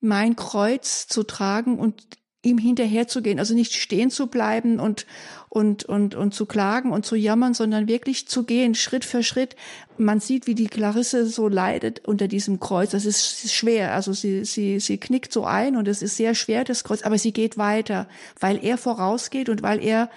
mein 0.00 0.36
Kreuz 0.36 1.06
zu 1.06 1.22
tragen 1.22 1.78
und 1.78 2.02
ihm 2.44 2.58
hinterherzugehen, 2.58 3.38
also 3.38 3.54
nicht 3.54 3.74
stehen 3.74 4.10
zu 4.10 4.26
bleiben 4.26 4.78
und, 4.78 5.06
und, 5.48 5.84
und, 5.84 6.14
und 6.14 6.34
zu 6.34 6.46
klagen 6.46 6.92
und 6.92 7.06
zu 7.06 7.16
jammern, 7.16 7.54
sondern 7.54 7.88
wirklich 7.88 8.28
zu 8.28 8.44
gehen, 8.44 8.74
Schritt 8.74 9.04
für 9.04 9.22
Schritt. 9.22 9.56
Man 9.96 10.20
sieht, 10.20 10.46
wie 10.46 10.54
die 10.54 10.66
Clarisse 10.66 11.26
so 11.26 11.48
leidet 11.48 12.06
unter 12.06 12.28
diesem 12.28 12.60
Kreuz. 12.60 12.90
Das 12.90 13.06
ist, 13.06 13.52
schwer. 13.52 13.94
Also 13.94 14.12
sie, 14.12 14.44
sie, 14.44 14.78
sie 14.80 14.98
knickt 14.98 15.32
so 15.32 15.44
ein 15.44 15.76
und 15.76 15.88
es 15.88 16.02
ist 16.02 16.16
sehr 16.16 16.34
schwer, 16.34 16.64
das 16.64 16.84
Kreuz, 16.84 17.02
aber 17.02 17.18
sie 17.18 17.32
geht 17.32 17.56
weiter, 17.56 18.08
weil 18.38 18.62
er 18.62 18.76
vorausgeht 18.76 19.48
und 19.48 19.62
weil 19.62 19.82
er 19.82 20.10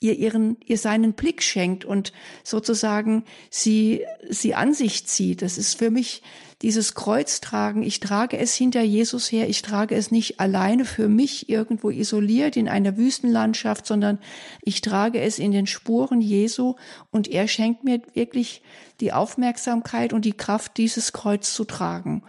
ihr 0.00 0.18
ihren, 0.18 0.56
ihr 0.64 0.78
seinen 0.78 1.12
Blick 1.12 1.42
schenkt 1.42 1.84
und 1.84 2.12
sozusagen 2.42 3.24
sie, 3.50 4.04
sie 4.28 4.54
an 4.54 4.72
sich 4.72 5.06
zieht. 5.06 5.42
Das 5.42 5.58
ist 5.58 5.78
für 5.78 5.90
mich 5.90 6.22
dieses 6.62 6.94
Kreuz 6.94 7.40
tragen. 7.40 7.82
Ich 7.82 8.00
trage 8.00 8.38
es 8.38 8.54
hinter 8.54 8.82
Jesus 8.82 9.30
her. 9.30 9.48
Ich 9.48 9.62
trage 9.62 9.94
es 9.94 10.10
nicht 10.10 10.40
alleine 10.40 10.84
für 10.84 11.08
mich 11.08 11.48
irgendwo 11.48 11.90
isoliert 11.90 12.56
in 12.56 12.68
einer 12.68 12.96
Wüstenlandschaft, 12.96 13.86
sondern 13.86 14.18
ich 14.62 14.80
trage 14.80 15.20
es 15.20 15.38
in 15.38 15.52
den 15.52 15.66
Spuren 15.66 16.20
Jesu 16.20 16.74
und 17.10 17.28
er 17.28 17.48
schenkt 17.48 17.84
mir 17.84 18.00
wirklich 18.14 18.62
die 19.00 19.12
Aufmerksamkeit 19.12 20.12
und 20.12 20.24
die 20.24 20.34
Kraft, 20.34 20.76
dieses 20.76 21.12
Kreuz 21.12 21.54
zu 21.54 21.64
tragen. 21.64 22.22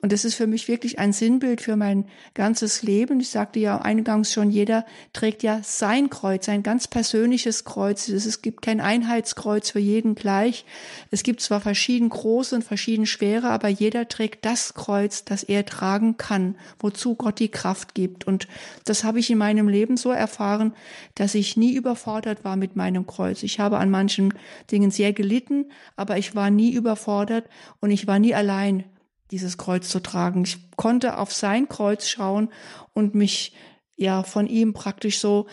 Und 0.00 0.12
das 0.12 0.24
ist 0.24 0.34
für 0.34 0.46
mich 0.46 0.68
wirklich 0.68 0.98
ein 0.98 1.12
Sinnbild 1.12 1.60
für 1.60 1.76
mein 1.76 2.04
ganzes 2.34 2.82
Leben. 2.82 3.20
Ich 3.20 3.30
sagte 3.30 3.58
ja 3.58 3.78
eingangs 3.78 4.32
schon, 4.32 4.50
jeder 4.50 4.86
trägt 5.12 5.42
ja 5.42 5.60
sein 5.62 6.08
Kreuz, 6.08 6.46
sein 6.46 6.62
ganz 6.62 6.86
persönliches 6.86 7.64
Kreuz. 7.64 8.08
Es 8.08 8.42
gibt 8.42 8.62
kein 8.62 8.80
Einheitskreuz 8.80 9.70
für 9.70 9.80
jeden 9.80 10.14
gleich. 10.14 10.64
Es 11.10 11.22
gibt 11.22 11.40
zwar 11.40 11.60
verschieden 11.60 12.08
große 12.08 12.54
und 12.54 12.62
verschieden 12.62 13.06
schwere, 13.06 13.50
aber 13.50 13.68
jeder 13.68 14.08
trägt 14.08 14.44
das 14.44 14.74
Kreuz, 14.74 15.24
das 15.24 15.42
er 15.42 15.66
tragen 15.66 16.16
kann, 16.16 16.54
wozu 16.78 17.14
Gott 17.16 17.40
die 17.40 17.50
Kraft 17.50 17.94
gibt. 17.94 18.26
Und 18.26 18.46
das 18.84 19.02
habe 19.02 19.18
ich 19.18 19.30
in 19.30 19.38
meinem 19.38 19.68
Leben 19.68 19.96
so 19.96 20.12
erfahren, 20.12 20.74
dass 21.16 21.34
ich 21.34 21.56
nie 21.56 21.74
überfordert 21.74 22.44
war 22.44 22.56
mit 22.56 22.76
meinem 22.76 23.06
Kreuz. 23.06 23.42
Ich 23.42 23.58
habe 23.58 23.78
an 23.78 23.90
manchen 23.90 24.32
Dingen 24.70 24.90
sehr 24.90 25.12
gelitten, 25.12 25.66
aber 25.96 26.18
ich 26.18 26.36
war 26.36 26.50
nie 26.50 26.72
überfordert 26.72 27.46
und 27.80 27.90
ich 27.90 28.06
war 28.06 28.18
nie 28.18 28.34
allein 28.34 28.84
dieses 29.30 29.58
Kreuz 29.58 29.88
zu 29.88 30.00
tragen. 30.00 30.44
Ich 30.44 30.58
konnte 30.76 31.18
auf 31.18 31.32
sein 31.32 31.68
Kreuz 31.68 32.08
schauen 32.08 32.50
und 32.94 33.14
mich 33.14 33.52
ja 33.96 34.22
von 34.22 34.46
ihm 34.46 34.72
praktisch 34.72 35.18
so 35.18 35.46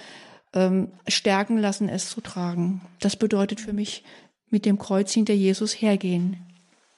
ähm, 0.53 0.91
stärken 1.07 1.57
lassen, 1.57 1.89
es 1.89 2.09
zu 2.09 2.21
tragen. 2.21 2.82
Das 2.99 3.15
bedeutet 3.15 3.59
für 3.59 3.73
mich 3.73 4.03
mit 4.49 4.65
dem 4.65 4.80
Kreuz 4.80 5.11
hinter 5.11 5.34
Jesus 5.34 5.73
hergehen. 5.73 6.38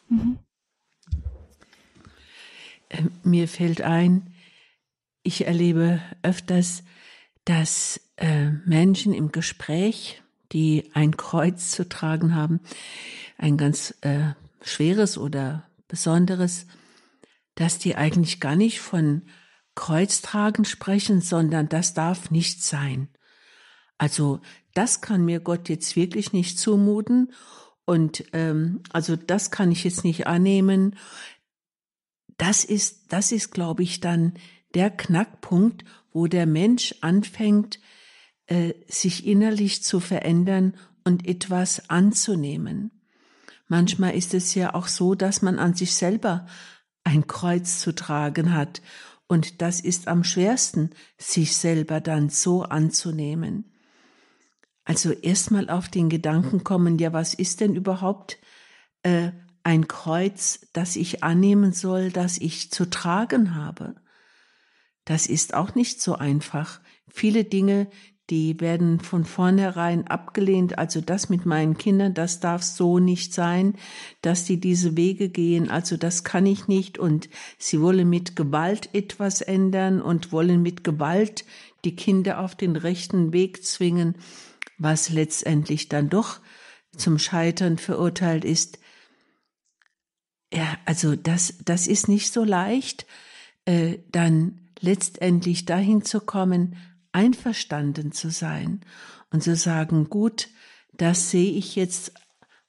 Mhm. 0.09 0.39
Ähm, 2.89 3.11
mir 3.23 3.47
fällt 3.47 3.81
ein, 3.81 4.33
ich 5.23 5.45
erlebe 5.45 6.01
öfters, 6.21 6.83
dass 7.43 7.99
äh, 8.17 8.49
Menschen 8.65 9.13
im 9.13 9.31
Gespräch, 9.31 10.21
die 10.51 10.89
ein 10.93 11.17
Kreuz 11.17 11.71
zu 11.71 11.89
tragen 11.89 12.35
haben, 12.35 12.61
ein 13.37 13.57
ganz 13.57 13.93
äh, 14.01 14.31
schweres 14.61 15.17
oder 15.17 15.66
Besonderes, 15.87 16.67
dass 17.55 17.79
die 17.79 17.95
eigentlich 17.95 18.39
gar 18.39 18.55
nicht 18.55 18.79
von 18.79 19.23
Kreuztragen 19.75 20.65
sprechen, 20.65 21.21
sondern 21.21 21.69
das 21.69 21.93
darf 21.93 22.31
nicht 22.31 22.63
sein. 22.63 23.09
Also 23.97 24.41
das 24.73 25.01
kann 25.01 25.25
mir 25.25 25.39
Gott 25.39 25.69
jetzt 25.69 25.95
wirklich 25.95 26.33
nicht 26.33 26.59
zumuten 26.59 27.33
und 27.85 28.25
ähm, 28.33 28.81
also 28.91 29.15
das 29.15 29.49
kann 29.49 29.71
ich 29.71 29.83
jetzt 29.83 30.03
nicht 30.03 30.27
annehmen. 30.27 30.95
Das 32.37 32.63
ist, 32.63 33.13
das 33.13 33.31
ist, 33.31 33.51
glaube 33.51 33.83
ich, 33.83 33.99
dann 33.99 34.33
der 34.73 34.89
Knackpunkt, 34.89 35.85
wo 36.11 36.27
der 36.27 36.45
Mensch 36.45 36.95
anfängt, 37.01 37.79
äh, 38.47 38.73
sich 38.87 39.25
innerlich 39.25 39.83
zu 39.83 39.99
verändern 39.99 40.75
und 41.03 41.27
etwas 41.27 41.89
anzunehmen. 41.89 42.96
Manchmal 43.67 44.15
ist 44.15 44.33
es 44.33 44.55
ja 44.55 44.73
auch 44.73 44.87
so, 44.87 45.15
dass 45.15 45.41
man 45.41 45.59
an 45.59 45.73
sich 45.73 45.93
selber 45.93 46.45
ein 47.03 47.27
Kreuz 47.27 47.79
zu 47.79 47.93
tragen 47.93 48.53
hat, 48.53 48.81
und 49.27 49.61
das 49.61 49.81
ist 49.81 50.07
am 50.07 50.23
schwersten, 50.23 50.91
sich 51.17 51.57
selber 51.57 51.99
dann 51.99 52.29
so 52.29 52.63
anzunehmen. 52.63 53.65
Also 54.85 55.11
erstmal 55.11 55.69
auf 55.69 55.89
den 55.89 56.07
Gedanken 56.07 56.63
kommen, 56.63 56.97
ja, 56.97 57.11
was 57.11 57.33
ist 57.33 57.59
denn 57.59 57.75
überhaupt 57.75 58.37
äh, 59.03 59.31
ein 59.63 59.89
Kreuz, 59.89 60.61
das 60.71 60.95
ich 60.95 61.25
annehmen 61.25 61.73
soll, 61.73 62.09
das 62.09 62.37
ich 62.37 62.71
zu 62.71 62.89
tragen 62.89 63.53
habe? 63.53 63.95
Das 65.03 65.27
ist 65.27 65.53
auch 65.53 65.75
nicht 65.75 66.01
so 66.01 66.15
einfach. 66.15 66.79
Viele 67.09 67.43
Dinge, 67.43 67.89
die 68.29 68.59
werden 68.59 68.99
von 68.99 69.23
vornherein 69.23 70.07
abgelehnt. 70.07 70.77
Also 70.77 70.99
das 70.99 71.29
mit 71.29 71.45
meinen 71.45 71.77
Kindern, 71.77 72.13
das 72.13 72.39
darf 72.39 72.61
so 72.61 72.99
nicht 72.99 73.33
sein, 73.33 73.75
dass 74.21 74.43
die 74.43 74.59
diese 74.59 74.97
Wege 74.97 75.29
gehen. 75.29 75.69
Also 75.69 75.95
das 75.95 76.23
kann 76.23 76.45
ich 76.45 76.67
nicht. 76.67 76.99
Und 76.99 77.29
sie 77.57 77.79
wollen 77.81 78.09
mit 78.09 78.35
Gewalt 78.35 78.89
etwas 78.93 79.41
ändern 79.41 80.01
und 80.01 80.31
wollen 80.31 80.61
mit 80.61 80.83
Gewalt 80.83 81.45
die 81.85 81.95
Kinder 81.95 82.39
auf 82.39 82.55
den 82.55 82.75
rechten 82.75 83.31
Weg 83.31 83.63
zwingen, 83.63 84.15
was 84.77 85.09
letztendlich 85.09 85.87
dann 85.87 86.09
doch 86.09 86.39
zum 86.97 87.19
Scheitern 87.19 87.77
verurteilt 87.77 88.43
ist. 88.43 88.79
Ja, 90.53 90.77
also 90.85 91.15
das, 91.15 91.55
das 91.63 91.87
ist 91.87 92.09
nicht 92.09 92.33
so 92.33 92.43
leicht, 92.43 93.05
äh, 93.65 93.99
dann 94.11 94.67
letztendlich 94.79 95.65
dahin 95.65 96.03
zu 96.03 96.19
kommen, 96.19 96.75
einverstanden 97.17 98.11
zu 98.11 98.29
sein 98.29 98.81
und 99.31 99.41
zu 99.41 99.55
sagen, 99.55 100.07
gut, 100.07 100.49
das 100.93 101.31
sehe 101.31 101.51
ich 101.51 101.75
jetzt 101.75 102.13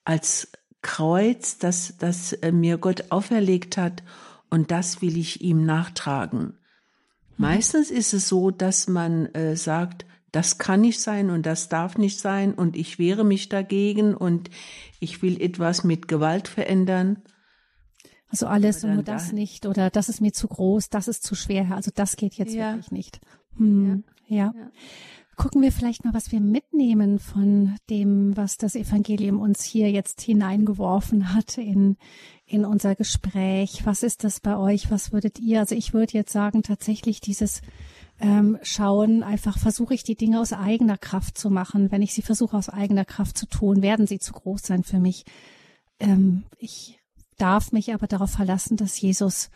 als 0.05 0.51
Kreuz, 0.81 1.59
das, 1.59 1.99
das 1.99 2.33
äh, 2.33 2.51
mir 2.51 2.79
Gott 2.79 3.11
auferlegt 3.11 3.77
hat 3.77 4.03
und 4.49 4.71
das 4.71 5.03
will 5.03 5.19
ich 5.19 5.43
ihm 5.43 5.67
nachtragen. 5.67 6.41
Mhm. 6.41 6.55
Meistens 7.37 7.91
ist 7.91 8.15
es 8.15 8.27
so, 8.27 8.51
dass 8.51 8.89
man 8.89 9.27
äh, 9.35 9.55
sagt, 9.55 10.07
das 10.33 10.57
kann 10.57 10.81
nicht 10.81 11.01
sein 11.01 11.29
und 11.29 11.45
das 11.45 11.69
darf 11.69 11.99
nicht 11.99 12.19
sein 12.19 12.55
und 12.55 12.75
ich 12.75 12.99
wehre 12.99 13.25
mich 13.25 13.51
dagegen 13.51 14.15
und 14.15 14.49
ich 14.99 15.21
will 15.21 15.43
etwas 15.43 15.85
mit 15.85 16.09
Gewalt 16.09 16.49
verändern. 16.49 17.23
Also 18.29 18.47
alles 18.47 18.83
und 18.83 18.95
nur 18.95 19.03
das 19.03 19.33
nicht 19.33 19.67
oder 19.67 19.91
das 19.91 20.09
ist 20.09 20.23
mir 20.23 20.33
zu 20.33 20.49
groß, 20.49 20.89
das 20.89 21.07
ist 21.07 21.23
zu 21.23 21.35
schwer. 21.35 21.71
Also 21.73 21.91
das 21.95 22.17
geht 22.17 22.35
jetzt 22.35 22.55
ja. 22.55 22.73
wirklich 22.73 22.93
nicht. 22.93 23.21
Hm, 23.57 23.89
ja. 24.07 24.18
Ja. 24.29 24.53
Gucken 25.37 25.63
wir 25.63 25.71
vielleicht 25.71 26.05
mal, 26.05 26.15
was 26.15 26.33
wir 26.33 26.41
mitnehmen 26.41 27.21
von 27.21 27.77
dem, 27.91 28.37
was 28.37 28.57
das 28.57 28.75
Evangelium 28.75 29.39
uns 29.39 29.63
hier 29.63 29.89
jetzt 29.89 30.21
hineingeworfen 30.21 31.33
hat 31.33 31.59
in, 31.59 31.97
in 32.45 32.65
unser 32.65 32.97
Gespräch. 32.97 33.87
Was 33.87 34.03
ist 34.03 34.25
das 34.25 34.41
bei 34.41 34.57
euch? 34.57 34.91
Was 34.91 35.13
würdet 35.13 35.39
ihr? 35.39 35.61
Also 35.61 35.77
ich 35.77 35.95
würde 35.95 36.15
jetzt 36.15 36.33
sagen, 36.33 36.65
tatsächlich 36.65 37.21
dieses 37.21 37.63
ähm, 38.19 38.59
Schauen, 38.63 39.23
einfach 39.23 39.59
versuche 39.59 39.95
ich 39.95 40.03
die 40.03 40.17
Dinge 40.17 40.41
aus 40.41 40.53
eigener 40.53 40.99
Kraft 40.99 41.39
zu 41.39 41.51
machen. 41.51 41.93
Wenn 41.93 42.03
ich 42.03 42.15
sie 42.15 42.23
versuche 42.23 42.57
aus 42.57 42.69
eigener 42.69 43.05
Kraft 43.05 43.39
zu 43.39 43.47
tun, 43.47 43.81
werden 43.81 44.09
sie 44.09 44.19
zu 44.19 44.33
groß 44.33 44.63
sein 44.63 44.83
für 44.83 44.99
mich. 44.99 45.25
Ähm, 46.01 46.43
ich 46.59 46.99
darf 47.37 47.71
mich 47.71 47.95
aber 47.95 48.09
darauf 48.09 48.31
verlassen, 48.31 48.77
dass 48.77 49.01
Jesus 49.01 49.51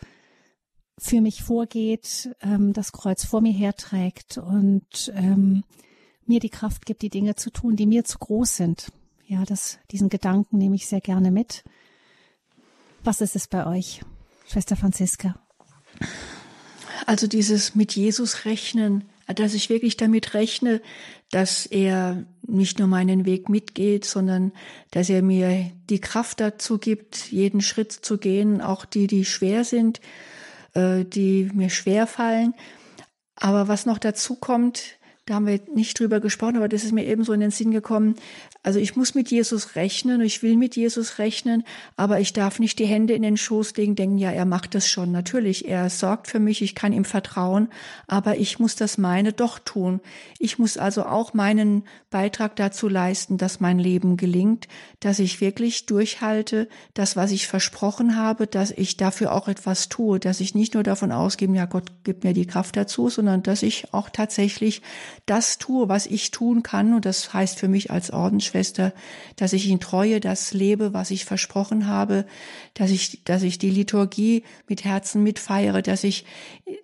für 1.03 1.19
mich 1.19 1.43
vorgeht, 1.43 2.33
ähm, 2.41 2.71
das 2.71 2.93
Kreuz 2.93 3.25
vor 3.25 3.41
mir 3.41 3.51
herträgt 3.51 4.37
und 4.37 5.11
ähm, 5.15 5.65
mir 6.25 6.39
die 6.39 6.49
Kraft 6.49 6.85
gibt, 6.85 7.01
die 7.01 7.09
Dinge 7.09 7.35
zu 7.35 7.49
tun, 7.49 7.75
die 7.75 7.85
mir 7.85 8.05
zu 8.05 8.17
groß 8.19 8.55
sind. 8.55 8.87
Ja, 9.27 9.43
das, 9.43 9.79
diesen 9.91 10.07
Gedanken 10.07 10.57
nehme 10.57 10.75
ich 10.75 10.87
sehr 10.87 11.01
gerne 11.01 11.29
mit. 11.29 11.65
Was 13.03 13.19
ist 13.19 13.35
es 13.35 13.49
bei 13.49 13.67
euch, 13.67 14.01
Schwester 14.47 14.77
Franziska? 14.77 15.35
Also 17.05 17.27
dieses 17.27 17.75
mit 17.75 17.93
Jesus 17.93 18.45
rechnen, 18.45 19.03
dass 19.27 19.53
ich 19.53 19.69
wirklich 19.69 19.97
damit 19.97 20.33
rechne, 20.33 20.81
dass 21.31 21.65
er 21.65 22.23
nicht 22.47 22.79
nur 22.79 22.87
meinen 22.87 23.25
Weg 23.25 23.49
mitgeht, 23.49 24.05
sondern 24.05 24.53
dass 24.91 25.09
er 25.09 25.21
mir 25.21 25.69
die 25.89 25.99
Kraft 25.99 26.39
dazu 26.39 26.77
gibt, 26.77 27.29
jeden 27.29 27.59
Schritt 27.59 27.91
zu 27.91 28.17
gehen, 28.17 28.61
auch 28.61 28.85
die, 28.85 29.07
die 29.07 29.25
schwer 29.25 29.65
sind, 29.65 29.99
die 30.75 31.49
mir 31.53 31.69
schwer 31.69 32.07
fallen. 32.07 32.53
Aber 33.35 33.67
was 33.67 33.85
noch 33.85 33.97
dazu 33.97 34.35
kommt, 34.35 34.97
da 35.25 35.35
haben 35.35 35.47
wir 35.47 35.61
nicht 35.73 35.97
drüber 35.97 36.19
gesprochen, 36.19 36.57
aber 36.57 36.67
das 36.67 36.83
ist 36.83 36.91
mir 36.91 37.05
ebenso 37.05 37.31
in 37.31 37.39
den 37.39 37.51
Sinn 37.51 37.71
gekommen. 37.71 38.15
Also 38.61 38.79
ich 38.79 38.97
muss 38.97 39.15
mit 39.15 39.31
Jesus 39.31 39.77
rechnen, 39.77 40.19
ich 40.19 40.43
will 40.43 40.57
mit 40.57 40.75
Jesus 40.75 41.17
rechnen, 41.17 41.63
aber 41.95 42.19
ich 42.19 42.33
darf 42.33 42.59
nicht 42.59 42.77
die 42.79 42.85
Hände 42.85 43.13
in 43.13 43.21
den 43.21 43.37
Schoß 43.37 43.75
legen, 43.77 43.95
denken, 43.95 44.17
ja, 44.17 44.31
er 44.31 44.43
macht 44.43 44.75
das 44.75 44.89
schon. 44.89 45.13
Natürlich, 45.13 45.67
er 45.67 45.89
sorgt 45.89 46.27
für 46.27 46.39
mich, 46.39 46.61
ich 46.61 46.75
kann 46.75 46.91
ihm 46.91 47.05
vertrauen, 47.05 47.69
aber 48.07 48.37
ich 48.37 48.59
muss 48.59 48.75
das 48.75 48.97
meine 48.97 49.31
doch 49.31 49.59
tun. 49.59 50.01
Ich 50.39 50.59
muss 50.59 50.77
also 50.77 51.05
auch 51.05 51.33
meinen 51.33 51.83
Beitrag 52.09 52.57
dazu 52.57 52.89
leisten, 52.89 53.37
dass 53.37 53.61
mein 53.61 53.79
Leben 53.79 54.17
gelingt, 54.17 54.67
dass 54.99 55.19
ich 55.19 55.39
wirklich 55.39 55.85
durchhalte, 55.85 56.67
das, 56.93 57.15
was 57.15 57.31
ich 57.31 57.47
versprochen 57.47 58.17
habe, 58.17 58.45
dass 58.45 58.71
ich 58.71 58.97
dafür 58.97 59.31
auch 59.31 59.47
etwas 59.47 59.87
tue, 59.87 60.19
dass 60.19 60.41
ich 60.41 60.53
nicht 60.53 60.73
nur 60.73 60.83
davon 60.83 61.13
ausgehe, 61.13 61.49
ja, 61.53 61.65
Gott 61.65 61.91
gibt 62.03 62.25
mir 62.25 62.33
die 62.33 62.45
Kraft 62.45 62.75
dazu, 62.75 63.09
sondern 63.09 63.41
dass 63.41 63.63
ich 63.63 63.93
auch 63.93 64.09
tatsächlich 64.09 64.81
das 65.25 65.57
tue, 65.57 65.89
was 65.89 66.05
ich 66.05 66.31
tun 66.31 66.63
kann. 66.63 66.93
Und 66.93 67.05
das 67.05 67.33
heißt 67.33 67.59
für 67.59 67.67
mich 67.67 67.91
als 67.91 68.11
Ordensschwester, 68.11 68.53
Schwester, 68.53 68.93
dass 69.35 69.53
ich 69.53 69.69
in 69.69 69.79
Treue 69.79 70.19
das 70.19 70.53
lebe, 70.53 70.93
was 70.93 71.11
ich 71.11 71.25
versprochen 71.25 71.87
habe, 71.87 72.25
dass 72.73 72.91
ich, 72.91 73.23
dass 73.23 73.43
ich 73.43 73.57
die 73.57 73.69
Liturgie 73.69 74.43
mit 74.67 74.83
Herzen 74.83 75.23
mitfeiere, 75.23 75.81
dass 75.81 76.03
ich, 76.03 76.25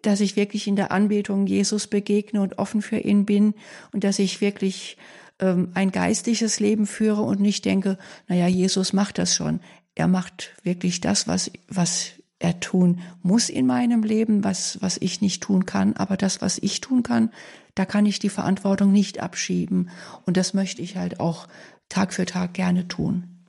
dass 0.02 0.20
ich 0.20 0.36
wirklich 0.36 0.68
in 0.68 0.76
der 0.76 0.92
Anbetung 0.92 1.48
Jesus 1.48 1.88
begegne 1.88 2.42
und 2.42 2.58
offen 2.58 2.82
für 2.82 2.98
ihn 2.98 3.26
bin 3.26 3.54
und 3.92 4.04
dass 4.04 4.20
ich 4.20 4.42
wirklich 4.42 4.98
ähm, 5.40 5.70
ein 5.74 5.92
geistliches 5.92 6.60
Leben 6.60 6.88
führe 6.88 7.22
und 7.22 7.40
nicht 7.40 7.66
denke, 7.66 7.98
naja, 8.28 8.48
Jesus 8.48 8.94
macht 8.94 9.18
das 9.18 9.36
schon. 9.36 9.60
Er 9.96 10.08
macht 10.08 10.52
wirklich 10.64 11.02
das, 11.02 11.28
was, 11.28 11.52
was 11.68 12.12
er 12.40 12.60
tun 12.62 13.02
muss 13.22 13.50
in 13.50 13.68
meinem 13.68 14.02
Leben, 14.04 14.44
was, 14.46 14.82
was 14.82 14.98
ich 14.98 15.22
nicht 15.22 15.44
tun 15.44 15.66
kann. 15.66 15.96
Aber 15.98 16.16
das, 16.16 16.42
was 16.42 16.58
ich 16.58 16.80
tun 16.80 17.04
kann, 17.04 17.32
da 17.76 17.86
kann 17.86 18.06
ich 18.06 18.20
die 18.20 18.30
Verantwortung 18.30 18.92
nicht 18.92 19.20
abschieben. 19.20 19.90
Und 20.26 20.38
das 20.38 20.54
möchte 20.54 20.82
ich 20.82 20.96
halt 20.96 21.20
auch 21.20 21.48
Tag 21.90 22.14
für 22.14 22.26
Tag 22.26 22.54
gerne 22.54 22.88
tun. 22.88 23.46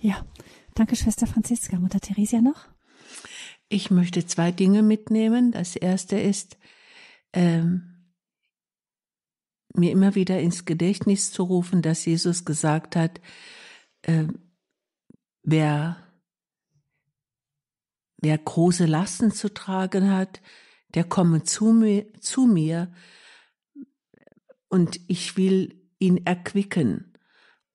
Ja, 0.00 0.24
danke 0.74 0.96
Schwester 0.96 1.26
Franziska. 1.26 1.78
Mutter 1.78 2.00
Theresia 2.00 2.40
noch? 2.40 2.66
Ich 3.68 3.90
möchte 3.90 4.26
zwei 4.26 4.52
Dinge 4.52 4.82
mitnehmen. 4.82 5.52
Das 5.52 5.76
erste 5.76 6.18
ist, 6.18 6.56
ähm, 7.32 7.92
mir 9.74 9.92
immer 9.92 10.14
wieder 10.14 10.40
ins 10.40 10.64
Gedächtnis 10.64 11.30
zu 11.30 11.44
rufen, 11.44 11.82
dass 11.82 12.04
Jesus 12.04 12.44
gesagt 12.44 12.96
hat, 12.96 13.20
äh, 14.02 14.24
wer, 15.42 15.96
wer 18.22 18.38
große 18.38 18.86
Lasten 18.86 19.32
zu 19.32 19.52
tragen 19.52 20.10
hat, 20.10 20.40
der 20.94 21.04
komme 21.04 21.42
zu 21.42 21.72
mir, 21.72 22.06
zu 22.20 22.46
mir 22.46 22.92
und 24.68 25.00
ich 25.08 25.36
will 25.36 25.82
ihn 25.98 26.24
erquicken. 26.24 27.12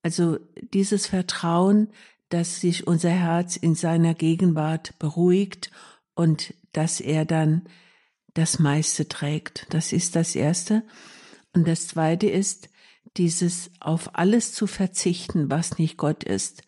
Also 0.01 0.39
dieses 0.73 1.07
Vertrauen, 1.07 1.89
dass 2.29 2.61
sich 2.61 2.87
unser 2.87 3.09
Herz 3.09 3.55
in 3.55 3.75
seiner 3.75 4.13
Gegenwart 4.13 4.97
beruhigt 4.99 5.71
und 6.15 6.53
dass 6.71 6.99
er 6.99 7.25
dann 7.25 7.63
das 8.33 8.59
meiste 8.59 9.07
trägt. 9.07 9.67
Das 9.69 9.93
ist 9.93 10.15
das 10.15 10.35
Erste. 10.35 10.83
Und 11.53 11.67
das 11.67 11.87
Zweite 11.87 12.27
ist, 12.27 12.69
dieses 13.17 13.71
auf 13.79 14.15
alles 14.15 14.53
zu 14.53 14.67
verzichten, 14.67 15.49
was 15.49 15.79
nicht 15.79 15.97
Gott 15.97 16.23
ist. 16.23 16.63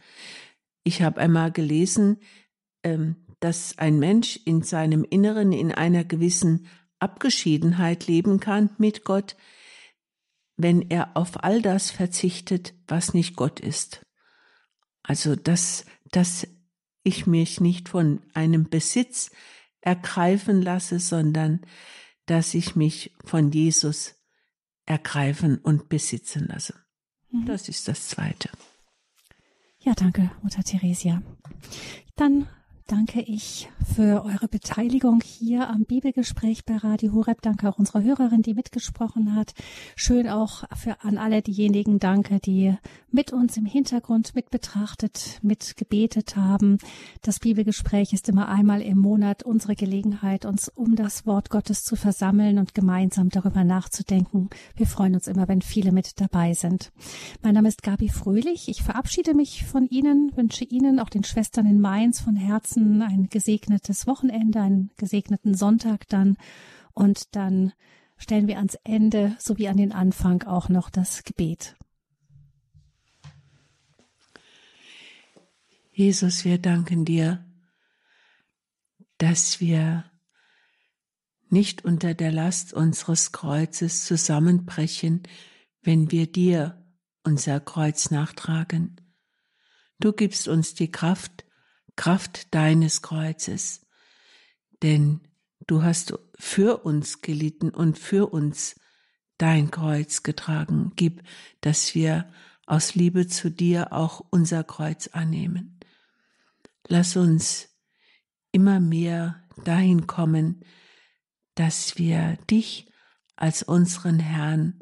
Ich 0.84 1.02
habe 1.02 1.20
einmal 1.22 1.52
gelesen, 1.52 2.18
ähm, 2.84 3.16
dass 3.40 3.78
ein 3.78 4.00
Mensch 4.00 4.40
in 4.46 4.64
seinem 4.64 5.04
Inneren 5.04 5.52
in 5.52 5.72
einer 5.72 6.04
gewissen 6.04 6.68
Abgeschiedenheit 7.00 8.08
leben 8.08 8.40
kann 8.40 8.70
mit 8.78 9.06
Gott, 9.06 9.36
wenn 10.58 10.90
er 10.90 11.16
auf 11.16 11.44
all 11.44 11.62
das 11.62 11.90
verzichtet, 11.90 12.74
was 12.88 13.14
nicht 13.14 13.36
Gott 13.36 13.60
ist. 13.60 14.06
Also, 15.04 15.36
dass, 15.36 15.86
dass 16.12 16.48
ich 17.04 17.26
mich 17.26 17.62
nicht 17.62 17.90
von 17.90 18.22
einem 18.34 18.70
Besitz 18.70 19.32
ergreifen 19.82 20.62
lasse, 20.62 21.00
sondern 21.00 21.62
dass 22.26 22.54
ich 22.54 22.76
mich 22.76 23.16
von 23.24 23.52
Jesus 23.52 24.16
ergreifen 24.86 25.58
und 25.58 25.88
besitzen 25.88 26.48
lasse. 26.48 26.76
Mhm. 27.32 27.46
Das 27.46 27.70
ist 27.70 27.88
das 27.88 28.10
Zweite. 28.10 28.50
Ja, 29.80 29.94
danke, 29.94 30.30
Mutter 30.42 30.64
Theresia. 30.64 31.22
Dann 32.18 32.48
danke 32.90 33.22
ich 33.22 33.70
für 33.96 34.24
eure 34.26 34.48
Beteiligung 34.48 35.22
hier 35.24 35.70
am 35.70 35.86
Bibelgespräch 35.86 36.66
bei 36.66 36.76
Radio 36.78 37.14
Horeb. 37.14 37.42
Danke 37.42 37.70
auch 37.70 37.78
unserer 37.78 38.02
Hörerin, 38.02 38.42
die 38.42 38.56
mitgesprochen 38.56 39.36
hat. 39.36 39.54
Schön 39.96 40.28
auch 40.28 40.64
für 40.76 41.04
an 41.04 41.20
alle 41.20 41.44
diejenigen 41.44 42.00
danke, 42.00 42.40
die 42.40 42.76
mit 43.12 43.32
uns 43.32 43.58
im 43.58 43.66
Hintergrund 43.66 44.34
mit 44.34 44.50
betrachtet, 44.50 45.40
mit 45.44 45.78
gebetet 45.78 46.36
haben. 46.36 46.78
Das 47.22 47.40
Bibelgespräch 47.40 48.12
ist 48.14 48.28
immer 48.28 48.48
einmal 48.48 48.82
im 48.82 48.98
Monat 48.98 49.44
unsere 49.44 49.76
Gelegenheit, 49.76 50.46
uns 50.46 50.70
um 50.70 50.96
das 50.96 51.26
Wort 51.28 51.50
Gottes 51.50 51.84
zu 51.84 51.96
versammeln 51.96 52.58
und 52.58 52.74
gemeinsam 52.74 53.30
darüber 53.30 53.64
nachzudenken. 53.64 54.50
Wir 54.76 54.88
freuen 54.88 55.14
uns 55.14 55.28
immer, 55.28 55.48
wenn 55.48 55.62
viele 55.62 55.92
mit 55.92 56.20
dabei 56.20 56.54
sind. 56.54 56.92
Mein 57.44 57.54
Name 57.54 57.70
ist 57.70 57.84
Gabi 57.84 58.10
Fröhlich. 58.10 58.68
Ich 58.68 58.82
verabschiede 58.82 59.36
mich 59.36 59.66
von 59.66 59.88
Ihnen, 59.88 60.32
wünsche 60.36 60.64
Ihnen, 60.64 61.00
auch 61.00 61.10
den 61.10 61.24
Schwestern 61.24 61.68
in 61.68 61.80
Mainz 61.80 62.20
von 62.20 62.36
Herzen 62.36 62.79
ein 63.02 63.30
gesegnetes 63.30 64.08
Wochenende, 64.08 64.62
einen 64.62 64.92
gesegneten 64.98 65.54
Sonntag 65.54 66.08
dann 66.10 66.38
und 66.94 67.36
dann 67.36 67.74
stellen 68.18 68.48
wir 68.48 68.58
ans 68.58 68.78
Ende 68.84 69.36
sowie 69.40 69.68
an 69.68 69.78
den 69.78 69.92
Anfang 69.92 70.44
auch 70.44 70.70
noch 70.70 70.90
das 70.90 71.24
Gebet. 71.24 71.76
Jesus, 75.92 76.46
wir 76.46 76.58
danken 76.58 77.04
dir, 77.06 77.46
dass 79.18 79.60
wir 79.60 80.06
nicht 81.50 81.84
unter 81.84 82.14
der 82.14 82.32
Last 82.32 82.74
unseres 82.74 83.32
Kreuzes 83.32 84.06
zusammenbrechen, 84.06 85.24
wenn 85.82 86.12
wir 86.12 86.32
dir 86.32 86.86
unser 87.24 87.60
Kreuz 87.60 88.12
nachtragen. 88.12 89.02
Du 90.00 90.14
gibst 90.14 90.48
uns 90.48 90.74
die 90.74 90.92
Kraft, 90.92 91.46
Kraft 92.00 92.56
deines 92.56 93.02
Kreuzes, 93.02 93.86
denn 94.82 95.20
du 95.68 95.84
hast 95.84 96.14
für 96.36 96.86
uns 96.86 97.20
gelitten 97.20 97.72
und 97.72 98.00
für 98.00 98.32
uns 98.32 98.80
dein 99.38 99.70
Kreuz 99.70 100.24
getragen. 100.24 100.94
Gib, 100.96 101.22
dass 101.60 101.94
wir 101.96 102.32
aus 102.66 102.96
Liebe 102.96 103.28
zu 103.28 103.52
dir 103.52 103.92
auch 103.92 104.24
unser 104.30 104.64
Kreuz 104.64 105.08
annehmen. 105.08 105.78
Lass 106.88 107.18
uns 107.18 107.68
immer 108.54 108.80
mehr 108.80 109.44
dahin 109.66 110.08
kommen, 110.08 110.64
dass 111.56 111.98
wir 111.98 112.38
dich 112.50 112.90
als 113.36 113.62
unseren 113.62 114.20
Herrn, 114.20 114.80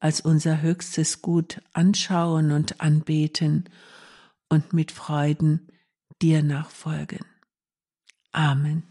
als 0.00 0.20
unser 0.20 0.60
höchstes 0.60 1.22
Gut 1.22 1.62
anschauen 1.72 2.52
und 2.52 2.82
anbeten 2.82 3.70
und 4.50 4.74
mit 4.74 4.92
Freuden 4.92 5.72
dir 6.22 6.42
nachfolgen. 6.42 7.24
Amen. 8.32 8.82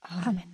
Amen. 0.00 0.51